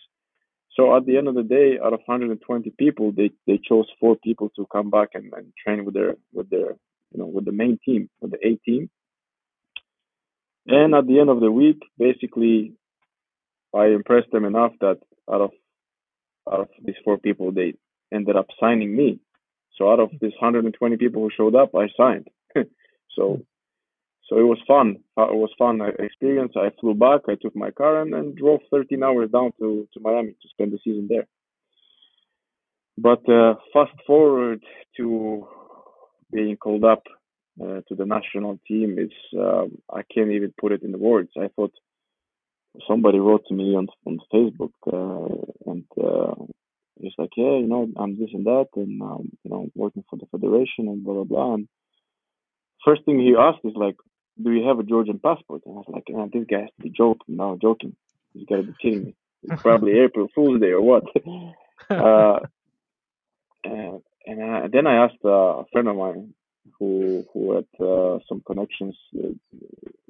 So 0.76 0.96
at 0.96 1.04
the 1.04 1.18
end 1.18 1.28
of 1.28 1.34
the 1.34 1.42
day, 1.42 1.78
out 1.84 1.92
of 1.92 2.00
120 2.06 2.70
people, 2.78 3.12
they, 3.12 3.30
they 3.46 3.60
chose 3.68 3.86
four 4.00 4.16
people 4.16 4.50
to 4.56 4.66
come 4.72 4.90
back 4.90 5.10
and, 5.14 5.32
and 5.34 5.52
train 5.62 5.84
with 5.84 5.94
their 5.94 6.16
with 6.32 6.48
their 6.48 6.76
you 7.12 7.18
know 7.18 7.26
with 7.26 7.44
the 7.44 7.52
main 7.52 7.78
team, 7.84 8.08
with 8.20 8.30
the 8.32 8.38
A 8.46 8.56
team. 8.56 8.88
And 10.66 10.94
at 10.94 11.06
the 11.06 11.20
end 11.20 11.28
of 11.28 11.40
the 11.40 11.50
week, 11.50 11.82
basically, 11.98 12.72
I 13.74 13.86
impressed 13.86 14.30
them 14.30 14.44
enough 14.44 14.72
that 14.80 14.98
out 15.30 15.40
of 15.40 15.50
out 16.50 16.60
of 16.60 16.68
these 16.84 16.96
four 17.04 17.18
people, 17.18 17.52
they 17.52 17.74
ended 18.12 18.36
up 18.36 18.46
signing 18.60 18.94
me. 18.96 19.20
So 19.76 19.90
out 19.90 20.00
of 20.00 20.10
these 20.20 20.32
120 20.40 20.96
people 20.96 21.22
who 21.22 21.30
showed 21.34 21.54
up, 21.54 21.74
I 21.74 21.88
signed. 21.96 22.28
so 23.16 23.42
so 24.28 24.38
it 24.38 24.44
was 24.44 24.58
fun. 24.66 24.96
Uh, 25.18 25.24
it 25.24 25.36
was 25.36 25.50
fun 25.58 25.80
experience. 25.98 26.52
I 26.56 26.70
flew 26.80 26.94
back. 26.94 27.22
I 27.28 27.34
took 27.34 27.54
my 27.54 27.70
car 27.70 28.00
and, 28.00 28.14
and 28.14 28.34
drove 28.34 28.60
13 28.70 29.02
hours 29.02 29.30
down 29.30 29.52
to, 29.58 29.86
to 29.92 30.00
Miami 30.00 30.30
to 30.30 30.48
spend 30.48 30.72
the 30.72 30.78
season 30.82 31.06
there. 31.08 31.26
But 32.96 33.28
uh, 33.28 33.54
fast 33.74 33.92
forward 34.06 34.62
to 34.96 35.46
being 36.32 36.56
called 36.56 36.84
up 36.84 37.02
uh, 37.60 37.80
to 37.88 37.94
the 37.94 38.06
national 38.06 38.58
team 38.66 38.98
is 38.98 39.12
um, 39.38 39.78
I 39.92 40.02
can't 40.14 40.30
even 40.30 40.54
put 40.58 40.72
it 40.72 40.82
in 40.82 40.98
words. 40.98 41.30
I 41.36 41.48
thought 41.54 41.74
somebody 42.88 43.18
wrote 43.18 43.44
to 43.48 43.54
me 43.54 43.74
on 43.74 43.88
on 44.06 44.18
Facebook 44.32 44.72
uh, 44.86 45.70
and 45.70 45.84
uh, 46.02 46.34
it's 47.02 47.16
like, 47.18 47.30
yeah, 47.36 47.58
you 47.58 47.66
know, 47.66 47.88
I'm 47.96 48.18
this 48.18 48.30
and 48.32 48.46
that, 48.46 48.68
and 48.76 49.02
um, 49.02 49.30
you 49.42 49.50
know, 49.50 49.68
working 49.74 50.04
for 50.08 50.16
the 50.16 50.26
federation 50.26 50.88
and 50.88 51.04
blah 51.04 51.14
blah 51.14 51.24
blah. 51.24 51.54
And 51.54 51.68
first 52.84 53.04
thing 53.04 53.18
he 53.18 53.34
asked 53.38 53.64
is 53.64 53.74
like, 53.74 53.96
do 54.42 54.52
you 54.52 54.66
have 54.66 54.78
a 54.78 54.84
Georgian 54.84 55.18
passport? 55.18 55.62
And 55.66 55.74
I 55.74 55.78
was 55.78 55.86
like, 55.88 56.04
oh, 56.14 56.28
this 56.32 56.44
guy 56.48 56.60
has 56.60 56.70
to 56.76 56.82
be 56.82 56.90
joking. 56.90 57.36
No, 57.36 57.58
joking. 57.60 57.96
He's 58.32 58.46
got 58.46 58.56
to 58.56 58.62
be 58.62 58.74
kidding 58.80 59.04
me. 59.04 59.14
It's 59.42 59.62
probably 59.62 59.98
April 60.04 60.28
Fool's 60.34 60.60
Day 60.60 60.70
or 60.70 60.80
what. 60.80 61.04
uh, 61.90 62.40
and 63.64 64.02
and 64.26 64.42
I, 64.42 64.68
then 64.68 64.86
I 64.86 65.04
asked 65.04 65.24
uh, 65.24 65.28
a 65.30 65.64
friend 65.72 65.88
of 65.88 65.96
mine 65.96 66.34
who 66.82 67.24
who 67.32 67.42
had 67.56 67.70
uh, 67.80 68.18
some 68.28 68.42
connections 68.44 68.96
with, 69.12 69.36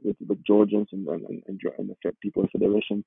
with, 0.03 0.17
with 0.29 0.41
Georgians 0.45 0.89
and, 0.93 1.07
and, 1.07 1.43
and, 1.47 1.61
and 1.79 1.91
the 1.91 2.13
people 2.23 2.47
Federation. 2.51 3.05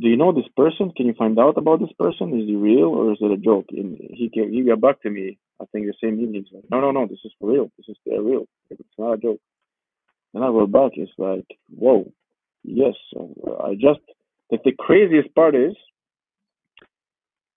Do 0.00 0.08
you 0.08 0.16
know 0.16 0.32
this 0.32 0.50
person? 0.56 0.92
Can 0.96 1.06
you 1.06 1.14
find 1.14 1.38
out 1.38 1.56
about 1.56 1.80
this 1.80 1.94
person? 1.98 2.38
Is 2.38 2.46
he 2.46 2.54
real 2.54 2.90
or 2.98 3.12
is 3.12 3.18
it 3.20 3.32
a 3.32 3.36
joke? 3.38 3.66
And 3.70 3.96
he 3.98 4.28
came, 4.28 4.52
he 4.52 4.62
got 4.62 4.80
back 4.80 5.00
to 5.02 5.10
me. 5.10 5.38
I 5.60 5.64
think 5.72 5.86
the 5.86 5.94
same 6.02 6.20
evening. 6.20 6.44
He's 6.44 6.54
like, 6.54 6.70
no, 6.70 6.80
no, 6.80 6.90
no, 6.90 7.06
this 7.06 7.24
is 7.24 7.32
for 7.40 7.50
real. 7.50 7.70
This 7.78 7.88
is 7.88 7.96
real. 8.06 8.46
It's 8.70 8.98
not 8.98 9.14
a 9.14 9.16
joke. 9.16 9.40
And 10.34 10.44
I 10.44 10.48
go 10.48 10.66
back. 10.66 10.92
It's 10.94 11.10
like, 11.16 11.46
whoa, 11.70 12.12
yes. 12.62 12.94
I 13.64 13.74
just 13.74 14.00
like 14.50 14.62
the 14.64 14.72
craziest 14.78 15.34
part 15.34 15.54
is, 15.56 15.74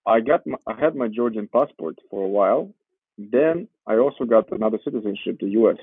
I 0.07 0.21
got 0.21 0.47
my, 0.47 0.57
I 0.65 0.79
had 0.79 0.95
my 0.95 1.07
Georgian 1.07 1.47
passport 1.55 1.97
for 2.09 2.23
a 2.23 2.33
while. 2.39 2.73
Then 3.19 3.67
I 3.85 3.97
also 3.97 4.23
got 4.23 4.49
another 4.51 4.79
citizenship, 4.83 5.39
the 5.41 5.49
U.S. 5.61 5.77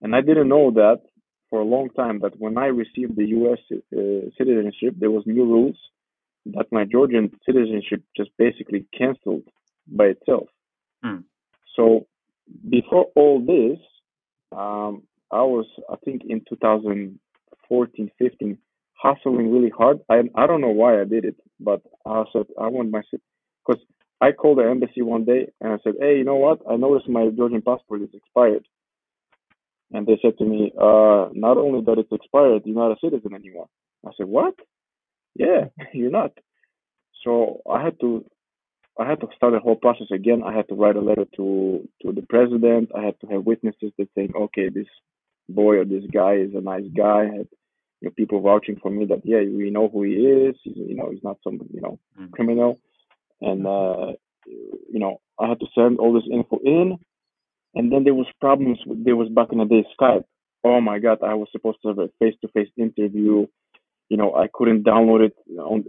And 0.00 0.16
I 0.16 0.22
didn't 0.22 0.48
know 0.48 0.70
that 0.70 1.02
for 1.50 1.60
a 1.60 1.64
long 1.64 1.90
time. 1.90 2.20
That 2.20 2.40
when 2.40 2.56
I 2.56 2.66
received 2.66 3.16
the 3.16 3.26
U.S. 3.26 3.58
Uh, 3.70 4.30
citizenship, 4.38 4.94
there 4.98 5.10
was 5.10 5.24
new 5.26 5.44
rules 5.44 5.76
that 6.46 6.72
my 6.72 6.84
Georgian 6.84 7.30
citizenship 7.44 8.02
just 8.16 8.30
basically 8.38 8.86
canceled 8.96 9.42
by 9.86 10.06
itself. 10.06 10.48
Hmm. 11.04 11.18
So 11.76 12.06
before 12.70 13.08
all 13.14 13.40
this, 13.40 13.78
um, 14.56 15.02
I 15.30 15.42
was, 15.42 15.66
I 15.90 15.96
think, 16.02 16.22
in 16.26 16.40
2014, 16.48 18.10
15, 18.18 18.58
hustling 18.94 19.52
really 19.52 19.70
hard. 19.76 20.00
I 20.08 20.22
I 20.34 20.46
don't 20.46 20.62
know 20.62 20.68
why 20.68 20.98
I 20.98 21.04
did 21.04 21.26
it, 21.26 21.36
but 21.60 21.82
I 22.06 22.24
said 22.32 22.46
I 22.58 22.68
want 22.68 22.90
my 22.90 23.02
because 23.12 23.82
I 24.20 24.32
called 24.32 24.58
the 24.58 24.68
embassy 24.68 25.02
one 25.02 25.24
day 25.24 25.50
and 25.60 25.72
I 25.72 25.78
said, 25.82 25.94
hey, 25.98 26.18
you 26.18 26.24
know 26.24 26.36
what? 26.36 26.60
I 26.68 26.76
noticed 26.76 27.08
my 27.08 27.28
Georgian 27.28 27.62
passport 27.62 28.02
is 28.02 28.10
expired. 28.12 28.66
And 29.92 30.06
they 30.06 30.18
said 30.22 30.38
to 30.38 30.44
me, 30.44 30.72
uh, 30.76 31.28
not 31.32 31.56
only 31.56 31.80
that 31.84 31.98
it's 31.98 32.12
expired, 32.12 32.62
you're 32.64 32.76
not 32.76 32.92
a 32.92 33.00
citizen 33.02 33.34
anymore. 33.34 33.68
I 34.06 34.10
said, 34.16 34.26
what? 34.26 34.54
Yeah, 35.34 35.66
you're 35.92 36.10
not. 36.10 36.32
So 37.24 37.60
I 37.70 37.82
had 37.82 37.98
to 38.00 38.24
I 38.98 39.08
had 39.08 39.20
to 39.20 39.28
start 39.34 39.54
the 39.54 39.60
whole 39.60 39.76
process 39.76 40.08
again. 40.12 40.42
I 40.44 40.54
had 40.54 40.68
to 40.68 40.74
write 40.74 40.96
a 40.96 41.00
letter 41.00 41.24
to 41.36 41.88
to 42.02 42.12
the 42.12 42.22
president. 42.28 42.90
I 42.96 43.02
had 43.02 43.20
to 43.20 43.26
have 43.28 43.46
witnesses 43.46 43.92
that 43.98 44.08
saying, 44.14 44.32
okay, 44.36 44.68
this 44.68 44.88
boy 45.48 45.76
or 45.76 45.84
this 45.84 46.04
guy 46.12 46.34
is 46.34 46.54
a 46.54 46.60
nice 46.60 46.88
guy. 46.94 47.20
I 47.20 47.36
had 47.38 47.48
you 48.00 48.08
know, 48.08 48.10
people 48.10 48.40
vouching 48.40 48.76
for 48.80 48.90
me 48.90 49.06
that 49.06 49.22
yeah, 49.24 49.38
we 49.38 49.70
know 49.70 49.88
who 49.88 50.02
he 50.02 50.12
is. 50.12 50.56
He's, 50.62 50.76
you 50.76 50.96
know, 50.96 51.10
he's 51.10 51.22
not 51.22 51.38
some 51.42 51.60
you 51.72 51.80
know 51.80 51.98
mm. 52.20 52.30
criminal. 52.32 52.78
And 53.40 53.66
uh, 53.66 54.12
you 54.46 54.98
know, 54.98 55.20
I 55.38 55.48
had 55.48 55.60
to 55.60 55.66
send 55.74 55.98
all 55.98 56.12
this 56.12 56.28
info 56.30 56.58
in, 56.64 56.98
and 57.74 57.92
then 57.92 58.04
there 58.04 58.14
was 58.14 58.26
problems. 58.40 58.78
With, 58.86 59.04
there 59.04 59.16
was 59.16 59.28
back 59.28 59.48
in 59.52 59.58
the 59.58 59.64
day 59.64 59.84
Skype. 59.98 60.24
Oh 60.64 60.80
my 60.80 60.98
God, 60.98 61.18
I 61.22 61.34
was 61.34 61.48
supposed 61.52 61.78
to 61.82 61.88
have 61.88 61.98
a 61.98 62.10
face-to-face 62.18 62.68
interview. 62.76 63.46
You 64.10 64.16
know, 64.16 64.34
I 64.34 64.48
couldn't 64.52 64.84
download 64.84 65.20
it. 65.24 65.34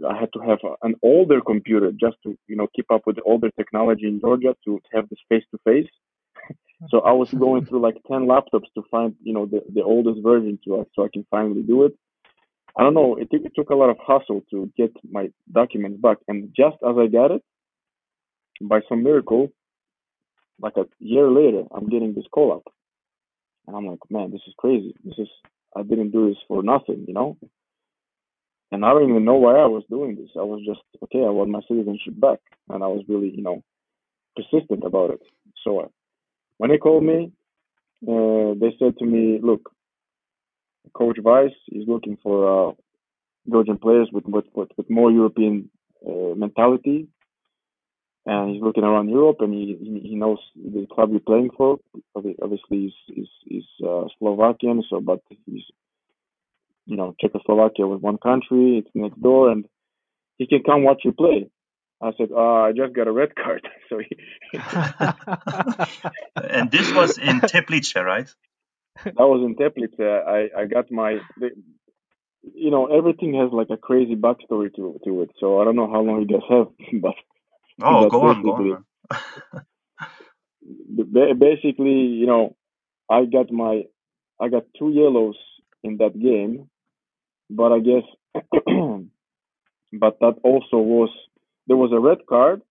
I 0.08 0.18
had 0.18 0.32
to 0.34 0.40
have 0.40 0.58
an 0.82 0.94
older 1.02 1.40
computer 1.40 1.90
just 1.92 2.16
to 2.22 2.36
you 2.46 2.56
know 2.56 2.68
keep 2.74 2.90
up 2.90 3.02
with 3.06 3.16
the 3.16 3.22
older 3.22 3.50
technology 3.58 4.06
in 4.06 4.20
Georgia 4.20 4.56
to 4.64 4.80
have 4.92 5.08
this 5.08 5.20
face-to-face. 5.28 5.90
So 6.90 6.98
I 6.98 7.12
was 7.12 7.30
going 7.30 7.64
through 7.66 7.80
like 7.80 7.94
10 8.10 8.26
laptops 8.26 8.66
to 8.74 8.82
find, 8.90 9.14
you 9.22 9.32
know, 9.32 9.46
the, 9.46 9.62
the 9.72 9.84
oldest 9.84 10.20
version 10.20 10.58
to 10.64 10.84
so 10.96 11.04
I 11.04 11.08
can 11.12 11.24
finally 11.30 11.62
do 11.62 11.84
it. 11.84 11.96
I 12.78 12.82
don't 12.82 12.94
know. 12.94 13.16
It, 13.16 13.28
it 13.30 13.52
took 13.54 13.70
a 13.70 13.74
lot 13.74 13.90
of 13.90 13.98
hustle 14.00 14.42
to 14.50 14.72
get 14.76 14.92
my 15.10 15.30
documents 15.52 16.00
back. 16.00 16.18
And 16.28 16.48
just 16.56 16.76
as 16.88 16.96
I 16.98 17.06
got 17.06 17.30
it, 17.30 17.42
by 18.60 18.80
some 18.88 19.02
miracle, 19.02 19.52
like 20.60 20.74
a 20.76 20.86
year 20.98 21.30
later, 21.30 21.64
I'm 21.74 21.88
getting 21.88 22.14
this 22.14 22.24
call 22.32 22.52
up. 22.52 22.72
And 23.66 23.76
I'm 23.76 23.86
like, 23.86 23.98
man, 24.10 24.30
this 24.30 24.40
is 24.46 24.54
crazy. 24.58 24.94
This 25.04 25.18
is, 25.18 25.28
I 25.76 25.82
didn't 25.82 26.10
do 26.10 26.28
this 26.28 26.38
for 26.48 26.62
nothing, 26.62 27.04
you 27.06 27.14
know? 27.14 27.36
And 28.70 28.84
I 28.84 28.90
don't 28.90 29.08
even 29.10 29.24
know 29.24 29.34
why 29.34 29.56
I 29.56 29.66
was 29.66 29.84
doing 29.90 30.16
this. 30.16 30.30
I 30.36 30.42
was 30.42 30.62
just, 30.66 30.80
okay, 31.04 31.18
I 31.24 31.30
want 31.30 31.50
my 31.50 31.60
citizenship 31.68 32.14
back. 32.18 32.38
And 32.70 32.82
I 32.82 32.86
was 32.86 33.04
really, 33.08 33.30
you 33.34 33.42
know, 33.42 33.62
persistent 34.34 34.84
about 34.84 35.10
it. 35.10 35.20
So 35.64 35.90
when 36.56 36.70
they 36.70 36.78
called 36.78 37.04
me, 37.04 37.32
uh, 38.08 38.54
they 38.58 38.74
said 38.78 38.98
to 38.98 39.04
me, 39.04 39.38
"Look, 39.42 39.71
Coach 40.94 41.18
Weiss 41.22 41.52
is 41.70 41.84
looking 41.86 42.18
for 42.22 42.70
uh, 42.70 42.72
Georgian 43.50 43.78
players 43.78 44.08
with 44.12 44.24
with, 44.26 44.44
with, 44.54 44.68
with 44.76 44.90
more 44.90 45.10
European 45.10 45.70
uh, 46.06 46.34
mentality, 46.36 47.08
and 48.26 48.50
he's 48.50 48.62
looking 48.62 48.84
around 48.84 49.08
Europe, 49.08 49.38
and 49.40 49.52
he 49.52 50.00
he 50.02 50.14
knows 50.14 50.38
the 50.54 50.86
club 50.92 51.10
you're 51.10 51.20
playing 51.20 51.50
for. 51.56 51.78
Obviously, 52.14 52.58
he's 52.70 52.92
he's, 53.06 53.28
he's 53.44 53.86
uh, 53.86 54.04
Slovakian, 54.18 54.82
so 54.88 55.00
but 55.00 55.20
he's 55.46 55.64
you 56.86 56.96
know 56.96 57.14
Czechoslovakia 57.20 57.86
was 57.86 58.00
one 58.00 58.18
country, 58.18 58.78
it's 58.78 58.90
next 58.94 59.20
door, 59.20 59.50
and 59.50 59.64
he 60.38 60.46
can 60.46 60.62
come 60.62 60.84
watch 60.84 61.02
you 61.04 61.12
play. 61.12 61.48
I 62.02 62.10
said, 62.18 62.30
uh, 62.32 62.62
I 62.66 62.72
just 62.72 62.94
got 62.94 63.06
a 63.06 63.12
red 63.12 63.34
card. 63.36 63.66
So 63.88 63.98
he... 63.98 64.16
and 66.36 66.70
this 66.70 66.92
was 66.92 67.18
in 67.18 67.40
Teplice, 67.40 67.94
right? 68.02 68.28
That 69.04 69.14
was 69.16 69.42
in 69.44 69.56
Teplice. 69.56 69.98
Uh, 69.98 70.22
I, 70.30 70.48
I 70.62 70.66
got 70.66 70.90
my, 70.90 71.18
you 72.42 72.70
know, 72.70 72.86
everything 72.86 73.34
has 73.34 73.52
like 73.52 73.68
a 73.70 73.76
crazy 73.76 74.16
backstory 74.16 74.74
to 74.76 74.98
to 75.04 75.22
it. 75.22 75.30
So 75.40 75.60
I 75.60 75.64
don't 75.64 75.76
know 75.76 75.90
how 75.90 76.02
long 76.02 76.20
you 76.20 76.26
guys 76.26 76.42
have, 76.48 76.68
but 77.00 77.14
oh, 77.82 78.08
go 78.08 78.22
on, 78.22 78.42
go 78.42 78.52
on. 78.52 78.84
basically, 81.38 81.90
you 81.90 82.26
know, 82.26 82.56
I 83.10 83.24
got 83.24 83.50
my, 83.50 83.84
I 84.40 84.48
got 84.48 84.64
two 84.78 84.90
yellows 84.90 85.36
in 85.82 85.96
that 85.98 86.18
game, 86.18 86.70
but 87.50 87.72
I 87.72 87.80
guess, 87.80 88.04
but 89.92 90.18
that 90.20 90.36
also 90.42 90.78
was 90.78 91.10
there 91.66 91.76
was 91.76 91.92
a 91.92 92.00
red 92.00 92.18
card. 92.28 92.62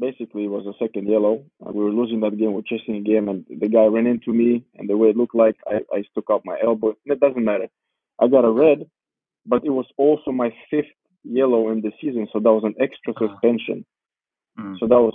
Basically, 0.00 0.44
it 0.44 0.50
was 0.56 0.66
a 0.66 0.78
second 0.84 1.06
yellow. 1.08 1.44
Uh, 1.64 1.72
we 1.72 1.84
were 1.84 1.92
losing 2.00 2.20
that 2.20 2.38
game. 2.38 2.52
We 2.54 2.60
are 2.60 2.70
chasing 2.72 2.96
a 2.96 3.00
game, 3.12 3.28
and 3.28 3.44
the 3.48 3.68
guy 3.68 3.84
ran 3.84 4.06
into 4.06 4.32
me. 4.32 4.64
And 4.76 4.88
the 4.88 4.96
way 4.96 5.08
it 5.10 5.16
looked 5.16 5.34
like, 5.34 5.56
I, 5.68 5.76
I 5.96 6.02
stuck 6.10 6.24
out 6.32 6.42
my 6.44 6.58
elbow. 6.62 6.96
It 7.04 7.20
doesn't 7.20 7.44
matter. 7.44 7.68
I 8.22 8.28
got 8.28 8.44
a 8.44 8.50
red, 8.50 8.78
but 9.46 9.64
it 9.64 9.70
was 9.70 9.86
also 9.96 10.30
my 10.32 10.50
fifth 10.70 10.94
yellow 11.24 11.70
in 11.70 11.82
the 11.82 11.92
season, 12.00 12.26
so 12.32 12.38
that 12.40 12.52
was 12.58 12.64
an 12.64 12.74
extra 12.80 13.12
Uh-huh. 13.12 13.28
suspension. 13.28 13.84
Mm. 14.58 14.78
So 14.78 14.86
that 14.86 15.00
was 15.08 15.14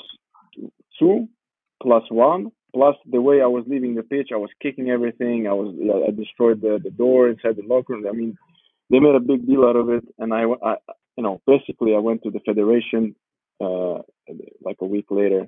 two 1.00 1.28
plus 1.82 2.04
one 2.10 2.52
plus 2.74 2.96
the 3.10 3.22
way 3.22 3.42
I 3.42 3.48
was 3.48 3.64
leaving 3.68 3.96
the 3.96 4.04
pitch. 4.04 4.30
I 4.34 4.38
was 4.38 4.50
kicking 4.62 4.90
everything. 4.90 5.48
I 5.48 5.54
was 5.54 5.70
I 6.08 6.12
destroyed 6.12 6.62
the, 6.62 6.80
the 6.84 6.92
door 6.92 7.30
inside 7.30 7.56
the 7.58 7.68
locker 7.68 7.94
room. 7.94 8.06
I 8.08 8.12
mean, 8.12 8.38
they 8.90 9.00
made 9.00 9.16
a 9.16 9.20
big 9.32 9.42
deal 9.48 9.64
out 9.66 9.78
of 9.78 9.90
it, 9.90 10.06
and 10.20 10.34
I, 10.34 10.44
I 10.70 10.76
you 11.18 11.24
know 11.26 11.42
basically 11.48 11.96
I 11.96 12.00
went 12.00 12.24
to 12.24 12.32
the 12.32 12.42
federation 12.50 13.16
uh, 13.62 14.00
like 14.62 14.78
a 14.82 14.86
week 14.86 15.06
later 15.10 15.48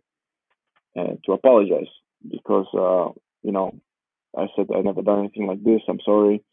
uh, 0.98 1.14
to 1.26 1.34
apologize 1.34 1.90
because 2.30 2.68
uh, 2.74 3.12
you 3.44 3.52
know 3.52 3.74
I 4.38 4.48
said 4.56 4.68
I 4.76 4.82
never 4.82 5.02
done 5.02 5.20
anything 5.20 5.48
like 5.48 5.64
this. 5.64 5.82
I'm 5.88 6.00
sorry. 6.04 6.44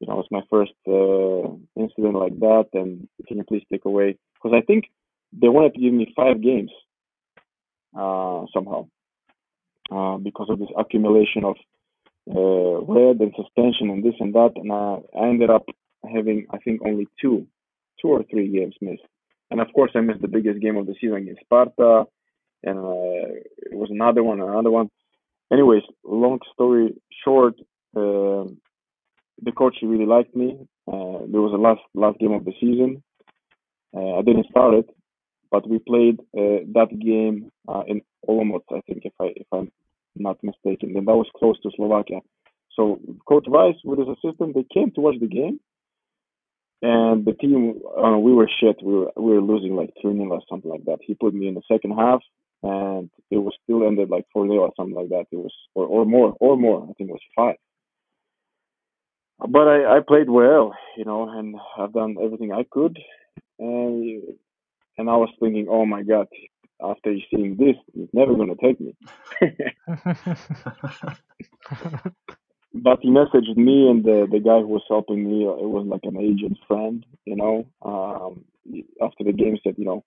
You 0.00 0.06
know, 0.06 0.20
it's 0.20 0.30
my 0.30 0.42
first 0.48 0.72
uh, 0.86 1.80
incident 1.80 2.14
like 2.14 2.38
that, 2.38 2.66
and 2.72 3.08
can 3.26 3.38
you 3.38 3.44
please 3.44 3.64
take 3.70 3.84
away? 3.84 4.16
Because 4.34 4.56
I 4.56 4.64
think 4.64 4.84
they 5.32 5.48
wanted 5.48 5.74
to 5.74 5.80
give 5.80 5.92
me 5.92 6.12
five 6.14 6.40
games 6.40 6.70
uh, 7.98 8.44
somehow 8.54 8.86
because 10.22 10.48
of 10.50 10.58
this 10.58 10.68
accumulation 10.78 11.44
of 11.44 11.56
red 12.26 13.20
and 13.20 13.32
suspension 13.36 13.90
and 13.90 14.04
this 14.04 14.14
and 14.20 14.34
that, 14.34 14.52
and 14.56 14.72
I, 14.72 14.98
I 15.18 15.28
ended 15.28 15.50
up 15.50 15.64
having 16.04 16.46
I 16.50 16.58
think 16.58 16.82
only 16.84 17.08
two, 17.20 17.46
two 18.00 18.08
or 18.08 18.22
three 18.30 18.48
games 18.48 18.74
missed. 18.80 19.02
And 19.50 19.60
of 19.60 19.68
course, 19.74 19.92
I 19.94 20.00
missed 20.00 20.20
the 20.20 20.28
biggest 20.28 20.60
game 20.60 20.76
of 20.76 20.86
the 20.86 20.94
season 21.00 21.16
against 21.16 21.40
Sparta, 21.42 22.04
and 22.62 22.78
uh, 22.78 23.26
it 23.72 23.76
was 23.76 23.88
another 23.90 24.22
one, 24.22 24.40
another 24.40 24.70
one. 24.70 24.90
Anyways, 25.52 25.82
long 26.04 26.40
story 26.52 26.94
short, 27.24 27.54
uh, 27.96 28.44
the 29.42 29.52
coach 29.56 29.76
really 29.82 30.04
liked 30.04 30.34
me. 30.36 30.58
Uh, 30.86 31.24
there 31.30 31.40
was 31.40 31.52
a 31.54 31.60
last 31.60 31.80
last 31.94 32.18
game 32.18 32.32
of 32.32 32.44
the 32.44 32.52
season. 32.60 33.02
Uh, 33.96 34.18
I 34.18 34.22
didn't 34.22 34.46
start 34.50 34.74
it, 34.74 34.90
but 35.50 35.68
we 35.68 35.78
played 35.78 36.20
uh, 36.36 36.68
that 36.74 36.88
game 37.00 37.50
uh, 37.66 37.82
in 37.86 38.02
Olomouc, 38.28 38.64
I 38.70 38.82
think, 38.86 39.02
if 39.04 39.12
I 39.20 39.32
if 39.36 39.46
I'm 39.52 39.70
not 40.16 40.42
mistaken. 40.42 40.94
And 40.96 41.06
that 41.06 41.16
was 41.16 41.28
close 41.36 41.58
to 41.62 41.70
Slovakia. 41.74 42.20
So 42.74 43.00
Coach 43.26 43.46
Weiss 43.48 43.76
with 43.84 44.00
his 44.00 44.08
assistant, 44.08 44.54
they 44.54 44.66
came 44.72 44.90
to 44.92 45.00
watch 45.00 45.16
the 45.20 45.26
game, 45.26 45.58
and 46.82 47.24
the 47.24 47.32
team 47.32 47.80
uh, 47.96 48.18
we 48.18 48.32
were 48.32 48.48
shit. 48.60 48.76
We 48.82 48.94
were 48.94 49.12
we 49.16 49.32
were 49.32 49.40
losing 49.40 49.74
like 49.74 49.90
three 50.00 50.16
0 50.16 50.30
or 50.30 50.40
something 50.48 50.70
like 50.70 50.84
that. 50.84 50.98
He 51.02 51.14
put 51.14 51.34
me 51.34 51.48
in 51.48 51.54
the 51.54 51.62
second 51.70 51.92
half, 51.92 52.20
and 52.62 53.10
it 53.30 53.38
was 53.38 53.54
still 53.64 53.86
ended 53.86 54.10
like 54.10 54.26
four 54.32 54.46
0 54.46 54.58
or 54.58 54.72
something 54.76 54.94
like 54.94 55.08
that. 55.08 55.26
It 55.32 55.36
was 55.36 55.52
or 55.74 55.86
or 55.86 56.04
more 56.04 56.34
or 56.40 56.56
more. 56.56 56.82
I 56.82 56.92
think 56.94 57.10
it 57.10 57.12
was 57.12 57.20
five. 57.36 57.56
But 59.40 59.68
I, 59.68 59.98
I 59.98 60.00
played 60.06 60.28
well, 60.28 60.74
you 60.96 61.04
know, 61.04 61.28
and 61.28 61.56
I've 61.78 61.92
done 61.92 62.16
everything 62.22 62.52
I 62.52 62.64
could, 62.70 62.98
and 63.58 64.22
and 64.96 65.10
I 65.10 65.16
was 65.16 65.30
thinking, 65.40 65.66
oh 65.68 65.86
my 65.86 66.02
god, 66.02 66.28
after 66.80 67.14
seeing 67.34 67.56
this, 67.56 67.76
he's 67.92 68.08
never 68.12 68.34
gonna 68.34 68.54
take 68.60 68.80
me. 68.80 68.96
but 72.82 73.00
he 73.02 73.10
messaged 73.10 73.56
me 73.56 73.88
and 73.90 74.04
the 74.04 74.28
the 74.30 74.40
guy 74.40 74.60
who 74.60 74.68
was 74.68 74.84
helping 74.88 75.24
me. 75.30 75.46
uh, 75.46 75.54
It 75.64 75.70
was 75.76 75.86
like 75.86 76.04
an 76.04 76.18
agent 76.18 76.58
friend, 76.68 77.04
you 77.26 77.36
know. 77.36 77.66
Um, 77.82 78.44
after 79.02 79.24
the 79.24 79.32
game, 79.32 79.58
said, 79.64 79.76
you 79.78 79.84
know, 79.86 80.04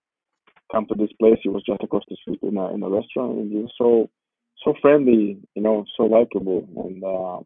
come 0.71 0.85
to 0.87 0.95
this 0.95 1.11
place. 1.19 1.39
He 1.43 1.49
was 1.49 1.63
just 1.63 1.83
across 1.83 2.03
the 2.09 2.17
street 2.21 2.39
in 2.43 2.57
a 2.57 2.73
in 2.73 2.83
a 2.83 2.89
restaurant, 2.89 3.39
and 3.39 3.51
he 3.51 3.57
was 3.59 3.73
so 3.77 4.09
so 4.63 4.73
friendly, 4.81 5.39
you 5.55 5.61
know, 5.63 5.85
so 5.97 6.03
likable, 6.05 6.67
and. 6.85 7.03
uh 7.03 7.39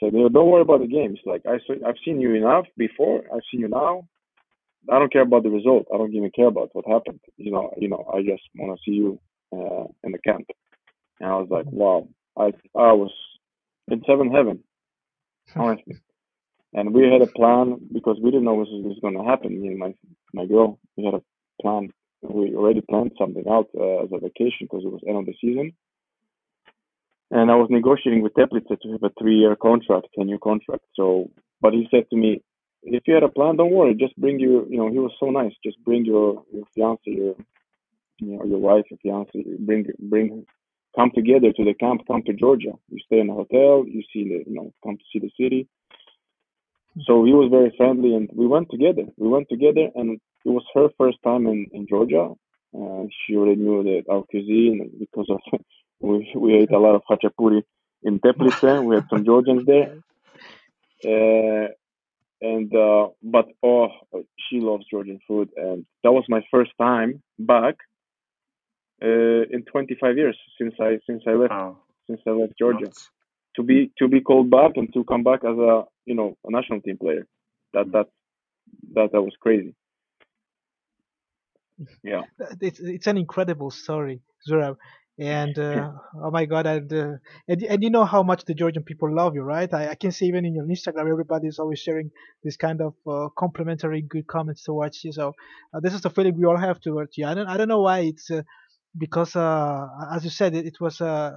said, 0.00 0.12
you 0.12 0.20
know, 0.20 0.28
don't 0.28 0.50
worry 0.50 0.62
about 0.62 0.80
the 0.80 0.86
games. 0.88 1.20
Like 1.26 1.42
I 1.46 1.58
said, 1.66 1.78
I've 1.86 1.96
seen 2.04 2.20
you 2.20 2.34
enough 2.34 2.66
before. 2.76 3.22
I've 3.34 3.42
seen 3.50 3.60
you 3.60 3.68
now. 3.68 4.06
I 4.90 4.98
don't 4.98 5.12
care 5.12 5.22
about 5.22 5.42
the 5.44 5.50
result. 5.50 5.86
I 5.92 5.98
don't 5.98 6.14
even 6.14 6.30
care 6.30 6.46
about 6.48 6.70
what 6.74 6.86
happened. 6.86 7.20
You 7.36 7.52
know, 7.52 7.72
you 7.78 7.88
know, 7.88 8.04
I 8.14 8.22
just 8.22 8.42
want 8.56 8.78
to 8.78 8.82
see 8.84 8.96
you 8.96 9.20
uh, 9.52 9.84
in 10.04 10.12
the 10.12 10.18
camp. 10.18 10.46
And 11.20 11.30
I 11.30 11.36
was 11.36 11.48
like, 11.50 11.66
wow, 11.70 12.08
I 12.38 12.46
I 12.78 12.92
was 12.92 13.12
in 13.88 14.02
seven 14.06 14.30
heaven, 14.30 14.62
honestly. 15.56 15.96
And 16.72 16.92
we 16.92 17.04
had 17.10 17.22
a 17.22 17.26
plan 17.26 17.78
because 17.92 18.18
we 18.22 18.30
didn't 18.30 18.44
know 18.44 18.60
this 18.60 18.68
was 18.70 18.98
going 19.00 19.16
to 19.16 19.24
happen. 19.24 19.60
Me 19.60 19.68
and 19.68 19.78
my 19.78 19.94
my 20.34 20.46
girl, 20.46 20.78
we 20.96 21.04
had 21.04 21.14
a 21.14 21.22
plan. 21.62 21.92
We 22.22 22.54
already 22.54 22.82
planned 22.82 23.12
something 23.18 23.44
out 23.48 23.68
uh, 23.78 24.04
as 24.04 24.10
a 24.12 24.18
vacation 24.18 24.66
because 24.68 24.84
it 24.84 24.92
was 24.92 25.02
end 25.06 25.18
of 25.18 25.26
the 25.26 25.34
season. 25.40 25.72
And 27.30 27.50
I 27.50 27.56
was 27.56 27.68
negotiating 27.70 28.22
with 28.22 28.34
Teplice 28.34 28.66
to 28.68 28.92
have 28.92 29.02
a 29.02 29.10
three-year 29.18 29.56
contract, 29.56 30.08
a 30.16 30.24
new 30.24 30.38
contract. 30.38 30.84
So, 30.94 31.30
but 31.60 31.72
he 31.72 31.88
said 31.90 32.08
to 32.10 32.16
me, 32.16 32.42
if 32.82 33.02
you 33.06 33.14
had 33.14 33.24
a 33.24 33.28
plan, 33.28 33.56
don't 33.56 33.72
worry. 33.72 33.94
Just 33.94 34.16
bring 34.16 34.38
your, 34.38 34.66
you 34.68 34.78
know, 34.78 34.90
he 34.90 34.98
was 34.98 35.12
so 35.18 35.30
nice. 35.30 35.52
Just 35.64 35.82
bring 35.84 36.04
your 36.04 36.44
your 36.52 36.64
fiance, 36.74 37.00
your, 37.06 37.34
you 38.18 38.36
know, 38.36 38.44
your 38.44 38.58
wife, 38.58 38.84
your 38.90 38.98
fiance. 39.02 39.44
Bring 39.58 39.86
bring, 39.98 40.46
come 40.96 41.10
together 41.14 41.52
to 41.52 41.64
the 41.64 41.74
camp. 41.74 42.02
Come 42.06 42.22
to 42.24 42.32
Georgia. 42.32 42.72
You 42.88 42.98
stay 43.06 43.20
in 43.20 43.30
a 43.30 43.34
hotel. 43.34 43.84
You 43.86 44.02
see 44.12 44.24
the, 44.24 44.44
you 44.46 44.54
know, 44.54 44.72
come 44.82 44.96
to 44.96 45.04
see 45.12 45.18
the 45.18 45.30
city. 45.40 45.68
So 47.04 47.24
he 47.24 47.32
was 47.32 47.50
very 47.50 47.74
friendly, 47.76 48.14
and 48.14 48.28
we 48.32 48.46
went 48.46 48.70
together. 48.70 49.04
We 49.18 49.28
went 49.28 49.48
together, 49.50 49.90
and 49.94 50.18
it 50.44 50.48
was 50.48 50.64
her 50.74 50.88
first 50.96 51.18
time 51.22 51.46
in 51.46 51.66
in 51.72 51.86
Georgia. 51.86 52.30
Uh, 52.74 53.04
she 53.18 53.36
already 53.36 53.60
knew 53.60 53.82
that 53.84 54.04
our 54.10 54.22
cuisine 54.30 54.90
because 54.98 55.28
of 55.28 55.40
we 56.00 56.32
we 56.34 56.54
ate 56.54 56.72
a 56.72 56.78
lot 56.78 56.94
of 56.94 57.02
khachapuri 57.08 57.62
in 58.02 58.18
Teplice. 58.18 58.84
we 58.84 58.94
had 58.94 59.06
some 59.10 59.24
Georgians 59.24 59.66
there. 59.66 59.98
Uh, 61.04 61.68
and 62.40 62.74
uh, 62.74 63.08
but 63.22 63.46
oh, 63.62 63.88
she 64.48 64.60
loves 64.60 64.84
Georgian 64.90 65.20
food, 65.28 65.50
and 65.56 65.84
that 66.02 66.12
was 66.12 66.24
my 66.28 66.42
first 66.50 66.72
time 66.78 67.22
back 67.38 67.76
in 69.02 69.64
25 69.70 70.16
years 70.16 70.38
since 70.60 70.74
I 70.80 70.98
since 71.06 71.22
I 71.26 71.32
left 71.32 71.52
Oh, 71.52 71.78
since 72.08 72.20
I 72.26 72.30
left 72.30 72.54
Georgia 72.58 72.86
nuts. 72.86 73.10
to 73.56 73.62
be 73.62 73.92
to 73.98 74.08
be 74.08 74.20
called 74.20 74.50
back 74.50 74.72
and 74.76 74.92
to 74.94 75.04
come 75.04 75.24
back 75.24 75.40
as 75.44 75.56
a 75.58 75.84
you 76.06 76.14
know 76.14 76.36
a 76.44 76.50
national 76.52 76.80
team 76.82 76.98
player. 76.98 77.26
That 77.74 77.92
that 77.92 78.06
that 78.94 79.12
that 79.12 79.22
was 79.22 79.34
crazy. 79.40 79.74
Yeah. 82.02 82.22
it's 82.60 82.80
it's 82.80 83.06
an 83.06 83.18
incredible 83.18 83.70
story, 83.70 84.22
Zurab. 84.48 84.76
And 85.18 85.58
uh, 85.58 85.92
oh 86.22 86.30
my 86.30 86.44
God, 86.46 86.66
and, 86.66 86.92
uh, 86.92 87.12
and 87.48 87.62
and 87.62 87.82
you 87.82 87.90
know 87.90 88.04
how 88.04 88.22
much 88.22 88.44
the 88.44 88.54
Georgian 88.54 88.82
people 88.82 89.14
love 89.14 89.34
you, 89.34 89.42
right? 89.42 89.72
I, 89.72 89.88
I 89.90 89.94
can 89.94 90.12
see 90.12 90.26
even 90.26 90.44
in 90.44 90.54
your 90.54 90.66
Instagram, 90.66 91.10
everybody 91.10 91.48
is 91.48 91.58
always 91.58 91.78
sharing 91.80 92.10
this 92.44 92.56
kind 92.58 92.82
of 92.82 92.94
uh, 93.06 93.28
complimentary 93.38 94.02
good 94.02 94.26
comments 94.26 94.62
towards 94.64 95.02
you. 95.04 95.12
So 95.12 95.34
uh, 95.74 95.80
this 95.80 95.94
is 95.94 96.02
the 96.02 96.10
feeling 96.10 96.36
we 96.36 96.44
all 96.44 96.58
have 96.58 96.80
towards 96.80 97.16
you. 97.16 97.26
I 97.26 97.34
don't 97.34 97.48
I 97.48 97.56
don't 97.56 97.68
know 97.68 97.80
why 97.82 98.00
it's 98.00 98.30
uh, 98.30 98.42
because 98.98 99.36
uh, 99.36 99.86
as 100.12 100.24
you 100.24 100.30
said, 100.30 100.54
it, 100.54 100.66
it 100.66 100.76
was 100.80 101.00
uh, 101.00 101.32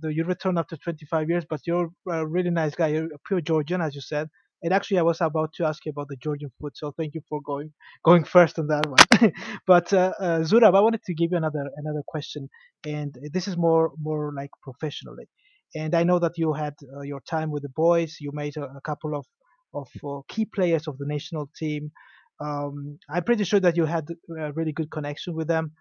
the, 0.00 0.12
you 0.12 0.24
return 0.24 0.58
after 0.58 0.76
25 0.76 1.28
years, 1.28 1.44
but 1.48 1.60
you're 1.66 1.90
a 2.10 2.26
really 2.26 2.50
nice 2.50 2.74
guy, 2.74 2.88
you're 2.88 3.06
a 3.06 3.18
pure 3.26 3.40
Georgian, 3.40 3.80
as 3.80 3.94
you 3.94 4.00
said. 4.00 4.28
And 4.62 4.72
actually, 4.72 4.98
I 4.98 5.02
was 5.02 5.20
about 5.20 5.52
to 5.54 5.66
ask 5.66 5.84
you 5.84 5.90
about 5.90 6.08
the 6.08 6.16
Georgian 6.16 6.50
food, 6.60 6.72
so 6.74 6.92
thank 6.96 7.14
you 7.14 7.20
for 7.28 7.40
going 7.42 7.72
going 8.04 8.24
first 8.24 8.58
on 8.58 8.68
that 8.68 8.86
one. 8.86 9.32
but 9.66 9.92
uh, 9.92 10.12
uh, 10.18 10.38
Zurab, 10.40 10.74
I 10.74 10.80
wanted 10.80 11.02
to 11.04 11.14
give 11.14 11.32
you 11.32 11.36
another 11.36 11.68
another 11.76 12.02
question, 12.08 12.48
and 12.86 13.14
this 13.32 13.46
is 13.46 13.56
more 13.58 13.92
more 14.00 14.32
like 14.34 14.50
professionally. 14.62 15.26
And 15.74 15.94
I 15.94 16.04
know 16.04 16.18
that 16.18 16.38
you 16.38 16.54
had 16.54 16.74
uh, 16.96 17.02
your 17.02 17.20
time 17.20 17.50
with 17.50 17.62
the 17.62 17.68
boys. 17.68 18.16
You 18.20 18.30
made 18.32 18.56
a, 18.56 18.64
a 18.64 18.80
couple 18.80 19.14
of 19.16 19.26
of 19.74 19.88
uh, 20.02 20.20
key 20.28 20.46
players 20.46 20.88
of 20.88 20.96
the 20.98 21.06
national 21.06 21.50
team. 21.56 21.90
Um, 22.40 22.98
I'm 23.10 23.24
pretty 23.24 23.44
sure 23.44 23.60
that 23.60 23.76
you 23.76 23.84
had 23.84 24.08
a 24.38 24.52
really 24.52 24.72
good 24.72 24.90
connection 24.90 25.34
with 25.34 25.48
them. 25.48 25.72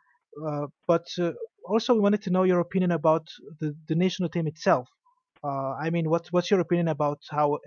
Uh, 0.48 0.68
but 0.88 1.06
uh, 1.20 1.32
also, 1.68 1.94
we 1.94 2.00
wanted 2.00 2.22
to 2.24 2.30
know 2.32 2.44
your 2.44 2.60
opinion 2.60 2.92
about 2.92 3.28
the, 3.60 3.76
the 3.88 3.96
national 3.96 4.30
team 4.30 4.48
itself. 4.48 4.88
Uh, 5.44 5.74
I 5.74 5.90
mean, 5.90 6.10
what, 6.10 6.28
what's 6.32 6.50
your 6.52 6.60
opinion 6.62 6.88
about 6.88 7.20
how? 7.30 7.60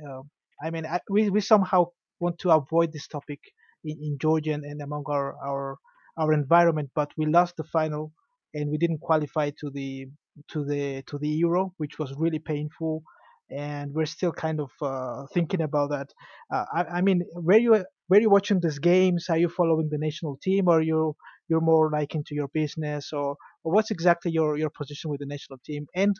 I 0.62 0.70
mean, 0.70 0.86
I, 0.86 1.00
we 1.10 1.30
we 1.30 1.40
somehow 1.40 1.86
want 2.20 2.38
to 2.40 2.50
avoid 2.50 2.92
this 2.92 3.06
topic 3.06 3.40
in, 3.84 3.96
in 4.02 4.18
Georgia 4.18 4.52
and, 4.52 4.64
and 4.64 4.80
among 4.82 5.04
our, 5.08 5.34
our 5.44 5.76
our 6.18 6.32
environment, 6.32 6.90
but 6.94 7.10
we 7.18 7.26
lost 7.26 7.56
the 7.56 7.64
final 7.64 8.12
and 8.54 8.70
we 8.70 8.78
didn't 8.78 9.00
qualify 9.00 9.50
to 9.60 9.70
the 9.70 10.06
to 10.52 10.64
the 10.64 11.02
to 11.08 11.18
the 11.18 11.28
Euro, 11.44 11.72
which 11.76 11.98
was 11.98 12.14
really 12.16 12.38
painful. 12.38 13.02
And 13.50 13.92
we're 13.94 14.06
still 14.06 14.32
kind 14.32 14.60
of 14.60 14.70
uh, 14.82 15.26
thinking 15.32 15.60
about 15.62 15.90
that. 15.90 16.08
Uh, 16.52 16.64
I, 16.74 16.84
I 16.98 17.00
mean, 17.00 17.22
were 17.34 17.58
you 17.58 17.84
were 18.08 18.20
you 18.20 18.30
watching 18.30 18.60
these 18.60 18.78
games? 18.80 19.26
Are 19.30 19.38
you 19.38 19.48
following 19.48 19.88
the 19.90 19.98
national 19.98 20.38
team, 20.42 20.66
or 20.68 20.80
you 20.82 21.14
you're 21.49 21.61
more 21.61 21.90
like 21.90 22.14
into 22.14 22.34
your 22.34 22.49
business, 22.49 23.12
or, 23.12 23.36
or 23.64 23.72
what's 23.72 23.90
exactly 23.90 24.32
your 24.32 24.57
your 24.59 24.70
position 24.70 25.11
with 25.11 25.20
the 25.20 25.26
national 25.26 25.59
team? 25.64 25.86
And 25.94 26.14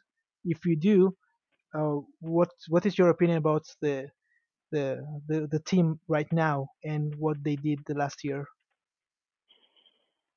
if 0.45 0.64
you 0.66 0.77
do, 0.77 1.16
uh, 1.74 1.99
what 2.20 2.51
what 2.68 2.87
is 2.87 2.99
your 2.99 3.11
opinion 3.11 3.39
about 3.39 3.64
the 3.83 4.09
the, 4.72 5.05
the 5.29 5.49
the 5.51 5.61
team 5.61 6.01
right 6.09 6.31
now 6.33 6.68
and 6.85 7.14
what 7.16 7.43
they 7.45 7.57
did 7.57 7.81
the 7.87 7.95
last 7.95 8.24
year? 8.24 8.47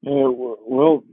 Uh, 0.06 0.32
well, 0.32 1.04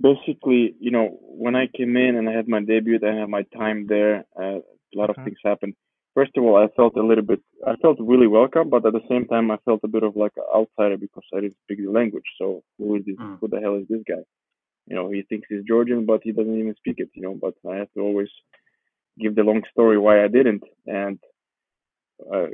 basically, 0.00 0.74
you 0.78 0.90
know, 0.90 1.18
when 1.22 1.56
I 1.56 1.66
came 1.66 1.96
in 1.96 2.16
and 2.16 2.28
I 2.28 2.32
had 2.32 2.48
my 2.48 2.60
debut, 2.60 2.98
I 3.02 3.14
had 3.20 3.28
my 3.28 3.42
time 3.56 3.86
there. 3.88 4.24
Uh, 4.38 4.58
a 4.60 4.96
lot 4.96 5.10
of 5.10 5.16
Mhm. 5.16 5.24
things 5.24 5.38
happened. 5.44 5.74
First 6.16 6.30
of 6.38 6.44
all, 6.44 6.56
I 6.56 6.68
felt 6.74 6.96
a 6.96 7.06
little 7.06 7.22
bit. 7.22 7.42
I 7.66 7.76
felt 7.76 7.98
really 8.00 8.26
welcome, 8.26 8.70
but 8.70 8.86
at 8.86 8.94
the 8.94 9.06
same 9.06 9.26
time, 9.26 9.50
I 9.50 9.58
felt 9.66 9.80
a 9.84 9.88
bit 9.88 10.02
of 10.02 10.16
like 10.16 10.32
an 10.38 10.44
outsider 10.56 10.96
because 10.96 11.24
I 11.34 11.40
didn't 11.40 11.58
speak 11.64 11.84
the 11.84 11.92
language. 11.92 12.24
So 12.38 12.62
who 12.78 12.96
is 12.96 13.02
this? 13.04 13.16
Mm. 13.16 13.38
Who 13.38 13.48
the 13.48 13.60
hell 13.60 13.76
is 13.76 13.86
this 13.90 14.00
guy? 14.08 14.22
You 14.86 14.96
know, 14.96 15.10
he 15.10 15.24
thinks 15.28 15.46
he's 15.50 15.68
Georgian, 15.68 16.06
but 16.06 16.22
he 16.24 16.32
doesn't 16.32 16.58
even 16.58 16.74
speak 16.76 17.00
it. 17.00 17.10
You 17.12 17.20
know, 17.20 17.38
but 17.38 17.52
I 17.70 17.76
have 17.76 17.92
to 17.92 18.00
always 18.00 18.30
give 19.20 19.34
the 19.34 19.42
long 19.42 19.62
story 19.70 19.98
why 19.98 20.24
I 20.24 20.28
didn't. 20.28 20.62
And 20.86 21.18
uh, 22.32 22.46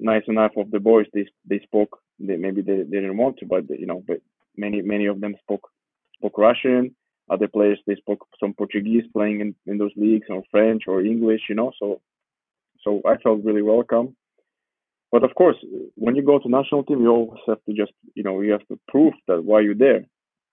nice 0.00 0.24
enough 0.26 0.52
of 0.56 0.70
the 0.70 0.80
boys, 0.80 1.06
they 1.12 1.26
they 1.44 1.60
spoke. 1.60 1.98
They 2.18 2.36
maybe 2.36 2.62
they, 2.62 2.84
they 2.84 3.00
didn't 3.02 3.18
want 3.18 3.36
to, 3.40 3.46
but 3.46 3.68
they, 3.68 3.76
you 3.80 3.86
know, 3.86 4.02
but 4.06 4.22
many 4.56 4.80
many 4.80 5.04
of 5.04 5.20
them 5.20 5.34
spoke 5.42 5.68
spoke 6.16 6.38
Russian. 6.38 6.96
Other 7.28 7.48
players 7.48 7.80
they 7.86 7.96
spoke 7.96 8.26
some 8.40 8.54
Portuguese 8.54 9.04
playing 9.12 9.40
in, 9.40 9.54
in 9.66 9.76
those 9.76 9.92
leagues 9.94 10.28
or 10.30 10.42
French 10.50 10.84
or 10.86 11.02
English, 11.02 11.42
you 11.50 11.54
know. 11.54 11.70
So 11.78 12.00
so 12.82 13.00
I 13.06 13.16
felt 13.18 13.44
really 13.44 13.62
welcome. 13.62 14.16
But 15.12 15.24
of 15.24 15.34
course, 15.34 15.56
when 15.96 16.14
you 16.14 16.22
go 16.22 16.38
to 16.38 16.48
national 16.48 16.84
team, 16.84 17.00
you 17.00 17.10
always 17.10 17.40
have 17.48 17.62
to 17.64 17.72
just 17.74 17.92
you 18.14 18.22
know 18.22 18.40
you 18.40 18.52
have 18.52 18.66
to 18.68 18.78
prove 18.88 19.14
that 19.26 19.44
why 19.44 19.60
you're 19.60 19.74
there. 19.74 20.04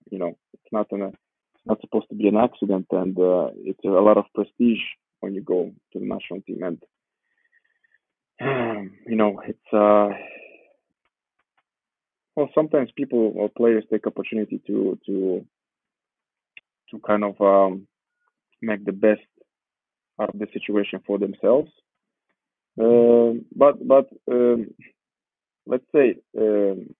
You 0.09 0.19
know, 0.19 0.37
it's 0.53 0.71
not 0.71 0.87
an 0.91 1.01
it's 1.01 1.65
not 1.65 1.81
supposed 1.81 2.09
to 2.09 2.15
be 2.15 2.27
an 2.27 2.37
accident, 2.37 2.87
and 2.91 3.17
uh, 3.17 3.49
it's 3.55 3.83
a 3.85 3.89
lot 3.89 4.17
of 4.17 4.25
prestige 4.33 4.81
when 5.19 5.35
you 5.35 5.41
go 5.41 5.71
to 5.93 5.99
the 5.99 6.05
national 6.05 6.41
team. 6.41 6.63
And 6.63 6.81
you 9.07 9.15
know, 9.15 9.41
it's 9.45 9.73
uh, 9.73 10.09
well, 12.35 12.49
sometimes 12.53 12.89
people 12.95 13.33
or 13.35 13.49
players 13.49 13.83
take 13.91 14.07
opportunity 14.07 14.59
to 14.67 14.97
to 15.05 15.45
to 16.91 16.99
kind 17.05 17.23
of 17.23 17.39
um, 17.41 17.87
make 18.61 18.85
the 18.85 18.91
best 18.91 19.21
out 20.19 20.33
of 20.33 20.39
the 20.39 20.47
situation 20.53 20.99
for 21.05 21.19
themselves. 21.19 21.69
Um, 22.79 23.45
but 23.55 23.85
but 23.87 24.07
um, 24.31 24.67
let's 25.65 25.85
say 25.93 26.15
um, 26.37 26.93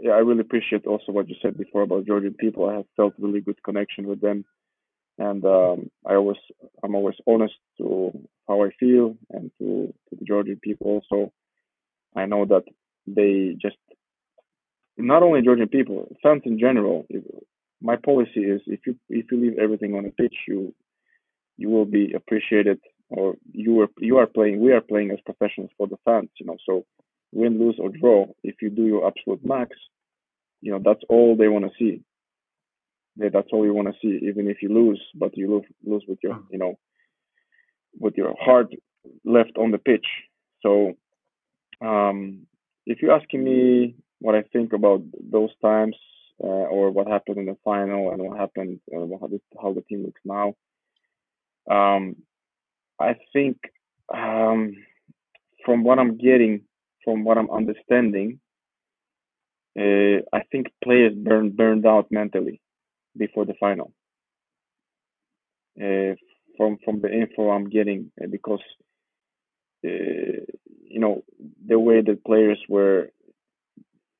yeah, 0.00 0.12
I 0.12 0.18
really 0.18 0.40
appreciate 0.40 0.86
also 0.86 1.12
what 1.12 1.28
you 1.28 1.36
said 1.42 1.56
before 1.58 1.82
about 1.82 2.06
Georgian 2.06 2.34
people. 2.34 2.68
I 2.68 2.74
have 2.74 2.86
felt 2.96 3.14
really 3.18 3.40
good 3.40 3.62
connection 3.62 4.06
with 4.06 4.20
them, 4.20 4.44
and 5.18 5.44
um, 5.44 5.90
I 6.06 6.14
always 6.14 6.38
I'm 6.82 6.94
always 6.94 7.16
honest 7.26 7.54
to 7.78 8.12
how 8.48 8.64
I 8.64 8.70
feel 8.78 9.16
and 9.30 9.50
to, 9.58 9.92
to 10.10 10.16
the 10.18 10.24
Georgian 10.24 10.58
people. 10.62 11.02
So 11.08 11.32
I 12.16 12.26
know 12.26 12.44
that 12.46 12.64
they 13.06 13.56
just 13.60 13.76
not 14.96 15.22
only 15.22 15.42
Georgian 15.42 15.68
people, 15.68 16.14
fans 16.22 16.42
in 16.44 16.58
general. 16.58 17.06
If, 17.08 17.24
my 17.84 17.96
policy 17.96 18.40
is 18.40 18.60
if 18.66 18.80
you 18.86 18.96
if 19.08 19.26
you 19.32 19.40
leave 19.40 19.58
everything 19.58 19.94
on 19.96 20.04
the 20.04 20.10
pitch, 20.10 20.34
you 20.46 20.74
you 21.56 21.68
will 21.68 21.84
be 21.84 22.12
appreciated, 22.14 22.78
or 23.12 23.36
you 23.52 23.80
are 23.80 23.88
you 23.98 24.18
are 24.18 24.26
playing. 24.26 24.60
We 24.60 24.72
are 24.72 24.80
playing 24.80 25.10
as 25.10 25.18
professionals 25.24 25.70
for 25.76 25.86
the 25.86 25.98
fans, 26.04 26.30
you 26.38 26.46
know. 26.46 26.56
So 26.66 26.84
win, 27.32 27.58
lose 27.58 27.76
or 27.78 27.90
draw, 27.90 28.26
if 28.42 28.56
you 28.60 28.70
do 28.70 28.84
your 28.84 29.06
absolute 29.06 29.44
max, 29.44 29.76
you 30.60 30.72
know 30.72 30.80
that's 30.84 31.02
all 31.08 31.36
they 31.36 31.48
want 31.48 31.64
to 31.64 31.70
see. 31.78 32.02
That's 33.16 33.48
all 33.52 33.66
you 33.66 33.74
want 33.74 33.88
to 33.88 33.94
see, 34.00 34.26
even 34.26 34.48
if 34.48 34.62
you 34.62 34.70
lose, 34.70 35.00
but 35.14 35.36
you 35.36 35.50
lose 35.50 35.64
lose 35.84 36.04
with 36.08 36.18
your 36.22 36.40
you 36.50 36.58
know 36.58 36.78
with 37.98 38.14
your 38.16 38.34
heart 38.40 38.72
left 39.24 39.52
on 39.58 39.70
the 39.70 39.78
pitch. 39.78 40.06
So 40.62 40.94
um, 41.84 42.46
if 42.86 43.02
you're 43.02 43.12
asking 43.12 43.44
me 43.44 43.96
what 44.20 44.34
I 44.34 44.42
think 44.52 44.72
about 44.72 45.02
those 45.30 45.50
times 45.60 45.96
uh, 46.42 46.46
or 46.46 46.90
what 46.90 47.08
happened 47.08 47.38
in 47.38 47.46
the 47.46 47.56
final 47.64 48.12
and 48.12 48.22
what 48.22 48.38
happened, 48.38 48.80
uh, 48.94 49.00
how, 49.20 49.26
the, 49.26 49.40
how 49.60 49.72
the 49.72 49.82
team 49.82 50.04
looks 50.04 50.20
now, 50.24 50.54
um, 51.70 52.16
I 53.02 53.16
think 53.32 53.56
um, 54.14 54.74
from 55.64 55.84
what 55.84 55.98
I'm 55.98 56.16
getting, 56.18 56.62
from 57.04 57.24
what 57.24 57.38
I'm 57.38 57.50
understanding, 57.50 58.40
uh, 59.78 60.18
I 60.32 60.42
think 60.50 60.66
players 60.84 61.14
burned 61.14 61.56
burned 61.56 61.86
out 61.86 62.06
mentally 62.10 62.60
before 63.16 63.44
the 63.46 63.54
final. 63.58 63.92
Uh, 65.80 66.14
from 66.56 66.78
from 66.84 67.00
the 67.00 67.10
info 67.10 67.50
I'm 67.50 67.68
getting, 67.70 68.12
uh, 68.22 68.26
because 68.30 68.60
uh, 69.84 70.44
you 70.94 71.00
know 71.00 71.24
the 71.66 71.78
way 71.78 72.02
the 72.02 72.18
players 72.26 72.60
were, 72.68 73.08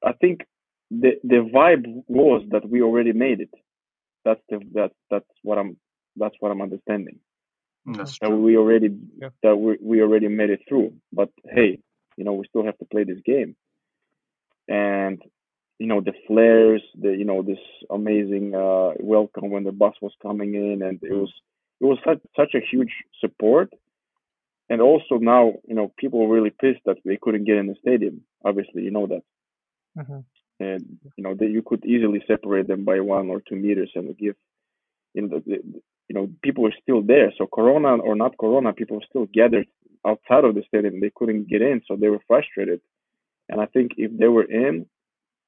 I 0.04 0.12
think 0.14 0.40
the 0.90 1.12
the 1.22 1.48
vibe 1.54 1.86
was 2.08 2.42
that 2.50 2.68
we 2.68 2.82
already 2.82 3.12
made 3.12 3.40
it. 3.40 3.50
That's 4.24 4.40
the 4.48 4.60
that 4.74 4.92
that's 5.10 5.26
what 5.42 5.58
I'm 5.58 5.76
that's 6.16 6.36
what 6.40 6.50
I'm 6.50 6.62
understanding. 6.62 7.18
That's 7.86 8.18
That 8.20 8.28
true. 8.28 8.40
we 8.42 8.56
already 8.56 8.90
Yeah. 9.20 9.30
that 9.42 9.56
we, 9.56 9.78
we 9.80 10.02
already 10.02 10.28
made 10.28 10.50
it 10.50 10.62
through. 10.68 10.94
But 11.12 11.30
hey, 11.50 11.78
you 12.16 12.24
know 12.24 12.34
we 12.34 12.46
still 12.48 12.64
have 12.64 12.78
to 12.78 12.84
play 12.86 13.04
this 13.04 13.20
game. 13.24 13.56
And 14.68 15.20
you 15.78 15.86
know 15.86 16.00
the 16.00 16.12
flares, 16.26 16.82
the 16.94 17.10
you 17.16 17.24
know 17.24 17.42
this 17.42 17.58
amazing 17.90 18.54
uh, 18.54 18.92
welcome 19.00 19.50
when 19.50 19.64
the 19.64 19.72
bus 19.72 19.94
was 20.00 20.12
coming 20.22 20.54
in, 20.54 20.82
and 20.82 20.98
it 21.02 21.12
was 21.12 21.32
it 21.80 21.84
was 21.84 21.98
such 22.06 22.20
such 22.36 22.54
a 22.54 22.60
huge 22.60 22.92
support. 23.20 23.72
And 24.70 24.80
also 24.80 25.16
now 25.18 25.54
you 25.66 25.74
know 25.74 25.92
people 25.98 26.20
were 26.20 26.34
really 26.34 26.50
pissed 26.50 26.82
that 26.86 26.98
they 27.04 27.18
couldn't 27.20 27.44
get 27.44 27.56
in 27.56 27.66
the 27.66 27.74
stadium. 27.80 28.22
Obviously, 28.44 28.82
you 28.82 28.90
know 28.90 29.06
that. 29.08 29.22
Mhm. 29.98 30.24
and 30.60 30.98
you 31.16 31.24
know 31.24 31.34
that 31.34 31.50
you 31.50 31.62
could 31.62 31.84
easily 31.84 32.22
separate 32.26 32.66
them 32.68 32.84
by 32.84 33.00
one 33.00 33.28
or 33.30 33.40
two 33.40 33.56
meters 33.56 33.90
and 33.94 34.16
give 34.16 34.36
you 35.14 35.22
know 35.22 35.28
the, 35.28 35.40
the, 35.72 35.82
you 36.08 36.14
know 36.14 36.28
people 36.42 36.62
were 36.64 36.74
still 36.82 37.02
there. 37.02 37.32
So 37.36 37.46
corona 37.46 37.96
or 37.96 38.14
not 38.14 38.38
corona 38.38 38.72
people 38.72 38.96
were 38.96 39.08
still 39.08 39.26
gathered 39.32 39.66
outside 40.06 40.44
of 40.44 40.54
the 40.54 40.64
stadium. 40.66 41.00
They 41.00 41.12
couldn't 41.14 41.48
get 41.48 41.62
in 41.62 41.82
so 41.86 41.96
they 41.96 42.08
were 42.08 42.22
frustrated. 42.26 42.80
And 43.48 43.60
i 43.60 43.66
think 43.66 43.92
if 43.96 44.10
they 44.18 44.28
were 44.28 44.48
in 44.64 44.86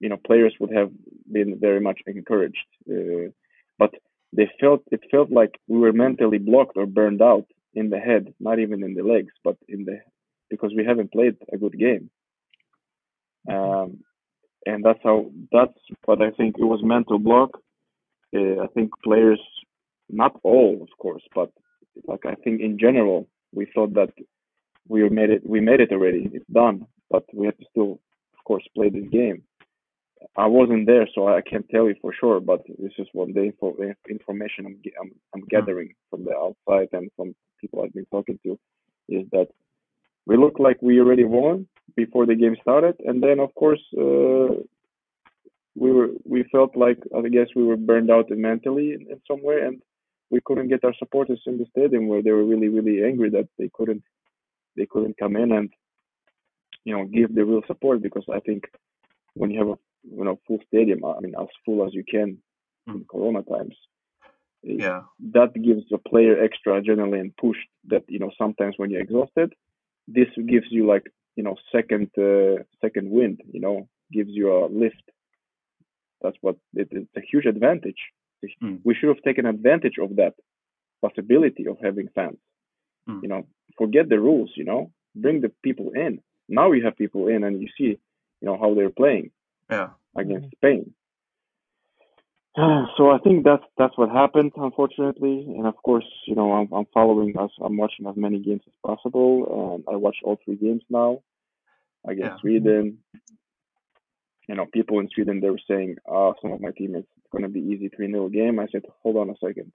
you 0.00 0.08
know 0.10 0.18
players 0.26 0.54
would 0.60 0.72
have 0.72 0.90
been 1.36 1.50
very 1.58 1.80
much 1.80 2.00
encouraged 2.06 2.68
uh, 2.92 3.26
but 3.78 3.92
they 4.36 4.48
felt 4.60 4.82
it 4.90 5.00
felt 5.10 5.30
like 5.30 5.52
we 5.68 5.78
were 5.78 5.92
mentally 5.92 6.38
blocked 6.38 6.76
or 6.76 6.86
burned 6.86 7.22
out 7.22 7.46
in 7.72 7.88
the 7.90 8.00
head 8.08 8.24
not 8.40 8.58
even 8.58 8.82
in 8.82 8.92
the 8.94 9.02
legs 9.14 9.32
but 9.44 9.56
in 9.68 9.84
the 9.84 9.96
because 10.50 10.72
we 10.76 10.84
haven't 10.84 11.12
played 11.12 11.36
a 11.52 11.56
good 11.58 11.76
game. 11.78 12.10
Um, 13.50 13.98
and 14.66 14.84
that's 14.84 15.00
how 15.02 15.30
that's 15.52 15.78
what 16.04 16.22
I 16.22 16.30
think. 16.30 16.56
It 16.58 16.64
was 16.64 16.80
mental 16.82 17.18
block. 17.18 17.50
Uh, 18.34 18.62
I 18.62 18.66
think 18.74 18.90
players, 19.02 19.40
not 20.14 20.38
all, 20.42 20.78
of 20.80 20.88
course, 20.98 21.22
but 21.34 21.50
like 22.06 22.24
I 22.26 22.34
think 22.34 22.60
in 22.60 22.78
general, 22.78 23.28
we 23.52 23.66
thought 23.74 23.94
that 23.94 24.10
we 24.88 25.08
made 25.08 25.30
it. 25.30 25.42
We 25.48 25.60
made 25.60 25.80
it 25.80 25.92
already. 25.92 26.30
It's 26.32 26.46
done, 26.52 26.86
but 27.10 27.24
we 27.32 27.46
have 27.46 27.58
to 27.58 27.64
still, 27.70 27.92
of 28.36 28.44
course, 28.44 28.64
play 28.74 28.90
this 28.90 29.08
game. 29.10 29.42
I 30.36 30.46
wasn't 30.46 30.86
there, 30.86 31.06
so 31.14 31.28
I 31.28 31.40
can't 31.42 31.68
tell 31.68 31.86
you 31.88 31.94
for 32.00 32.12
sure. 32.18 32.40
But 32.40 32.62
this 32.78 32.92
is 32.98 33.06
what 33.12 33.32
the 33.34 33.44
info, 33.44 33.76
information 34.08 34.66
I'm, 34.66 34.80
I'm, 35.00 35.10
I'm 35.34 35.44
gathering 35.48 35.94
from 36.10 36.24
the 36.24 36.34
outside 36.34 36.88
and 36.92 37.10
from 37.16 37.34
people 37.60 37.82
I've 37.82 37.94
been 37.94 38.06
talking 38.10 38.38
to 38.44 38.58
is 39.08 39.26
that 39.32 39.48
we 40.26 40.36
looked 40.36 40.60
like 40.60 40.78
we 40.80 41.00
already 41.00 41.24
won 41.24 41.66
before 41.96 42.26
the 42.26 42.34
game 42.34 42.56
started, 42.62 42.96
and 43.04 43.22
then 43.22 43.38
of 43.38 43.54
course 43.54 43.82
uh, 43.96 44.54
we 45.76 45.92
were 45.92 46.08
we 46.24 46.44
felt 46.44 46.76
like 46.76 46.98
I 47.14 47.28
guess 47.28 47.48
we 47.54 47.64
were 47.64 47.76
burned 47.76 48.10
out 48.10 48.30
mentally 48.30 48.92
in, 48.94 49.02
in 49.10 49.20
some 49.28 49.42
way, 49.42 49.60
and 49.60 49.82
we 50.34 50.40
couldn't 50.46 50.68
get 50.72 50.84
our 50.86 50.94
supporters 51.02 51.40
in 51.50 51.56
the 51.58 51.66
stadium 51.74 52.04
where 52.08 52.22
they 52.22 52.34
were 52.36 52.48
really 52.52 52.70
really 52.76 52.96
angry 53.10 53.30
that 53.36 53.48
they 53.58 53.70
couldn't 53.76 54.04
they 54.76 54.86
couldn't 54.92 55.16
come 55.22 55.34
in 55.42 55.48
and 55.58 55.68
you 56.86 56.92
know 56.94 57.04
give 57.18 57.30
the 57.34 57.44
real 57.50 57.62
support 57.70 57.96
because 58.06 58.26
I 58.38 58.40
think 58.46 58.62
when 59.40 59.50
you 59.50 59.58
have 59.62 59.72
a 59.76 59.78
you 60.18 60.24
know 60.26 60.36
full 60.46 60.60
stadium, 60.68 61.00
I 61.04 61.20
mean 61.24 61.34
as 61.44 61.50
full 61.64 61.80
as 61.86 61.92
you 61.98 62.04
can 62.16 62.28
in 62.30 63.00
Mm. 63.00 63.06
Corona 63.12 63.42
times, 63.54 63.76
Yeah. 64.62 65.00
that 65.36 65.50
gives 65.68 65.84
the 65.92 66.00
player 66.10 66.34
extra 66.46 66.70
adrenaline 66.78 67.30
push 67.44 67.60
that 67.92 68.04
you 68.14 68.20
know 68.22 68.32
sometimes 68.42 68.74
when 68.78 68.88
you're 68.90 69.06
exhausted 69.08 69.50
this 70.16 70.30
gives 70.52 70.68
you 70.76 70.82
like 70.92 71.06
you 71.38 71.44
know 71.46 71.56
second 71.76 72.08
uh, 72.28 72.56
second 72.84 73.06
wind 73.18 73.36
you 73.54 73.60
know 73.64 73.76
gives 74.16 74.32
you 74.38 74.46
a 74.58 74.60
lift 74.82 75.06
that's 76.22 76.36
what 76.44 76.56
it, 76.82 76.88
it's 77.00 77.16
a 77.22 77.24
huge 77.30 77.46
advantage 77.54 78.02
Mm. 78.62 78.80
we 78.84 78.94
should 78.94 79.10
have 79.14 79.22
taken 79.28 79.44
advantage 79.46 79.98
of 80.04 80.10
that 80.20 80.34
possibility 81.02 81.64
of 81.72 81.76
having 81.82 82.08
fans 82.18 82.38
Mm. 83.08 83.20
you 83.22 83.28
know 83.32 83.42
forget 83.80 84.08
the 84.08 84.18
rules 84.28 84.50
you 84.60 84.64
know 84.70 84.82
bring 85.22 85.40
the 85.44 85.52
people 85.66 85.88
in 86.06 86.12
now 86.48 86.66
you 86.72 86.82
have 86.86 86.96
people 86.96 87.22
in 87.34 87.40
and 87.44 87.54
you 87.62 87.68
see 87.78 87.90
you 88.40 88.46
know 88.48 88.56
how 88.62 88.70
they're 88.74 88.96
playing 89.02 89.26
Yeah. 89.70 89.88
against 90.22 90.48
Spain. 90.56 90.82
So 92.96 93.02
I 93.10 93.18
think 93.24 93.44
that's 93.44 93.66
that's 93.78 93.96
what 93.98 94.10
happened, 94.10 94.52
unfortunately. 94.56 95.36
And 95.56 95.66
of 95.66 95.76
course, 95.88 96.08
you 96.28 96.34
know, 96.38 96.48
I'm, 96.52 96.68
I'm 96.72 96.86
following 96.94 97.36
us. 97.44 97.50
I'm 97.64 97.76
watching 97.76 98.06
as 98.06 98.16
many 98.16 98.38
games 98.38 98.62
as 98.66 98.76
possible. 98.90 99.32
And 99.74 99.84
I 99.92 99.96
watch 99.96 100.18
all 100.22 100.38
three 100.44 100.56
games 100.56 100.82
now 100.88 101.10
against 102.12 102.34
Yeah. 102.36 102.40
Sweden, 102.40 102.98
you 104.48 104.54
know, 104.54 104.66
people 104.66 105.00
in 105.00 105.08
Sweden 105.14 105.40
they 105.40 105.50
were 105.50 105.60
saying, 105.68 105.96
"Oh, 106.06 106.34
some 106.40 106.52
of 106.52 106.60
my 106.60 106.70
teammates, 106.76 107.08
it's 107.16 107.26
going 107.30 107.42
to 107.42 107.48
be 107.48 107.60
easy 107.60 107.88
three 107.88 108.10
0 108.10 108.28
game." 108.28 108.58
I 108.58 108.66
said, 108.70 108.82
"Hold 109.02 109.16
on 109.16 109.30
a 109.30 109.36
second, 109.44 109.72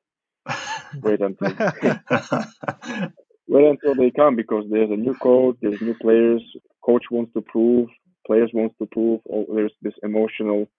wait 1.02 1.22
until 1.22 1.48
wait 3.48 3.66
until 3.66 3.96
they 3.96 4.12
come 4.12 4.36
because 4.36 4.66
there's 4.70 4.92
a 4.92 4.96
new 4.96 5.16
coach, 5.16 5.58
there's 5.62 5.82
new 5.82 5.96
players, 5.96 6.42
coach 6.84 7.06
wants 7.12 7.34
to 7.34 7.42
prove, 7.42 7.90
players 8.26 8.52
wants 8.54 8.76
to 8.80 8.86
prove. 8.86 9.22
Oh, 9.32 9.46
there's 9.54 9.74
this 9.82 9.94
emotional 10.04 10.70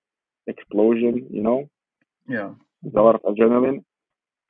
explosion, 0.46 1.26
you 1.30 1.42
know. 1.42 1.68
yeah. 2.28 2.50
There's 2.82 2.94
a 2.94 3.02
lot 3.02 3.16
of 3.16 3.22
adrenaline. 3.22 3.84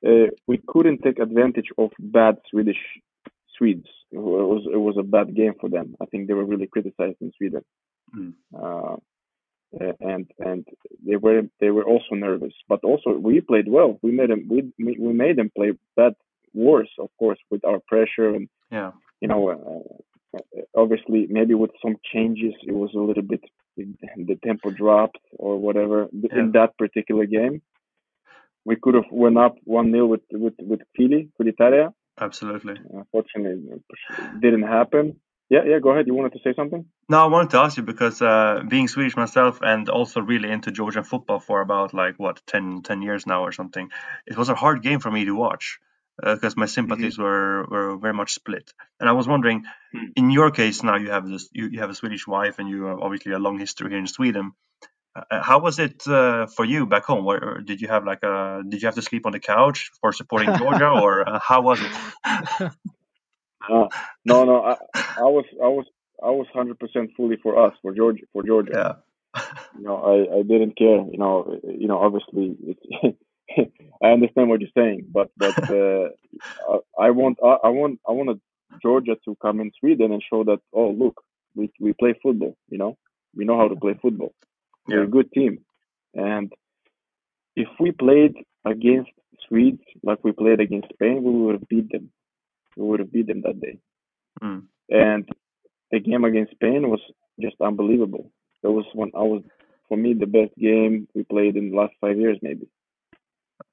Uh, 0.05 0.29
we 0.47 0.59
couldn't 0.65 1.01
take 1.03 1.19
advantage 1.19 1.69
of 1.77 1.91
bad 1.99 2.37
Swedish 2.49 2.81
Swedes. 3.57 3.89
It 4.11 4.17
was 4.17 4.63
it 4.71 4.77
was 4.77 4.95
a 4.97 5.03
bad 5.03 5.35
game 5.35 5.53
for 5.59 5.69
them. 5.69 5.95
I 6.01 6.05
think 6.05 6.27
they 6.27 6.33
were 6.33 6.45
really 6.45 6.67
criticized 6.67 7.17
in 7.21 7.31
Sweden. 7.37 7.63
Mm. 8.15 8.33
Uh, 8.57 8.95
and 9.79 10.29
and 10.39 10.65
they 11.05 11.15
were 11.15 11.43
they 11.59 11.71
were 11.71 11.83
also 11.85 12.15
nervous, 12.15 12.53
but 12.67 12.83
also 12.83 13.11
we 13.11 13.41
played 13.41 13.67
well. 13.69 13.97
We 14.01 14.11
made 14.11 14.29
them 14.29 14.47
we 14.49 14.71
we 14.77 15.13
made 15.13 15.37
them 15.37 15.51
play 15.55 15.71
bad 15.95 16.13
worse, 16.53 16.89
of 16.99 17.09
course, 17.17 17.39
with 17.49 17.63
our 17.65 17.79
pressure 17.87 18.29
and 18.35 18.49
Yeah. 18.71 18.91
you 19.21 19.27
know 19.27 19.41
uh, 19.49 20.39
obviously 20.75 21.27
maybe 21.29 21.53
with 21.53 21.71
some 21.83 21.95
changes 22.13 22.53
it 22.69 22.73
was 22.83 22.91
a 22.95 22.99
little 23.09 23.23
bit 23.33 23.43
the 23.77 24.37
tempo 24.43 24.69
dropped 24.71 25.23
or 25.45 25.57
whatever 25.65 26.07
Yeah. 26.11 26.39
in 26.39 26.51
that 26.57 26.77
particular 26.77 27.25
game. 27.25 27.61
We 28.69 28.75
could 28.75 28.95
have 28.99 29.09
went 29.11 29.37
up 29.45 29.55
one 29.63 29.91
0 29.91 30.05
with 30.13 30.21
with 30.43 30.57
with 30.59 30.81
Philly, 30.95 31.29
Kvilitaia. 31.35 31.93
Absolutely. 32.19 32.75
Unfortunately, 33.01 33.71
it 33.71 34.41
didn't 34.41 34.67
happen. 34.77 35.05
Yeah, 35.51 35.63
yeah. 35.71 35.79
Go 35.79 35.89
ahead. 35.91 36.07
You 36.07 36.15
wanted 36.19 36.33
to 36.37 36.39
say 36.45 36.53
something? 36.55 36.85
No, 37.09 37.17
I 37.25 37.27
wanted 37.27 37.49
to 37.51 37.59
ask 37.59 37.75
you 37.75 37.83
because 37.83 38.21
uh, 38.21 38.61
being 38.73 38.87
Swedish 38.87 39.17
myself 39.17 39.59
and 39.61 39.89
also 39.89 40.21
really 40.21 40.49
into 40.49 40.71
Georgian 40.71 41.03
football 41.03 41.39
for 41.47 41.59
about 41.59 41.93
like 41.93 42.15
what 42.17 42.41
10, 42.47 42.83
10 42.83 43.01
years 43.01 43.27
now 43.27 43.43
or 43.43 43.51
something, 43.51 43.89
it 44.25 44.37
was 44.37 44.49
a 44.49 44.55
hard 44.55 44.81
game 44.81 44.99
for 45.01 45.11
me 45.11 45.25
to 45.25 45.35
watch 45.35 45.79
because 46.23 46.55
my 46.55 46.67
sympathies 46.67 47.17
were 47.17 47.65
were 47.73 47.97
very 47.97 48.13
much 48.13 48.31
split. 48.33 48.71
And 48.99 49.09
I 49.09 49.13
was 49.19 49.27
wondering, 49.27 49.65
Hmm. 49.93 50.07
in 50.15 50.31
your 50.31 50.51
case 50.51 50.83
now 50.83 50.95
you 50.95 51.09
have 51.11 51.27
this 51.27 51.49
you, 51.51 51.67
you 51.73 51.79
have 51.81 51.89
a 51.89 51.95
Swedish 51.95 52.25
wife 52.27 52.59
and 52.59 52.69
you 52.69 52.85
have 52.85 52.99
obviously 52.99 53.33
a 53.33 53.39
long 53.39 53.59
history 53.59 53.89
here 53.89 53.99
in 53.99 54.07
Sweden. 54.07 54.53
Uh, 55.15 55.43
how 55.49 55.59
was 55.59 55.79
it 55.79 56.07
uh, 56.07 56.47
for 56.55 56.63
you 56.63 56.85
back 56.85 57.03
home? 57.03 57.25
Where, 57.25 57.59
did 57.69 57.81
you 57.81 57.89
have 57.89 58.05
like 58.05 58.23
a 58.23 58.61
did 58.69 58.81
you 58.81 58.87
have 58.87 58.95
to 58.95 59.01
sleep 59.01 59.25
on 59.25 59.33
the 59.33 59.41
couch 59.41 59.91
for 59.99 60.13
supporting 60.13 60.55
Georgia 60.57 60.89
or 61.03 61.27
uh, 61.27 61.39
how 61.49 61.61
was 61.61 61.79
it? 61.81 61.91
Uh, 63.69 63.87
no, 64.25 64.43
no. 64.45 64.63
I, 64.63 64.75
I 65.17 65.23
was, 65.23 65.45
I 65.63 65.67
was, 65.67 65.85
I 66.23 66.29
was 66.29 66.47
hundred 66.53 66.79
percent 66.79 67.11
fully 67.15 67.37
for 67.41 67.65
us, 67.65 67.73
for 67.81 67.93
Georgia, 67.93 68.23
for 68.33 68.43
Georgia. 68.43 68.71
yeah. 69.35 69.41
You 69.77 69.85
know, 69.85 69.97
I, 69.97 70.39
I 70.39 70.41
didn't 70.41 70.77
care. 70.77 71.05
You 71.09 71.17
know, 71.17 71.59
you 71.63 71.87
know. 71.87 71.99
Obviously, 71.99 72.57
it's, 72.61 73.17
I 74.03 74.07
understand 74.07 74.49
what 74.49 74.59
you're 74.59 74.69
saying, 74.77 75.07
but, 75.11 75.31
but 75.37 75.57
uh, 75.69 76.09
I, 76.69 77.07
I 77.07 77.09
want, 77.11 77.37
I, 77.43 77.57
I 77.63 77.69
want, 77.69 77.99
I 78.07 78.11
wanted 78.11 78.41
Georgia 78.81 79.15
to 79.25 79.37
come 79.41 79.61
in 79.61 79.71
Sweden 79.79 80.11
and 80.11 80.21
show 80.29 80.43
that. 80.43 80.59
Oh, 80.73 80.89
look, 80.89 81.23
we 81.55 81.71
we 81.79 81.93
play 81.93 82.13
football. 82.21 82.57
You 82.69 82.77
know, 82.77 82.97
we 83.35 83.45
know 83.45 83.57
how 83.57 83.69
to 83.69 83.75
play 83.75 83.97
football. 84.01 84.33
Yeah. 84.87 84.97
We're 84.97 85.03
a 85.03 85.07
good 85.07 85.31
team, 85.31 85.59
and 86.13 86.51
if 87.55 87.67
we 87.79 87.91
played 87.91 88.35
against 88.65 89.11
Swedes 89.47 89.83
like 90.03 90.23
we 90.23 90.31
played 90.31 90.59
against 90.59 90.89
Spain, 90.93 91.23
we 91.23 91.31
would 91.31 91.53
have 91.55 91.67
beat 91.67 91.91
them. 91.91 92.11
We 92.75 92.87
would 92.87 92.99
have 92.99 93.11
beat 93.11 93.27
them 93.27 93.41
that 93.41 93.59
day. 93.59 93.79
Mm. 94.41 94.63
And 94.89 95.29
the 95.91 95.99
game 95.99 96.23
against 96.23 96.53
Spain 96.53 96.89
was 96.89 97.01
just 97.39 97.55
unbelievable. 97.61 98.31
That 98.63 98.71
was 98.71 98.85
when 98.93 99.11
I 99.15 99.23
was, 99.23 99.43
for 99.87 99.97
me, 99.97 100.13
the 100.13 100.25
best 100.25 100.55
game 100.57 101.07
we 101.13 101.23
played 101.23 101.57
in 101.57 101.71
the 101.71 101.77
last 101.77 101.93
five 101.99 102.17
years, 102.17 102.37
maybe. 102.41 102.67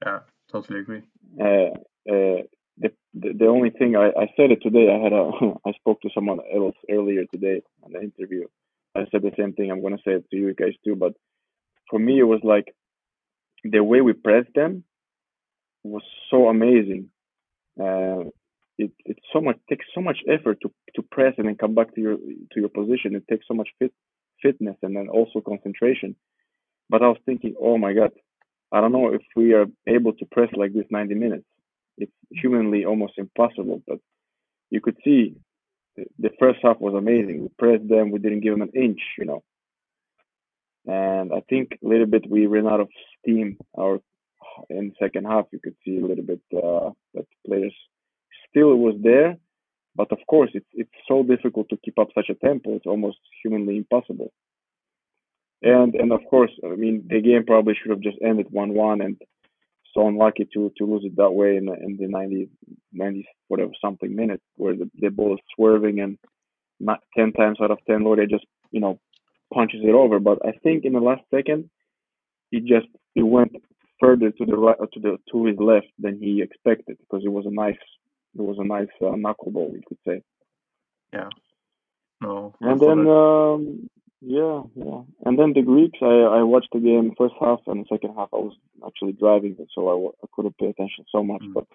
Yeah. 0.05 0.21
Totally 0.51 0.81
agree. 0.81 1.03
Uh, 1.39 1.75
uh, 2.11 2.43
the, 2.79 2.91
the 3.15 3.33
the 3.39 3.47
only 3.47 3.71
thing 3.71 3.97
I, 3.97 4.09
I 4.09 4.33
said 4.37 4.51
it 4.51 4.63
today. 4.63 4.89
I 4.91 5.03
had 5.03 5.13
a 5.13 5.31
I 5.67 5.73
spoke 5.73 6.01
to 6.03 6.11
someone 6.15 6.39
else 6.55 6.77
earlier 6.91 7.25
today 7.27 7.63
on 7.83 7.93
the 7.93 8.01
interview. 8.01 8.47
I 8.95 9.05
said 9.11 9.23
the 9.23 9.33
same 9.39 9.53
thing. 9.53 9.71
I'm 9.71 9.83
gonna 9.83 9.99
say 10.05 10.13
it 10.13 10.31
to 10.31 10.37
you 10.37 10.55
guys 10.55 10.75
too. 10.85 10.97
But 10.97 11.13
for 11.91 11.99
me, 11.99 12.19
it 12.19 12.25
was 12.25 12.41
like 12.43 12.75
the 13.65 13.83
way 13.85 14.01
we 14.01 14.13
pressed 14.15 14.55
them 14.55 14.85
was 15.83 16.03
so 16.31 16.49
amazing. 16.49 17.11
Uh, 17.79 18.25
it 18.79 18.93
it 19.05 19.19
so 19.33 19.41
much 19.41 19.59
takes 19.69 19.87
so 19.95 20.01
much 20.01 20.19
effort 20.29 20.59
to 20.63 20.71
to 20.97 21.03
press 21.03 21.35
and 21.39 21.47
then 21.49 21.57
come 21.57 21.75
back 21.75 21.95
to 21.95 22.01
your 22.01 22.17
to 22.17 22.57
your 22.63 22.69
position. 22.69 23.15
It 23.17 23.27
takes 23.29 23.47
so 23.49 23.55
much 23.55 23.69
fit 23.79 23.93
fitness 24.43 24.77
and 24.83 24.97
then 24.97 25.09
also 25.09 25.41
concentration. 25.41 26.15
But 26.89 27.03
I 27.03 27.09
was 27.09 27.19
thinking, 27.27 27.55
oh 27.61 27.77
my 27.79 27.93
god, 27.93 28.13
I 28.73 28.81
don't 28.81 28.93
know 28.93 29.13
if 29.13 29.23
we 29.37 29.53
are 29.55 29.67
able 29.87 30.13
to 30.15 30.25
press 30.27 30.51
like 30.55 30.73
this 30.73 30.87
90 30.91 31.15
minutes. 31.15 31.45
It's 31.99 32.13
humanly 32.31 32.85
almost 32.85 33.15
impossible. 33.19 33.83
But 33.87 33.99
you 34.71 34.81
could 34.81 34.97
see 35.05 35.35
the- 35.97 36.07
the 36.19 36.31
first 36.39 36.61
half 36.63 36.81
was 36.81 36.95
amazing. 36.95 37.43
We 37.43 37.49
pressed 37.59 37.89
them. 37.89 38.11
We 38.11 38.21
didn't 38.21 38.41
give 38.41 38.55
them 38.55 38.63
an 38.69 38.75
inch, 38.87 39.03
you 39.19 39.25
know. 39.25 39.43
And 40.87 41.33
I 41.33 41.41
think 41.51 41.67
a 41.85 41.89
little 41.89 42.07
bit 42.07 42.31
we 42.31 42.47
ran 42.47 42.69
out 42.69 42.81
of 42.81 42.89
steam. 43.19 43.59
Our 43.77 44.01
in 44.71 44.95
second 44.99 45.25
half, 45.27 45.47
you 45.53 45.61
could 45.61 45.77
see 45.85 45.99
a 45.99 46.07
little 46.07 46.25
bit 46.25 46.41
uh, 46.53 46.91
that 47.15 47.27
players 47.47 47.75
still 48.51 48.77
was 48.77 48.97
there, 49.03 49.37
but 49.95 50.11
of 50.13 50.19
course 50.29 50.51
it's 50.55 50.71
it's 50.73 50.99
so 51.07 51.23
difficult 51.23 51.69
to 51.71 51.79
keep 51.85 51.99
up 51.99 52.09
such 52.15 52.29
a 52.31 52.35
tempo. 52.47 52.77
It's 52.77 52.87
almost 52.87 53.19
humanly 53.43 53.77
impossible. 53.77 54.33
And 55.63 55.95
and 55.95 56.13
of 56.13 56.21
course, 56.31 56.53
I 56.65 56.77
mean 56.77 57.05
the 57.09 57.21
game 57.21 57.45
probably 57.47 57.75
should 57.75 57.91
have 57.91 58.01
just 58.01 58.19
ended 58.23 58.47
one 58.51 58.75
one, 58.75 59.01
and 59.01 59.17
so 59.95 60.07
unlucky 60.07 60.49
to 60.55 60.73
to 60.79 60.85
lose 60.85 61.05
it 61.05 61.17
that 61.17 61.31
way 61.31 61.57
in 61.57 61.67
the, 61.67 61.75
in 61.75 61.97
the 61.99 62.07
90, 62.07 62.49
90 62.93 63.27
whatever 63.49 63.73
something 63.81 64.15
minute 64.15 64.43
where 64.57 64.77
the, 64.77 64.91
the 65.01 65.09
ball 65.09 65.35
is 65.35 65.41
swerving 65.55 66.01
and 66.01 66.19
not 66.81 67.01
ten 67.17 67.33
times 67.33 67.59
out 67.61 67.71
of 67.71 67.79
ten, 67.87 68.05
Loria, 68.05 68.27
just 68.27 68.47
you 68.71 68.81
know 68.81 69.01
punches 69.53 69.81
it 69.83 69.95
over. 69.95 70.21
But 70.21 70.39
I 70.47 70.53
think 70.63 70.85
in 70.85 70.93
the 70.93 71.01
last 71.01 71.23
second, 71.35 71.71
he 72.51 72.61
just 72.61 72.89
he 73.15 73.23
went 73.23 73.53
further 74.01 74.31
to 74.31 74.45
the 74.45 74.57
right 74.57 74.77
or 74.79 74.87
to 74.87 75.01
the 75.01 75.19
to 75.33 75.47
his 75.47 75.57
left 75.59 75.89
than 75.99 76.21
he 76.21 76.43
expected 76.43 76.99
because 77.01 77.25
it 77.25 77.33
was 77.33 77.47
a 77.47 77.51
nice 77.51 77.77
it 78.39 78.43
was 78.43 78.59
a 78.59 78.65
nice 78.65 78.89
uh, 79.01 79.17
knuckleball, 79.17 79.73
you 79.73 79.83
could 79.87 79.99
say. 80.07 80.23
No. 82.21 82.55
I 82.63 82.73
And 82.73 82.81
then 82.81 82.99
um, 83.09 83.89
yeah, 84.21 84.63
yeah, 84.75 85.03
and 85.25 85.39
then 85.39 85.53
the 85.55 85.63
Greeks. 85.63 85.99
I 86.03 86.41
I 86.41 86.43
watched 86.43 86.71
the 86.73 86.81
game 86.81 87.15
first 87.17 87.35
half 87.41 87.61
and 87.69 87.85
the 87.85 87.89
second 87.89 88.15
half. 88.17 88.29
I 88.33 88.37
was 88.37 88.57
actually 88.85 89.13
driving, 89.13 89.57
so 89.75 89.89
I, 89.89 90.25
I 90.25 90.27
couldn't 90.35 90.59
pay 90.59 90.67
attention 90.67 91.05
so 91.13 91.23
much. 91.23 91.43
Mm. 91.43 91.55
But 91.55 91.67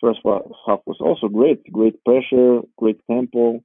first 0.00 0.20
half 0.24 0.80
was 0.86 0.98
also 1.00 1.28
great. 1.28 1.72
Great 1.72 2.04
pressure, 2.04 2.60
great 2.76 3.00
tempo. 3.10 3.62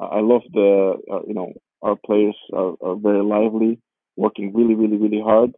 I 0.00 0.04
I 0.18 0.20
love 0.20 0.42
the 0.52 0.96
uh, 1.10 1.20
you 1.28 1.34
know 1.34 1.52
our 1.82 1.96
players 2.04 2.36
are, 2.52 2.74
are 2.82 2.96
very 2.96 3.22
lively, 3.22 3.78
working 4.16 4.52
really 4.52 4.74
really 4.74 4.96
really 4.96 5.22
hard. 5.22 5.52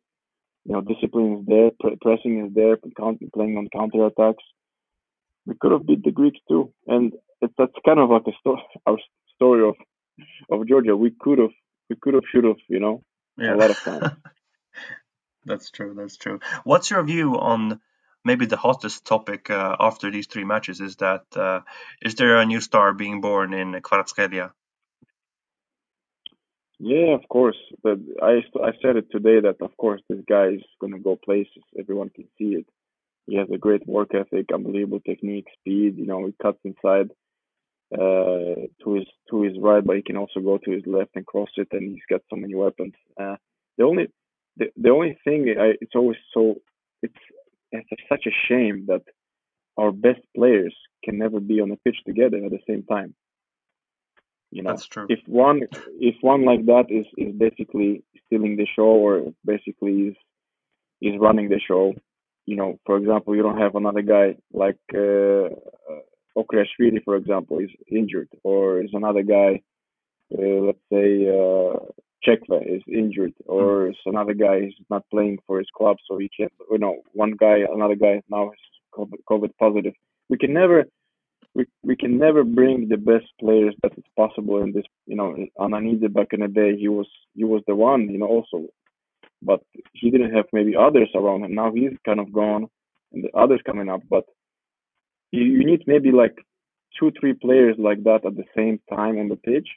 You 0.67 0.75
know, 0.75 0.81
discipline 0.83 1.39
is 1.41 1.47
there, 1.47 1.71
pre- 1.81 1.97
pressing 2.03 2.47
is 2.47 2.55
there, 2.55 2.77
playing 2.77 3.57
on 3.57 3.69
counter 3.73 4.07
attacks. 4.07 4.45
We 5.47 5.55
could 5.61 5.73
have 5.73 5.87
beat 5.87 6.05
the 6.05 6.13
Greeks 6.13 6.39
too, 6.49 6.73
and 6.87 7.13
it, 7.41 7.51
that's 7.59 7.73
kind 7.85 7.99
of 7.99 8.11
like 8.11 8.27
a 8.27 8.33
story, 8.41 8.63
our 8.87 8.99
story 9.35 9.69
of 9.69 9.75
of 10.51 10.69
Georgia. 10.69 10.97
We 10.97 11.11
could 11.19 11.39
have, 11.39 11.51
we 11.91 11.97
could 11.97 12.15
have, 12.15 12.23
should 12.33 12.45
have, 12.45 12.57
you 12.69 12.81
know. 12.81 13.03
yeah. 13.37 13.55
a 13.55 13.57
lot 13.57 13.71
of 13.71 13.79
times. 13.83 14.03
that's 15.45 15.71
true. 15.71 15.95
That's 15.97 16.17
true. 16.17 16.41
What's 16.65 16.91
your 16.91 17.03
view 17.03 17.39
on 17.39 17.81
maybe 18.25 18.47
the 18.47 18.57
hottest 18.57 19.05
topic 19.05 19.51
uh, 19.51 19.77
after 19.81 20.11
these 20.11 20.27
three 20.27 20.45
matches? 20.45 20.81
Is 20.81 20.97
that 20.97 21.25
uh, 21.37 21.61
is 22.01 22.15
there 22.15 22.37
a 22.37 22.47
new 22.47 22.61
star 22.61 22.93
being 22.93 23.21
born 23.21 23.53
in 23.53 23.73
Kvaratskhelia? 23.73 24.53
Yeah, 26.79 27.15
of 27.15 27.29
course. 27.29 27.59
But 27.83 27.99
I 28.21 28.43
I 28.61 28.73
said 28.83 28.97
it 28.97 29.11
today 29.11 29.41
that 29.41 29.57
of 29.61 29.77
course 29.77 30.03
this 30.09 30.21
guy 30.29 30.49
is 30.49 30.65
gonna 30.81 30.99
go 30.99 31.17
places. 31.17 31.63
Everyone 31.79 32.11
can 32.11 32.29
see 32.39 32.55
it. 32.61 32.67
He 33.27 33.37
has 33.37 33.49
a 33.53 33.59
great 33.59 33.87
work 33.87 34.15
ethic, 34.15 34.47
unbelievable 34.53 35.01
technique, 35.01 35.47
speed. 35.59 35.97
You 35.97 36.07
know, 36.07 36.27
he 36.27 36.35
cuts 36.43 36.59
inside 36.65 37.11
uh, 37.95 38.67
to 38.83 38.95
his 38.95 39.07
to 39.31 39.43
his 39.43 39.59
right, 39.59 39.85
but 39.85 39.97
he 39.97 40.03
can 40.03 40.17
also 40.17 40.41
go 40.41 40.59
to 40.59 40.71
his 40.71 40.83
left 40.87 41.11
and 41.15 41.27
cross 41.27 41.51
it, 41.57 41.69
and 41.73 41.83
he's 41.93 42.09
got 42.11 42.23
so 42.31 42.37
many 42.37 42.55
weapons. 42.55 42.95
Uh, 43.21 43.37
the 43.79 43.85
only 43.85 44.09
the, 44.57 44.67
the 44.77 44.91
only 44.91 45.19
thing 45.25 45.55
I, 45.59 45.75
it's 45.81 45.95
always 45.95 46.19
so 46.35 46.57
it's 47.03 47.15
it's 47.71 48.03
such 48.09 48.27
a 48.27 48.47
shame 48.49 48.87
that 48.89 49.03
our 49.77 49.93
best 49.93 50.21
players 50.37 50.75
can 51.05 51.19
never 51.19 51.41
be 51.41 51.61
on 51.61 51.71
the 51.71 51.79
pitch 51.85 51.97
together 52.07 52.39
at 52.45 52.51
the 52.51 52.61
same 52.69 52.83
time. 52.85 53.15
You 54.51 54.63
know, 54.63 54.71
That's 54.71 54.87
true. 54.87 55.07
if 55.09 55.21
one 55.27 55.63
if 55.99 56.17
one 56.21 56.45
like 56.45 56.67
that 56.67 56.87
is 56.91 57.07
is 57.17 57.35
basically 57.35 58.05
stealing 58.27 58.57
the 58.57 58.67
show 58.67 58.83
or 58.83 59.33
basically 59.45 60.09
is 60.09 60.17
is 61.01 61.15
running 61.19 61.49
the 61.49 61.59
show, 61.59 61.95
you 62.47 62.57
know, 62.57 62.79
for 62.85 62.97
example, 62.97 63.37
you 63.37 63.43
don't 63.43 63.59
have 63.59 63.75
another 63.75 64.03
guy 64.03 64.37
like 64.53 64.79
uh, 64.95 65.47
uh, 65.47 66.03
Okriashvili, 66.37 67.03
for 67.05 67.17
example, 67.17 67.59
is 67.59 67.71
injured, 67.89 68.29
or 68.43 68.81
is 68.81 68.91
another 68.93 69.23
guy, 69.23 69.63
uh, 70.37 70.61
let's 70.67 70.79
say 70.91 71.29
uh, 71.29 71.79
Chekve 72.27 72.77
is 72.77 72.83
injured, 72.89 73.35
or 73.47 73.89
mm. 73.89 73.95
another 74.07 74.35
guy 74.35 74.57
is 74.57 74.75
not 74.91 75.09
playing 75.11 75.39
for 75.47 75.59
his 75.59 75.69
club, 75.77 75.97
so 76.09 76.19
he 76.19 76.31
can't. 76.37 76.53
You 76.71 76.79
know, 76.79 77.03
one 77.13 77.33
guy, 77.33 77.59
another 77.73 77.97
guy 77.97 78.23
now 78.29 78.51
is 78.51 78.59
COVID, 79.31 79.51
positive. 79.59 79.95
We 80.29 80.39
can 80.39 80.53
never, 80.53 80.85
we 81.55 81.67
we 81.83 81.97
can 81.97 82.19
never 82.19 82.45
bring 82.45 82.89
the 82.89 82.97
best 82.97 83.27
players 83.39 83.75
that 83.83 83.93
is 83.97 84.05
possible 84.17 84.63
in 84.63 84.73
this. 84.73 84.85
You 85.07 85.17
know, 85.17 85.37
Ananidze 85.59 86.13
back 86.13 86.29
in 86.33 86.41
the 86.41 86.49
day, 86.49 86.77
he 86.77 86.89
was 86.89 87.09
he 87.35 87.45
was 87.45 87.63
the 87.67 87.75
one. 87.75 88.09
You 88.09 88.19
know, 88.19 88.27
also, 88.27 88.69
but 89.43 89.61
he 89.93 90.11
didn't 90.11 90.35
have 90.35 90.47
maybe 90.53 90.77
others 90.77 91.11
around 91.15 91.45
him. 91.45 91.55
Now 91.55 91.73
he's 91.73 91.97
kind 92.05 92.21
of 92.21 92.33
gone, 92.33 92.69
and 93.13 93.25
the 93.25 93.37
others 93.37 93.61
coming 93.67 93.89
up. 93.89 94.03
But 94.09 94.25
you, 95.31 95.43
you 95.43 95.65
need 95.65 95.85
maybe 95.87 96.13
like 96.13 96.37
two, 96.99 97.13
three 97.19 97.35
players 97.35 97.77
like 97.79 98.05
that 98.05 98.25
at 98.27 98.37
the 98.37 98.45
same 98.57 98.81
time 98.91 99.19
on 99.19 99.29
the 99.29 99.37
pitch 99.37 99.69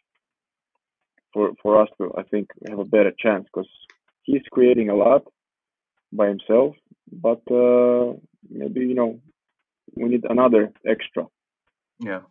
for 1.34 1.52
for 1.62 1.82
us 1.82 1.90
to 1.98 2.14
I 2.18 2.24
think 2.24 2.50
have 2.70 2.80
a 2.80 2.86
better 2.86 3.12
chance 3.18 3.46
because 3.46 3.70
he's 4.24 4.42
creating 4.52 4.90
a 4.90 4.96
lot 4.96 5.24
by 6.12 6.28
himself, 6.28 6.76
but 7.12 7.42
uh, 7.52 8.14
maybe 8.50 8.82
you 8.82 8.96
know 8.96 9.20
we 9.96 10.10
need 10.10 10.26
another 10.30 10.72
extra. 10.88 11.26
Yeah. 12.00 12.22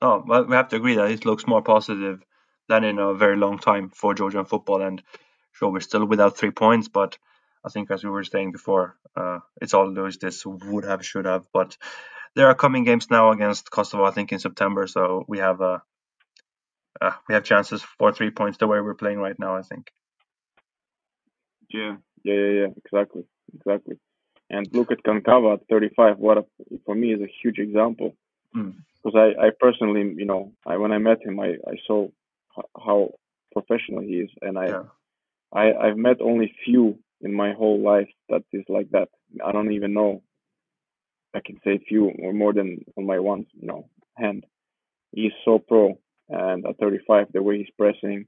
Oh, 0.00 0.22
well, 0.26 0.44
we 0.44 0.54
have 0.54 0.68
to 0.68 0.76
agree 0.76 0.94
that 0.94 1.10
it 1.10 1.26
looks 1.26 1.46
more 1.46 1.62
positive 1.62 2.22
than 2.68 2.84
in 2.84 2.98
a 2.98 3.14
very 3.14 3.36
long 3.36 3.58
time 3.58 3.90
for 3.90 4.14
Georgian 4.14 4.44
football. 4.44 4.82
And 4.82 5.02
sure, 5.58 5.70
we're 5.70 5.80
still 5.80 6.04
without 6.06 6.36
three 6.36 6.50
points, 6.50 6.88
but 6.88 7.18
I 7.64 7.68
think 7.70 7.90
as 7.90 8.04
we 8.04 8.10
were 8.10 8.24
saying 8.24 8.52
before, 8.52 8.96
uh, 9.16 9.40
it's 9.60 9.74
all 9.74 9.92
those 9.92 10.18
this 10.18 10.46
would 10.46 10.84
have, 10.84 11.04
should 11.04 11.26
have. 11.26 11.46
But 11.52 11.76
there 12.34 12.48
are 12.48 12.54
coming 12.54 12.84
games 12.84 13.10
now 13.10 13.32
against 13.32 13.70
Kosovo, 13.70 14.04
I 14.04 14.12
think 14.12 14.32
in 14.32 14.38
September, 14.38 14.86
so 14.86 15.24
we 15.26 15.38
have 15.38 15.60
a 15.60 15.82
uh, 17.00 17.12
we 17.28 17.34
have 17.34 17.44
chances 17.44 17.82
for 17.98 18.12
three 18.12 18.30
points 18.30 18.58
the 18.58 18.66
way 18.66 18.80
we're 18.80 18.94
playing 18.94 19.18
right 19.18 19.38
now. 19.38 19.56
I 19.56 19.62
think. 19.62 19.90
Yeah, 21.68 21.96
yeah, 22.24 22.34
yeah, 22.34 22.50
yeah. 22.60 22.66
Exactly, 22.84 23.24
exactly. 23.54 23.96
And 24.50 24.66
look 24.72 24.90
at 24.90 25.02
Kankava 25.02 25.54
at 25.54 25.68
35. 25.68 26.18
What 26.18 26.38
a, 26.38 26.44
for 26.86 26.94
me 26.94 27.12
is 27.12 27.20
a 27.20 27.32
huge 27.42 27.58
example. 27.58 28.16
Because 28.54 29.14
mm. 29.14 29.36
I, 29.38 29.48
I 29.48 29.50
personally, 29.60 30.14
you 30.16 30.24
know, 30.24 30.52
I 30.66 30.78
when 30.78 30.92
I 30.92 30.98
met 30.98 31.22
him, 31.22 31.38
I, 31.38 31.48
I 31.66 31.76
saw 31.86 32.08
how 32.74 33.10
professional 33.52 34.00
he 34.00 34.20
is, 34.24 34.30
and 34.40 34.58
I, 34.58 34.68
yeah. 34.68 34.82
I, 35.52 35.72
I've 35.72 35.96
met 35.96 36.20
only 36.20 36.52
few 36.64 36.98
in 37.20 37.32
my 37.34 37.52
whole 37.52 37.82
life 37.82 38.08
that 38.28 38.42
is 38.52 38.64
like 38.68 38.90
that. 38.90 39.08
I 39.44 39.52
don't 39.52 39.72
even 39.72 39.94
know. 39.94 40.22
I 41.34 41.40
can 41.44 41.58
say 41.64 41.78
few 41.88 42.06
or 42.06 42.32
more 42.32 42.52
than 42.52 42.84
on 42.96 43.06
my 43.06 43.18
one, 43.18 43.46
you 43.60 43.66
know, 43.66 43.88
hand. 44.16 44.44
He's 45.12 45.32
so 45.44 45.58
pro, 45.58 45.98
and 46.28 46.66
at 46.66 46.78
35, 46.78 47.28
the 47.32 47.42
way 47.42 47.58
he's 47.58 47.74
pressing, 47.78 48.26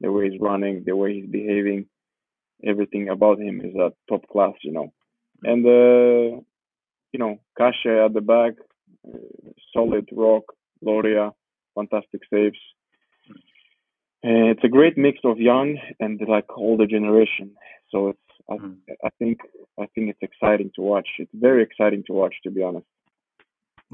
the 0.00 0.10
way 0.12 0.30
he's 0.30 0.40
running, 0.40 0.84
the 0.84 0.96
way 0.96 1.14
he's 1.14 1.30
behaving, 1.30 1.86
everything 2.64 3.08
about 3.08 3.40
him 3.40 3.60
is 3.60 3.74
a 3.74 3.92
top 4.08 4.26
class, 4.28 4.54
you 4.62 4.72
know. 4.72 4.92
And 5.42 5.64
uh, 5.64 6.40
you 7.12 7.18
know, 7.18 7.38
Kashia 7.58 8.06
at 8.06 8.14
the 8.14 8.20
back, 8.20 8.54
uh, 9.06 9.18
solid 9.72 10.08
rock, 10.12 10.44
Loria, 10.82 11.32
fantastic 11.74 12.22
saves. 12.32 12.58
And 14.22 14.48
it's 14.48 14.64
a 14.64 14.68
great 14.68 14.98
mix 14.98 15.20
of 15.24 15.38
young 15.38 15.78
and 16.00 16.20
like 16.26 16.46
older 16.56 16.86
generation. 16.86 17.52
So 17.90 18.08
it's 18.08 18.18
I, 18.50 18.54
mm. 18.54 18.76
I 19.04 19.10
think 19.18 19.38
I 19.78 19.86
think 19.94 20.10
it's 20.10 20.22
exciting 20.22 20.70
to 20.76 20.82
watch. 20.82 21.08
It's 21.18 21.30
very 21.34 21.62
exciting 21.62 22.02
to 22.06 22.12
watch, 22.12 22.34
to 22.44 22.50
be 22.50 22.62
honest. 22.62 22.86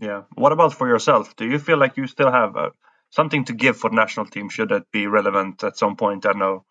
Yeah. 0.01 0.22
What 0.35 0.53
about 0.53 0.75
for 0.75 0.89
yourself? 0.89 1.37
Do 1.37 1.47
you 1.47 1.59
feel 1.59 1.79
like 1.79 1.97
you 1.97 2.07
still 2.07 2.31
have 2.31 2.57
a 2.57 2.72
something 3.14 3.45
to 3.45 3.53
give 3.53 3.77
for 3.77 3.91
the 3.91 3.97
national 3.97 4.27
team 4.27 4.49
should 4.49 4.72
it 4.72 4.91
be 4.93 5.07
relevant 5.07 5.62
at 5.62 5.79
some 5.79 5.97
point. 5.97 6.27
I 6.27 6.33
know. 6.33 6.64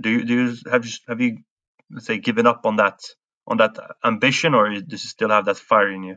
Do 0.00 0.08
you 0.08 0.24
do 0.24 0.34
you 0.34 0.56
have 0.72 0.84
you 0.86 0.92
have 1.08 1.20
you 1.20 1.38
let's 1.90 2.06
say 2.06 2.18
given 2.18 2.46
up 2.46 2.62
on 2.64 2.76
that 2.76 3.00
on 3.46 3.58
that 3.58 3.76
ambition, 4.02 4.54
or 4.54 4.70
does 4.70 5.04
you 5.04 5.10
still 5.10 5.28
have 5.28 5.44
that 5.44 5.58
fire 5.58 5.92
in 5.92 6.02
you? 6.04 6.16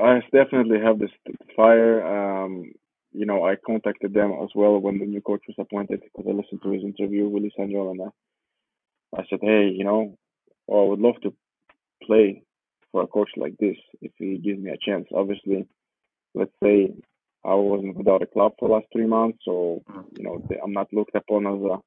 I 0.00 0.20
definitely 0.32 0.78
have 0.80 0.98
this 0.98 1.10
fire. 1.56 1.96
Um, 2.06 2.72
you 3.14 3.26
know, 3.26 3.44
I 3.44 3.56
contacted 3.56 4.12
them 4.12 4.32
as 4.42 4.50
well 4.54 4.78
when 4.78 4.98
the 4.98 5.06
new 5.06 5.20
coach 5.20 5.42
was 5.46 5.56
appointed 5.58 6.02
because 6.02 6.26
I 6.28 6.32
listened 6.32 6.60
to 6.62 6.72
his 6.72 6.82
interview 6.82 7.28
with 7.28 7.44
Lisandro 7.44 7.92
and 7.92 8.02
I, 8.02 9.20
I 9.20 9.24
said, 9.30 9.38
hey, 9.40 9.70
you 9.74 9.84
know, 9.84 10.18
well, 10.66 10.82
I 10.82 10.88
would 10.88 10.98
love 10.98 11.20
to 11.22 11.32
play 12.02 12.42
for 12.90 13.02
a 13.02 13.06
coach 13.06 13.30
like 13.36 13.56
this 13.58 13.76
if 14.02 14.12
he 14.18 14.38
gives 14.38 14.60
me 14.60 14.70
a 14.70 14.84
chance. 14.84 15.06
Obviously, 15.14 15.66
let's 16.34 16.52
say 16.62 16.92
I 17.44 17.54
wasn't 17.54 17.96
without 17.96 18.22
a 18.22 18.26
club 18.26 18.52
for 18.58 18.68
the 18.68 18.74
last 18.74 18.86
three 18.92 19.06
months, 19.06 19.38
so 19.44 19.82
you 20.16 20.24
know 20.24 20.42
I'm 20.62 20.72
not 20.72 20.92
looked 20.92 21.14
upon 21.14 21.46
as 21.46 21.60
a 21.62 21.78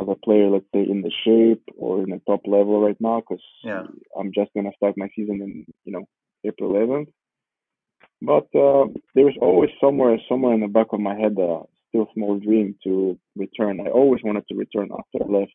as 0.00 0.08
a 0.08 0.14
player, 0.14 0.48
let's 0.48 0.66
say, 0.72 0.82
in 0.82 1.02
the 1.02 1.10
shape 1.24 1.62
or 1.76 2.02
in 2.02 2.10
the 2.10 2.20
top 2.26 2.42
level 2.46 2.80
right 2.80 2.96
now, 3.00 3.20
because 3.20 3.42
yeah. 3.64 3.82
I'm 4.18 4.32
just 4.32 4.50
gonna 4.54 4.70
start 4.76 4.96
my 4.96 5.08
season 5.16 5.40
in 5.42 5.66
you 5.84 5.92
know 5.92 6.06
April 6.44 6.72
11th. 6.72 7.08
But 8.22 8.48
uh, 8.54 8.86
there's 9.14 9.36
always 9.40 9.70
somewhere, 9.80 10.18
somewhere 10.28 10.54
in 10.54 10.60
the 10.60 10.68
back 10.68 10.88
of 10.92 11.00
my 11.00 11.14
head, 11.14 11.36
a 11.38 11.60
still 11.88 12.06
small 12.14 12.38
dream 12.38 12.76
to 12.84 13.18
return. 13.36 13.80
I 13.80 13.90
always 13.90 14.22
wanted 14.22 14.46
to 14.48 14.54
return 14.56 14.90
after 14.92 15.24
I 15.24 15.38
left, 15.40 15.52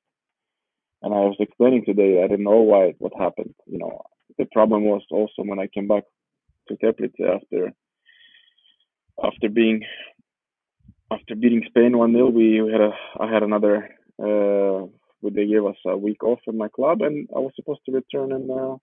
and 1.03 1.13
I 1.13 1.18
was 1.18 1.36
explaining 1.39 1.86
today. 1.86 2.24
I 2.24 2.28
didn't 2.28 2.45
know 2.45 2.61
why 2.61 2.95
what 2.97 3.13
happened. 3.18 3.53
You 3.68 3.80
know, 3.80 4.01
the 4.38 4.45
problem 4.51 4.84
was 4.84 5.03
also 5.11 5.43
when 5.43 5.59
I 5.59 5.68
came 5.68 5.88
back 5.88 6.03
to 6.68 6.76
Teplice 6.76 7.36
after 7.36 7.72
after 9.24 9.49
being 9.49 9.84
after 11.11 11.36
beating 11.36 11.63
Spain 11.68 11.97
one 11.97 12.13
0 12.13 12.30
we 12.30 12.57
had 12.72 12.82
a 12.82 12.91
I 13.20 13.32
had 13.32 13.43
another 13.43 13.89
uh, 14.22 14.88
they 15.22 15.47
gave 15.47 15.66
us 15.66 15.78
a 15.86 15.97
week 15.97 16.24
off 16.24 16.39
in 16.47 16.57
my 16.57 16.68
club, 16.68 17.01
and 17.01 17.28
I 17.36 17.39
was 17.39 17.51
supposed 17.55 17.82
to 17.86 17.91
return 17.91 18.32
and 18.32 18.49
uh, 18.49 18.76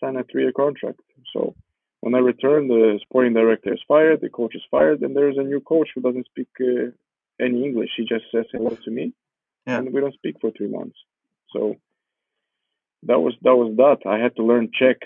sign 0.00 0.16
a 0.16 0.24
three-year 0.24 0.52
contract. 0.52 1.00
So 1.32 1.54
when 2.08 2.14
I 2.14 2.24
returned, 2.24 2.70
the 2.70 2.98
sporting 3.02 3.34
director 3.34 3.74
is 3.74 3.80
fired, 3.86 4.22
the 4.22 4.30
coach 4.30 4.54
is 4.54 4.62
fired, 4.70 5.02
and 5.02 5.14
there 5.14 5.28
is 5.28 5.36
a 5.36 5.42
new 5.42 5.60
coach 5.60 5.88
who 5.94 6.00
doesn't 6.00 6.24
speak 6.24 6.48
uh, 6.58 6.90
any 7.38 7.64
English. 7.64 7.90
He 7.98 8.04
just 8.04 8.24
says 8.32 8.46
hello 8.50 8.70
to 8.84 8.90
me, 8.90 9.12
yeah. 9.66 9.76
and 9.76 9.92
we 9.92 10.00
don't 10.00 10.14
speak 10.14 10.36
for 10.40 10.50
three 10.50 10.68
months. 10.68 10.96
So 11.52 11.76
that 13.02 13.20
was 13.20 13.34
that 13.42 13.56
was 13.56 13.76
that. 13.76 14.08
I 14.10 14.16
had 14.24 14.34
to 14.36 14.42
learn 14.42 14.70
Czech 14.72 15.00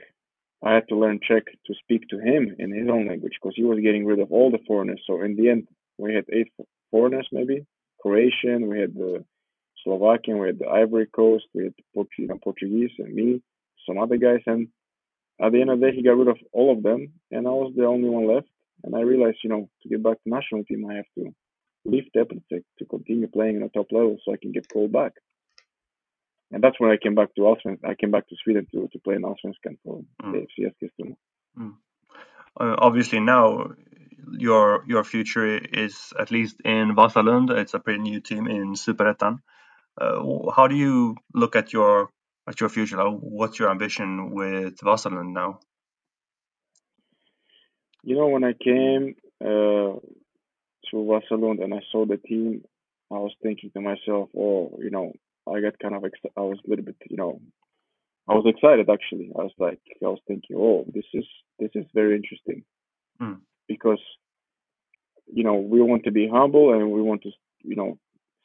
I 0.63 0.75
had 0.75 0.87
to 0.91 0.97
learn 0.97 1.19
Czech 1.27 1.45
to 1.67 1.75
speak 1.83 2.09
to 2.11 2.19
him 2.21 2.55
in 2.59 2.71
his 2.73 2.89
own 2.89 3.09
language 3.09 3.37
because 3.41 3.57
he 3.57 3.65
was 3.65 3.81
getting 3.81 4.07
rid 4.07 4.21
of 4.21 4.31
all 4.31 4.53
the 4.53 4.65
foreigners. 4.67 5.03
So 5.07 5.21
in 5.23 5.35
the 5.35 5.51
end, 5.51 5.67
we 5.99 6.15
had 6.15 6.25
eight 6.33 6.53
foreigners 6.93 7.29
maybe. 7.33 7.67
Croatian, 8.01 8.69
we 8.69 8.79
had 8.79 8.95
the 8.95 9.25
Slovakian, 9.83 10.39
we 10.39 10.47
had 10.47 10.61
the 10.61 10.69
Ivory 10.69 11.07
Coast, 11.07 11.47
we 11.53 11.65
had 11.65 11.75
Portuguese 12.45 12.93
and 12.99 13.13
me, 13.13 13.43
some 13.87 13.99
other 13.99 14.17
guys. 14.17 14.43
And 14.47 14.69
at 15.41 15.53
the 15.53 15.61
end 15.61 15.71
of 15.71 15.81
the 15.81 15.87
day, 15.87 15.97
he 15.97 16.03
got 16.03 16.17
rid 16.17 16.29
of 16.29 16.39
all 16.53 16.73
of 16.73 16.83
them, 16.83 17.13
and 17.31 17.47
I 17.47 17.51
was 17.51 17.73
the 17.77 17.87
only 17.87 18.09
one 18.09 18.27
left. 18.27 18.49
And 18.85 18.97
I 18.97 19.01
realized, 19.01 19.39
you 19.45 19.51
know, 19.51 19.69
to 19.83 19.89
get 19.89 20.03
back 20.03 20.23
to 20.23 20.29
national 20.29 20.65
team, 20.65 20.85
I 20.91 20.95
have 20.95 21.11
to 21.19 21.35
leave 21.85 22.05
Teplice 22.17 22.65
to 22.79 22.85
continue 22.85 23.29
playing 23.29 23.57
in 23.57 23.63
a 23.63 23.69
top 23.69 23.93
level 23.93 24.19
so 24.25 24.33
I 24.33 24.37
can 24.37 24.53
get 24.53 24.69
called 24.69 24.93
back 24.93 25.13
and 26.53 26.63
that's 26.63 26.79
when 26.79 26.91
I 26.91 26.99
came 27.03 27.15
back 27.15 27.35
to 27.35 27.41
Allsvenskan. 27.43 27.85
I 27.85 27.95
came 27.95 28.11
back 28.11 28.29
to 28.29 28.37
Sweden 28.45 28.67
to, 28.73 28.89
to 28.93 28.99
play 28.99 29.15
in 29.15 29.23
Allsvenskan 29.23 29.79
for 29.83 30.03
mm. 30.23 30.33
the 30.33 30.47
FCS 30.47 30.75
Eskilstuna. 30.83 31.17
Mm. 31.59 31.75
Uh, 32.61 32.77
obviously, 32.79 33.21
now 33.21 33.73
your 34.31 34.85
your 34.87 35.03
future 35.03 35.57
is 35.57 36.13
at 36.19 36.31
least 36.31 36.61
in 36.65 36.95
Vasalund. 36.95 37.51
It's 37.51 37.75
a 37.75 37.81
pretty 37.81 38.01
new 38.01 38.21
team 38.21 38.47
in 38.47 38.75
Superettan. 38.75 39.41
Uh, 40.01 40.51
how 40.55 40.69
do 40.69 40.77
you 40.77 41.17
look 41.35 41.57
at 41.57 41.73
your 41.73 42.11
at 42.49 42.61
your 42.61 42.69
future? 42.69 42.99
What's 43.09 43.59
your 43.59 43.71
ambition 43.71 44.33
with 44.33 44.79
Vasalund 44.79 45.33
now? 45.33 45.61
You 48.03 48.17
know, 48.17 48.29
when 48.29 48.45
I 48.45 48.53
came 48.53 49.15
uh, 49.41 49.99
to 50.91 50.95
Vasalund 50.95 51.63
and 51.63 51.73
I 51.73 51.81
saw 51.91 52.05
the 52.05 52.17
team, 52.17 52.65
I 53.11 53.17
was 53.17 53.33
thinking 53.43 53.71
to 53.75 53.81
myself, 53.81 54.31
"Oh, 54.37 54.79
you 54.81 54.91
know, 54.91 55.13
I 55.47 55.61
got 55.61 55.79
kind 55.79 55.95
of 55.95 56.05
ex- 56.05 56.35
I 56.37 56.41
was 56.41 56.59
a 56.65 56.71
little 56.71 56.85
bit, 56.85 56.97
you 57.09 57.17
know, 57.17 57.41
I 58.29 58.35
was 58.35 58.45
excited 58.47 58.89
actually. 58.89 59.33
I 59.37 59.43
was 59.43 59.53
like, 59.59 59.81
I 60.03 60.07
was 60.07 60.21
thinking, 60.27 60.57
oh, 60.57 60.85
this 60.93 61.05
is 61.13 61.25
this 61.59 61.71
is 61.75 61.87
very 61.93 62.17
interesting 62.17 62.65
mm. 63.21 63.39
because 63.69 64.01
you 65.27 65.45
know 65.45 65.55
we 65.55 65.81
want 65.83 66.05
to 66.05 66.13
be 66.13 66.29
humble 66.29 66.73
and 66.73 66.91
we 66.93 67.03
want 67.03 67.23
to 67.23 67.31
you 67.63 67.77
know 67.77 67.99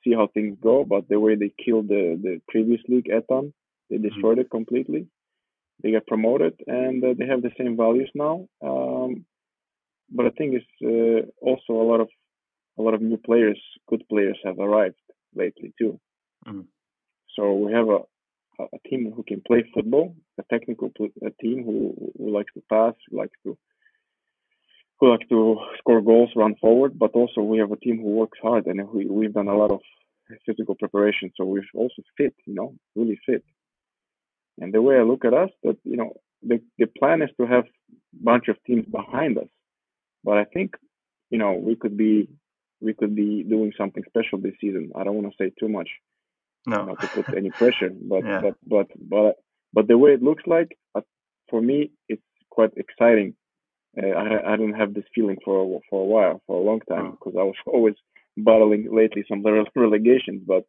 see 0.03 0.13
how 0.13 0.27
things 0.33 0.57
go. 0.61 0.83
But 0.83 1.07
the 1.09 1.19
way 1.19 1.35
they 1.35 1.51
killed 1.63 1.89
the 1.89 2.19
the 2.21 2.41
previous 2.47 2.81
league, 2.87 3.09
Ettan, 3.09 3.53
they 3.89 3.97
hmm. 3.97 4.07
destroyed 4.07 4.39
it 4.39 4.49
completely. 4.49 5.07
They 5.83 5.91
got 5.91 6.07
promoted 6.07 6.53
and 6.65 7.03
uh, 7.03 7.13
they 7.17 7.27
have 7.27 7.41
the 7.41 7.51
same 7.57 7.77
values 7.77 8.09
now. 8.15 8.47
Um, 8.63 9.25
but 10.09 10.23
the 10.23 10.31
thing 10.31 10.55
is, 10.55 10.63
uh, 10.83 11.27
also 11.41 11.73
a 11.73 11.87
lot 11.91 12.01
of 12.01 12.09
a 12.79 12.81
lot 12.81 12.93
of 12.93 13.01
new 13.01 13.17
players, 13.17 13.59
good 13.89 14.03
players, 14.09 14.37
have 14.45 14.59
arrived 14.59 14.95
lately 15.35 15.73
too. 15.79 15.99
Mm. 16.47 16.65
So 17.35 17.53
we 17.53 17.73
have 17.73 17.89
a, 17.89 17.99
a 18.59 18.89
team 18.89 19.11
who 19.15 19.23
can 19.23 19.41
play 19.45 19.63
football, 19.73 20.15
a 20.39 20.43
technical 20.43 20.91
a 21.23 21.31
team 21.41 21.63
who, 21.63 22.11
who 22.17 22.33
likes 22.33 22.53
to 22.53 22.63
pass, 22.69 22.93
who 23.09 23.17
likes 23.17 23.37
to 23.43 23.57
who 24.99 25.11
likes 25.11 25.27
to 25.29 25.57
score 25.77 26.01
goals, 26.01 26.31
run 26.35 26.55
forward, 26.55 26.97
but 26.97 27.11
also 27.11 27.41
we 27.41 27.59
have 27.59 27.71
a 27.71 27.77
team 27.77 27.97
who 27.97 28.09
works 28.09 28.39
hard, 28.41 28.65
and 28.65 28.81
we, 28.89 29.05
we've 29.05 29.33
done 29.33 29.47
a 29.47 29.55
lot 29.55 29.71
of 29.71 29.81
physical 30.45 30.73
preparation. 30.73 31.31
So 31.35 31.45
we're 31.45 31.63
also 31.75 32.01
fit, 32.17 32.33
you 32.45 32.55
know, 32.55 32.73
really 32.95 33.19
fit. 33.23 33.43
And 34.59 34.73
the 34.73 34.81
way 34.81 34.95
I 34.97 35.03
look 35.03 35.23
at 35.25 35.33
us, 35.33 35.49
that 35.63 35.77
you 35.83 35.97
know, 35.97 36.13
the 36.43 36.61
the 36.77 36.87
plan 36.99 37.21
is 37.21 37.29
to 37.39 37.45
have 37.47 37.65
a 37.65 38.23
bunch 38.23 38.47
of 38.47 38.57
teams 38.65 38.85
behind 38.85 39.37
us, 39.37 39.47
but 40.23 40.37
I 40.37 40.45
think, 40.45 40.75
you 41.29 41.37
know, 41.37 41.53
we 41.53 41.75
could 41.75 41.97
be 41.97 42.29
we 42.81 42.93
could 42.93 43.15
be 43.15 43.43
doing 43.43 43.71
something 43.77 44.03
special 44.07 44.37
this 44.39 44.53
season. 44.61 44.91
I 44.95 45.03
don't 45.03 45.15
want 45.15 45.27
to 45.31 45.37
say 45.43 45.51
too 45.59 45.69
much, 45.69 45.89
no, 46.65 46.85
not 46.85 46.99
to 47.01 47.07
put 47.07 47.25
any 47.35 47.51
pressure, 47.51 47.91
but 48.13 48.23
Yeah. 48.23 48.41
but 48.41 48.55
but 48.65 48.87
but 49.15 49.35
but 49.73 49.87
the 49.87 49.97
way 49.97 50.11
it 50.13 50.23
looks 50.23 50.43
like, 50.47 50.77
uh, 50.95 51.01
for 51.49 51.61
me, 51.61 51.91
it's 52.09 52.21
quite 52.49 52.71
exciting. 52.77 53.35
Uh, 54.01 54.07
I 54.23 54.53
I 54.53 54.57
didn't 54.57 54.79
have 54.81 54.93
this 54.93 55.05
feeling 55.15 55.37
for 55.45 55.55
a, 55.63 55.79
for 55.89 56.01
a 56.01 56.05
while, 56.05 56.41
for 56.47 56.55
a 56.61 56.63
long 56.69 56.81
time, 56.81 57.05
Mm. 57.07 57.11
because 57.11 57.35
I 57.39 57.43
was 57.43 57.55
always 57.75 57.95
battling 58.37 58.83
lately 58.95 59.23
some 59.27 59.43
rele- 59.43 59.71
relegations, 59.85 60.41
but 60.45 60.63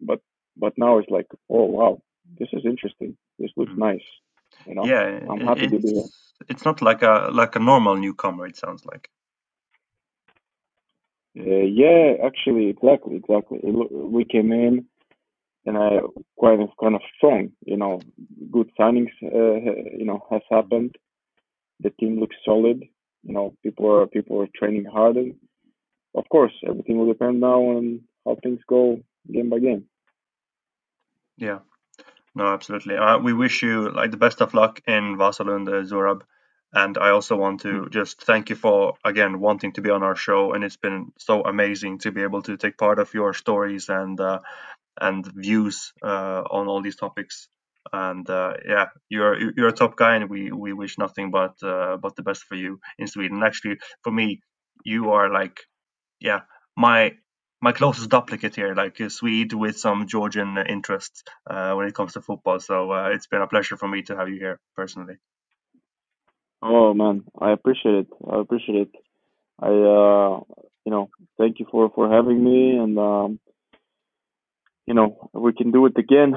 but 0.00 0.20
but 0.56 0.72
now 0.76 0.98
it's 0.98 1.10
like, 1.10 1.28
oh 1.48 1.64
wow, 1.78 2.02
this 2.38 2.48
is 2.52 2.64
interesting. 2.64 3.16
This 3.38 3.50
looks 3.56 3.72
Mm. 3.72 3.78
nice. 3.78 4.08
You 4.66 4.74
know, 4.74 4.84
yeah, 4.84 5.20
I'm 5.30 5.40
happy 5.40 5.68
to 5.68 5.78
be 5.78 5.92
here. 5.94 6.04
it's 6.48 6.64
not 6.64 6.82
like 6.82 7.02
a 7.02 7.30
like 7.32 7.56
a 7.56 7.60
normal 7.60 7.96
newcomer. 7.96 8.46
It 8.46 8.56
sounds 8.56 8.84
like. 8.84 9.10
Uh, 11.38 11.64
yeah, 11.82 12.14
actually, 12.24 12.68
exactly, 12.68 13.16
exactly. 13.16 13.60
It, 13.62 13.92
we 13.92 14.24
came 14.24 14.52
in, 14.52 14.86
and 15.64 15.78
I 15.78 16.00
quite 16.36 16.58
kind 16.82 16.94
of 16.94 17.02
strong. 17.16 17.52
You 17.64 17.76
know, 17.76 18.00
good 18.50 18.70
signings. 18.78 19.12
Uh, 19.22 19.96
you 19.98 20.04
know, 20.04 20.26
has 20.30 20.42
happened. 20.50 20.96
The 21.80 21.90
team 21.90 22.18
looks 22.20 22.36
solid. 22.44 22.82
You 23.22 23.34
know, 23.34 23.54
people 23.62 23.86
are 23.90 24.06
people 24.06 24.40
are 24.42 24.48
training 24.58 24.86
hard, 24.86 25.16
and 25.16 25.34
of 26.14 26.28
course, 26.28 26.52
everything 26.68 26.98
will 26.98 27.06
depend 27.12 27.40
now 27.40 27.60
on 27.62 28.00
how 28.24 28.36
things 28.42 28.60
go 28.68 29.00
game 29.32 29.48
by 29.50 29.60
game. 29.60 29.84
Yeah. 31.36 31.60
No, 32.34 32.46
absolutely. 32.46 32.96
Uh, 32.96 33.18
we 33.18 33.32
wish 33.32 33.62
you 33.62 33.90
like 33.90 34.10
the 34.10 34.16
best 34.16 34.40
of 34.40 34.54
luck 34.54 34.80
in 34.86 35.16
Vasalund, 35.16 35.66
Zurab. 35.86 36.22
And 36.72 36.96
I 36.98 37.10
also 37.10 37.34
want 37.36 37.62
to 37.62 37.88
just 37.90 38.22
thank 38.22 38.48
you 38.48 38.54
for 38.54 38.94
again 39.04 39.40
wanting 39.40 39.72
to 39.72 39.80
be 39.80 39.90
on 39.90 40.04
our 40.04 40.14
show, 40.14 40.52
and 40.52 40.62
it's 40.62 40.76
been 40.76 41.10
so 41.18 41.42
amazing 41.42 41.98
to 42.00 42.12
be 42.12 42.22
able 42.22 42.42
to 42.42 42.56
take 42.56 42.78
part 42.78 43.00
of 43.00 43.12
your 43.12 43.34
stories 43.34 43.88
and 43.88 44.20
uh, 44.20 44.38
and 45.00 45.26
views 45.34 45.92
uh, 46.02 46.42
on 46.50 46.68
all 46.68 46.82
these 46.82 46.96
topics. 46.96 47.48
And 47.92 48.28
uh, 48.30 48.54
yeah, 48.68 48.86
you're 49.08 49.36
you're 49.56 49.68
a 49.68 49.72
top 49.72 49.96
guy, 49.96 50.16
and 50.16 50.30
we 50.30 50.52
we 50.52 50.72
wish 50.72 50.98
nothing 50.98 51.30
but 51.32 51.56
uh, 51.62 51.98
but 51.98 52.16
the 52.16 52.22
best 52.22 52.44
for 52.44 52.56
you 52.56 52.80
in 52.98 53.08
Sweden. 53.08 53.42
Actually, 53.44 53.78
for 54.04 54.12
me, 54.12 54.40
you 54.84 55.10
are 55.12 55.30
like 55.30 55.60
yeah 56.20 56.40
my 56.76 57.12
my 57.60 57.72
closest 57.72 58.10
duplicate 58.10 58.56
here, 58.56 58.74
like 58.74 58.98
a 59.00 59.10
Swede 59.10 59.52
with 59.52 59.78
some 59.78 60.06
Georgian 60.06 60.56
interests 60.58 61.22
uh, 61.48 61.74
when 61.74 61.86
it 61.86 61.94
comes 61.94 62.14
to 62.14 62.22
football. 62.22 62.58
So 62.60 62.92
uh, 62.92 63.10
it's 63.10 63.26
been 63.26 63.42
a 63.42 63.46
pleasure 63.46 63.76
for 63.76 63.88
me 63.88 64.02
to 64.02 64.16
have 64.16 64.28
you 64.28 64.38
here 64.38 64.58
personally. 64.76 65.16
Oh 66.62 66.94
man, 66.94 67.24
I 67.40 67.52
appreciate 67.52 67.94
it. 67.94 68.06
I 68.30 68.40
appreciate 68.40 68.88
it. 68.88 68.90
I 69.60 69.68
uh, 69.68 70.40
you 70.84 70.92
know, 70.92 71.10
thank 71.38 71.58
you 71.58 71.66
for 71.70 71.90
for 71.94 72.10
having 72.10 72.42
me, 72.42 72.76
and 72.76 72.98
um, 72.98 73.40
you 74.86 74.94
know, 74.94 75.30
we 75.32 75.52
can 75.52 75.70
do 75.70 75.86
it 75.86 75.96
again 75.98 76.34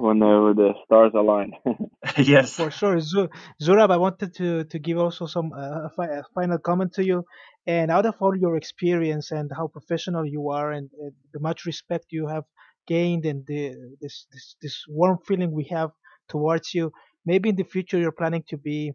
when 0.00 0.22
uh, 0.22 0.52
the 0.54 0.74
stars 0.84 1.12
align. 1.14 1.52
yes. 2.18 2.54
For 2.56 2.70
sure, 2.70 3.00
Zu- 3.00 3.28
Zurab, 3.62 3.90
I 3.90 3.96
wanted 3.96 4.34
to 4.34 4.64
to 4.64 4.78
give 4.78 4.98
also 4.98 5.26
some 5.26 5.52
uh, 5.52 5.88
fi- 5.96 6.22
final 6.34 6.58
comment 6.58 6.92
to 6.94 7.04
you. 7.04 7.24
And 7.66 7.90
out 7.90 8.06
of 8.06 8.16
all 8.20 8.34
your 8.36 8.56
experience 8.56 9.30
and 9.30 9.50
how 9.56 9.66
professional 9.68 10.24
you 10.26 10.50
are, 10.50 10.72
and 10.72 10.90
uh, 11.02 11.10
the 11.32 11.40
much 11.40 11.66
respect 11.66 12.06
you 12.10 12.26
have 12.28 12.44
gained, 12.86 13.24
and 13.26 13.44
the 13.46 13.62
this, 14.00 14.26
this 14.32 14.56
this 14.62 14.76
warm 14.88 15.18
feeling 15.26 15.52
we 15.52 15.64
have 15.70 15.90
towards 16.28 16.74
you, 16.74 16.92
maybe 17.26 17.48
in 17.50 17.56
the 17.56 17.64
future 17.74 17.98
you're 17.98 18.20
planning 18.22 18.44
to 18.48 18.56
be 18.56 18.92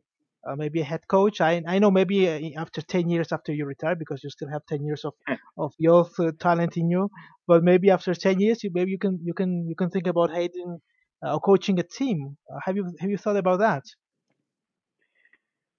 uh, 0.47 0.55
maybe 0.55 0.81
a 0.81 0.83
head 0.91 1.07
coach. 1.07 1.41
I 1.41 1.61
I 1.67 1.79
know 1.79 1.91
maybe 1.91 2.17
uh, 2.29 2.61
after 2.61 2.81
ten 2.81 3.09
years 3.09 3.31
after 3.31 3.53
you 3.53 3.65
retire, 3.65 3.95
because 3.95 4.23
you 4.23 4.29
still 4.29 4.49
have 4.49 4.65
ten 4.65 4.83
years 4.83 5.05
of 5.05 5.13
of 5.57 5.73
youth 5.77 6.19
uh, 6.19 6.31
talent 6.39 6.77
in 6.77 6.89
you. 6.89 7.09
But 7.47 7.63
maybe 7.63 7.89
after 7.91 8.13
ten 8.13 8.39
years, 8.39 8.63
you 8.63 8.71
maybe 8.73 8.91
you 8.91 8.99
can 8.99 9.19
you 9.23 9.33
can 9.33 9.67
you 9.69 9.75
can 9.75 9.89
think 9.89 10.07
about 10.07 10.31
heading 10.31 10.79
uh, 11.25 11.39
coaching 11.39 11.79
a 11.79 11.83
team. 11.83 12.37
Uh, 12.51 12.59
have 12.65 12.75
you 12.77 12.85
have 12.99 13.09
you 13.11 13.17
thought 13.17 13.37
about 13.37 13.59
that? 13.59 13.83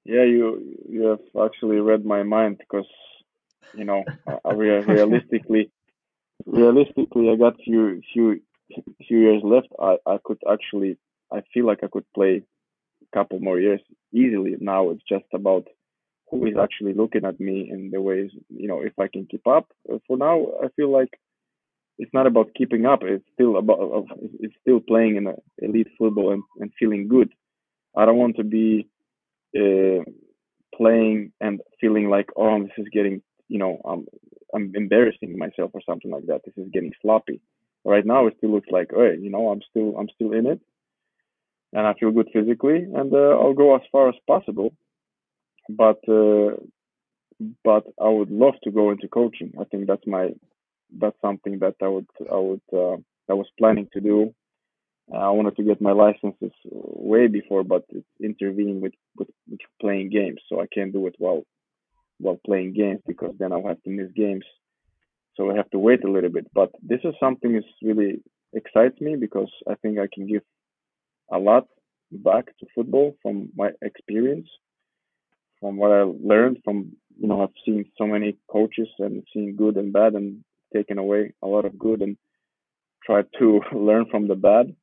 yeah, 0.05 0.25
you 0.25 0.77
you 0.89 1.03
have 1.07 1.21
actually 1.47 1.77
read 1.81 2.05
my 2.05 2.23
mind 2.23 2.59
because 2.59 2.87
you 3.73 3.85
know, 3.85 4.05
I, 4.27 4.39
I 4.45 4.53
rea- 4.53 4.83
realistically, 4.87 5.71
realistically, 6.47 7.31
I 7.31 7.37
got 7.37 7.57
few 7.65 8.03
few 8.13 8.41
few 9.07 9.19
years 9.21 9.43
left. 9.45 9.69
I 9.81 9.97
I 10.07 10.19
could 10.25 10.39
actually, 10.51 10.99
I 11.33 11.43
feel 11.53 11.67
like 11.67 11.85
I 11.85 11.89
could 11.89 12.07
play 12.15 12.43
a 13.03 13.17
couple 13.19 13.41
more 13.41 13.61
years 13.61 13.81
easily. 14.13 14.57
Now 14.61 14.91
it's 14.91 15.05
just 15.09 15.27
about 15.35 15.67
who 16.31 16.47
is 16.47 16.57
actually 16.61 16.95
looking 16.95 17.25
at 17.25 17.41
me 17.41 17.71
and 17.71 17.93
the 17.93 18.01
ways, 18.03 18.31
you 18.49 18.69
know, 18.69 18.83
if 18.83 18.99
I 18.99 19.09
can 19.09 19.27
keep 19.27 19.47
up. 19.47 19.69
Uh, 19.93 19.99
For 20.07 20.17
now, 20.17 20.47
I 20.63 20.69
feel 20.77 20.91
like 20.91 21.11
it's 21.99 22.13
not 22.13 22.27
about 22.27 22.55
keeping 22.55 22.87
up. 22.87 23.01
It's 23.03 23.25
still 23.35 23.57
about 23.57 24.07
it's 24.41 24.55
still 24.61 24.81
playing 24.81 25.17
in 25.17 25.35
elite 25.59 25.89
football 25.99 26.33
and, 26.33 26.43
and 26.61 26.71
feeling 26.79 27.09
good. 27.09 27.33
I 27.97 28.05
don't 28.05 28.19
want 28.19 28.37
to 28.37 28.45
be 28.45 28.89
uh, 29.57 30.05
playing 30.75 31.33
and 31.41 31.61
feeling 31.81 32.11
like 32.11 32.29
oh 32.37 32.63
this 32.63 32.73
is 32.79 32.87
getting 32.93 33.23
you 33.49 33.59
know 33.59 33.81
I'm 33.85 34.07
I'm 34.55 34.73
embarrassing 34.75 35.39
myself 35.39 35.71
or 35.75 35.81
something 35.87 36.11
like 36.11 36.27
that. 36.27 36.43
This 36.45 36.55
is 36.57 36.71
getting 36.73 36.93
sloppy. 37.01 37.41
Right 37.85 38.05
now 38.05 38.27
it 38.27 38.35
still 38.39 38.53
looks 38.53 38.69
like 38.71 38.91
hey 38.95 39.17
you 39.21 39.31
know 39.31 39.49
I'm 39.49 39.63
still 39.71 39.97
I'm 39.99 40.09
still 40.15 40.33
in 40.33 40.47
it 40.47 40.61
and 41.73 41.87
I 41.87 41.95
feel 41.95 42.11
good 42.11 42.29
physically 42.33 42.77
and 42.77 43.13
uh, 43.13 43.39
I'll 43.41 43.55
go 43.55 43.75
as 43.75 43.83
far 43.91 44.09
as 44.09 44.15
possible. 44.27 44.75
But 45.69 46.01
uh, 46.09 46.57
but 47.65 47.85
I 48.01 48.09
would 48.09 48.31
love 48.31 48.55
to 48.65 48.71
go 48.71 48.91
into 48.91 49.09
coaching. 49.09 49.53
I 49.61 49.65
think 49.65 49.87
that's 49.87 50.07
my 50.07 50.31
that's 51.01 51.21
something 51.21 51.59
that 51.61 51.77
I 51.83 51.89
would 51.89 52.07
I 52.31 52.37
would 52.37 52.61
uh, 52.73 52.97
I 53.29 53.35
was 53.35 53.47
planning 53.59 53.89
to 53.93 54.01
do. 54.01 54.35
Uh, 55.13 55.19
I 55.19 55.31
wanted 55.31 55.57
to 55.57 55.63
get 55.63 55.81
my 55.81 55.93
licenses 55.93 56.53
way 56.65 57.29
before, 57.29 57.63
but 57.63 57.85
it's 57.91 58.07
intervening 58.21 58.81
with, 58.81 58.95
with, 59.17 59.29
with 59.49 59.61
playing 59.81 60.11
games, 60.11 60.41
so 60.49 60.61
I 60.61 60.67
can't 60.73 60.93
do 60.93 61.07
it 61.07 61.15
while 61.19 61.45
while 62.19 62.41
playing 62.45 62.73
games 62.73 63.01
because 63.07 63.35
then 63.39 63.53
I'll 63.53 63.67
have 63.67 63.83
to 63.83 63.91
miss 63.91 64.11
games. 64.17 64.45
So 65.37 65.51
I 65.51 65.57
have 65.57 65.71
to 65.71 65.79
wait 65.79 66.03
a 66.03 66.11
little 66.11 66.31
bit. 66.31 66.47
But 66.55 66.71
this 66.83 67.01
is 67.05 67.15
something 67.21 67.53
that 67.53 67.65
really 67.83 68.23
excites 68.55 69.01
me 69.01 69.17
because 69.17 69.51
I 69.69 69.75
think 69.77 69.99
I 69.99 70.09
can 70.13 70.27
give 70.27 70.43
a 71.31 71.39
lot 71.39 71.67
back 72.11 72.47
to 72.59 72.67
football 72.75 73.17
from 73.23 73.51
my 73.55 73.71
experience, 73.83 74.49
from 75.61 75.77
what 75.77 75.93
I 75.93 76.03
learned 76.03 76.59
from 76.65 76.97
you 77.19 77.29
know 77.29 77.43
I've 77.43 77.63
seen 77.65 77.85
so 77.99 78.07
many 78.07 78.37
coaches 78.51 78.89
and 78.99 79.23
seen 79.33 79.57
good 79.57 79.77
and 79.77 79.93
bad 79.93 80.15
and 80.15 80.43
taken 80.75 80.99
away 80.99 81.33
a 81.43 81.47
lot 81.47 81.65
of 81.65 81.79
good 81.79 82.03
and 82.03 82.17
try 83.05 83.23
to 83.39 83.61
learn 83.73 84.07
from 84.11 84.29
the 84.29 84.35
bad. 84.35 84.75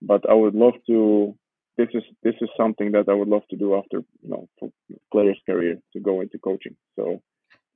But 0.00 0.28
I 0.28 0.34
would 0.34 0.54
love 0.54 0.74
to. 0.88 1.34
This 1.76 1.88
is 1.94 2.02
this 2.22 2.34
is 2.40 2.48
something 2.56 2.92
that 2.92 3.08
I 3.08 3.14
would 3.14 3.28
love 3.28 3.46
to 3.50 3.56
do 3.56 3.76
after 3.76 3.98
you 4.22 4.30
know 4.30 4.48
for 4.58 4.70
player's 5.12 5.40
career 5.46 5.76
to 5.92 6.00
go 6.00 6.20
into 6.20 6.38
coaching. 6.38 6.76
So 6.96 7.22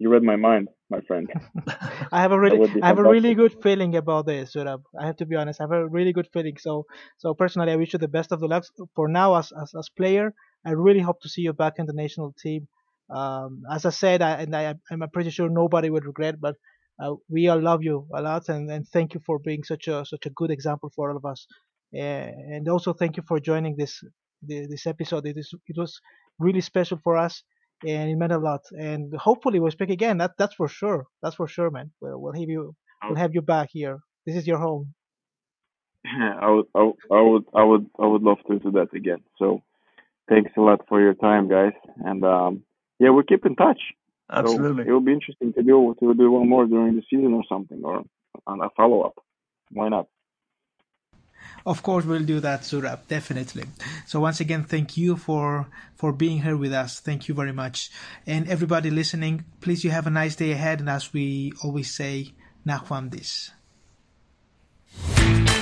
you 0.02 0.10
read 0.10 0.24
my 0.24 0.34
mind, 0.36 0.68
my 0.90 1.00
friend. 1.02 1.28
I 2.12 2.20
have 2.20 2.32
a 2.32 2.38
really, 2.38 2.82
I 2.82 2.88
have 2.88 2.98
a 2.98 3.04
really 3.04 3.34
good 3.34 3.62
feeling 3.62 3.94
about 3.94 4.26
this, 4.26 4.54
Zurab. 4.54 4.82
I 4.98 5.06
have 5.06 5.16
to 5.18 5.26
be 5.26 5.36
honest. 5.36 5.60
I 5.60 5.64
have 5.64 5.72
a 5.72 5.86
really 5.86 6.12
good 6.12 6.28
feeling. 6.32 6.56
So, 6.58 6.86
so 7.18 7.34
personally, 7.34 7.72
I 7.72 7.76
wish 7.76 7.92
you 7.92 8.00
the 8.00 8.08
best 8.08 8.32
of 8.32 8.40
the 8.40 8.48
luck. 8.48 8.64
For 8.96 9.06
now, 9.08 9.36
as 9.36 9.52
as, 9.62 9.72
as 9.78 9.88
player, 9.90 10.34
I 10.66 10.70
really 10.72 11.00
hope 11.00 11.20
to 11.22 11.28
see 11.28 11.42
you 11.42 11.52
back 11.52 11.74
in 11.78 11.86
the 11.86 11.92
national 11.92 12.34
team. 12.44 12.66
Um, 13.10 13.62
as 13.70 13.84
I 13.86 13.90
said, 13.90 14.22
I, 14.22 14.32
and 14.42 14.56
I, 14.56 14.74
I'm 14.90 15.02
pretty 15.12 15.30
sure 15.30 15.48
nobody 15.48 15.90
would 15.90 16.06
regret, 16.06 16.40
but 16.40 16.56
uh, 17.00 17.14
we 17.28 17.48
all 17.48 17.60
love 17.60 17.82
you 17.82 18.06
a 18.14 18.22
lot, 18.22 18.48
and, 18.48 18.70
and 18.70 18.86
thank 18.88 19.14
you 19.14 19.20
for 19.24 19.38
being 19.38 19.62
such 19.64 19.88
a 19.88 20.04
such 20.04 20.26
a 20.26 20.30
good 20.30 20.50
example 20.50 20.90
for 20.94 21.10
all 21.10 21.16
of 21.16 21.24
us. 21.24 21.46
Uh, 21.94 22.30
and 22.54 22.68
also 22.68 22.92
thank 22.92 23.16
you 23.16 23.22
for 23.26 23.38
joining 23.38 23.76
this 23.76 24.02
this 24.42 24.86
episode. 24.86 25.26
It 25.26 25.36
is 25.36 25.52
it 25.66 25.76
was 25.76 26.00
really 26.38 26.60
special 26.60 26.98
for 27.04 27.16
us 27.16 27.42
and 27.86 28.10
it 28.10 28.16
meant 28.16 28.32
a 28.32 28.38
lot. 28.38 28.62
And 28.72 29.12
hopefully 29.14 29.60
we'll 29.60 29.70
speak 29.70 29.90
again. 29.90 30.18
That 30.18 30.32
that's 30.38 30.54
for 30.54 30.68
sure. 30.68 31.06
That's 31.22 31.36
for 31.36 31.48
sure, 31.48 31.70
man. 31.70 31.90
We'll, 32.00 32.20
we'll 32.20 32.32
have 32.32 32.48
you 32.48 32.74
we'll 33.04 33.16
have 33.16 33.34
you 33.34 33.42
back 33.42 33.68
here. 33.72 33.98
This 34.26 34.36
is 34.36 34.46
your 34.46 34.58
home. 34.58 34.94
I 36.04 36.50
would, 36.50 36.66
I 36.74 36.82
would, 36.82 36.96
I 37.10 37.20
would, 37.20 37.44
I 37.54 37.64
would, 37.64 37.86
I 38.00 38.06
would 38.06 38.22
love 38.22 38.38
to 38.48 38.58
do 38.58 38.70
that 38.72 38.94
again. 38.94 39.22
So, 39.38 39.62
thanks 40.28 40.50
a 40.56 40.60
lot 40.60 40.80
for 40.88 41.00
your 41.00 41.14
time, 41.14 41.48
guys, 41.48 41.74
and 42.04 42.24
um, 42.24 42.62
yeah, 42.98 43.10
we 43.10 43.22
keep 43.24 43.46
in 43.46 43.54
touch. 43.54 43.80
Absolutely. 44.30 44.84
So 44.84 44.90
it 44.90 44.92
will 44.92 45.00
be 45.00 45.12
interesting 45.12 45.52
to 45.54 45.62
do 45.62 45.94
to 46.00 46.14
do 46.14 46.30
one 46.30 46.48
more 46.48 46.66
during 46.66 46.96
the 46.96 47.02
season 47.10 47.34
or 47.34 47.44
something, 47.48 47.82
or 47.84 48.04
a 48.46 48.70
follow 48.76 49.02
up. 49.02 49.14
Why 49.70 49.88
not? 49.88 50.06
Of 51.64 51.82
course, 51.82 52.04
we'll 52.04 52.24
do 52.24 52.40
that, 52.40 52.62
Zurab, 52.62 53.06
definitely. 53.08 53.64
So 54.06 54.20
once 54.20 54.40
again, 54.40 54.64
thank 54.64 54.96
you 54.96 55.16
for 55.16 55.68
for 55.94 56.12
being 56.12 56.42
here 56.42 56.56
with 56.56 56.72
us. 56.72 57.00
Thank 57.00 57.28
you 57.28 57.34
very 57.34 57.52
much, 57.52 57.90
and 58.26 58.48
everybody 58.48 58.90
listening. 58.90 59.44
Please, 59.60 59.84
you 59.84 59.90
have 59.90 60.06
a 60.06 60.10
nice 60.10 60.34
day 60.36 60.52
ahead, 60.52 60.80
and 60.80 60.88
as 60.88 61.12
we 61.12 61.52
always 61.62 61.94
say, 61.94 62.32
Nakhvamdis. 62.66 63.50
you. 65.08 65.61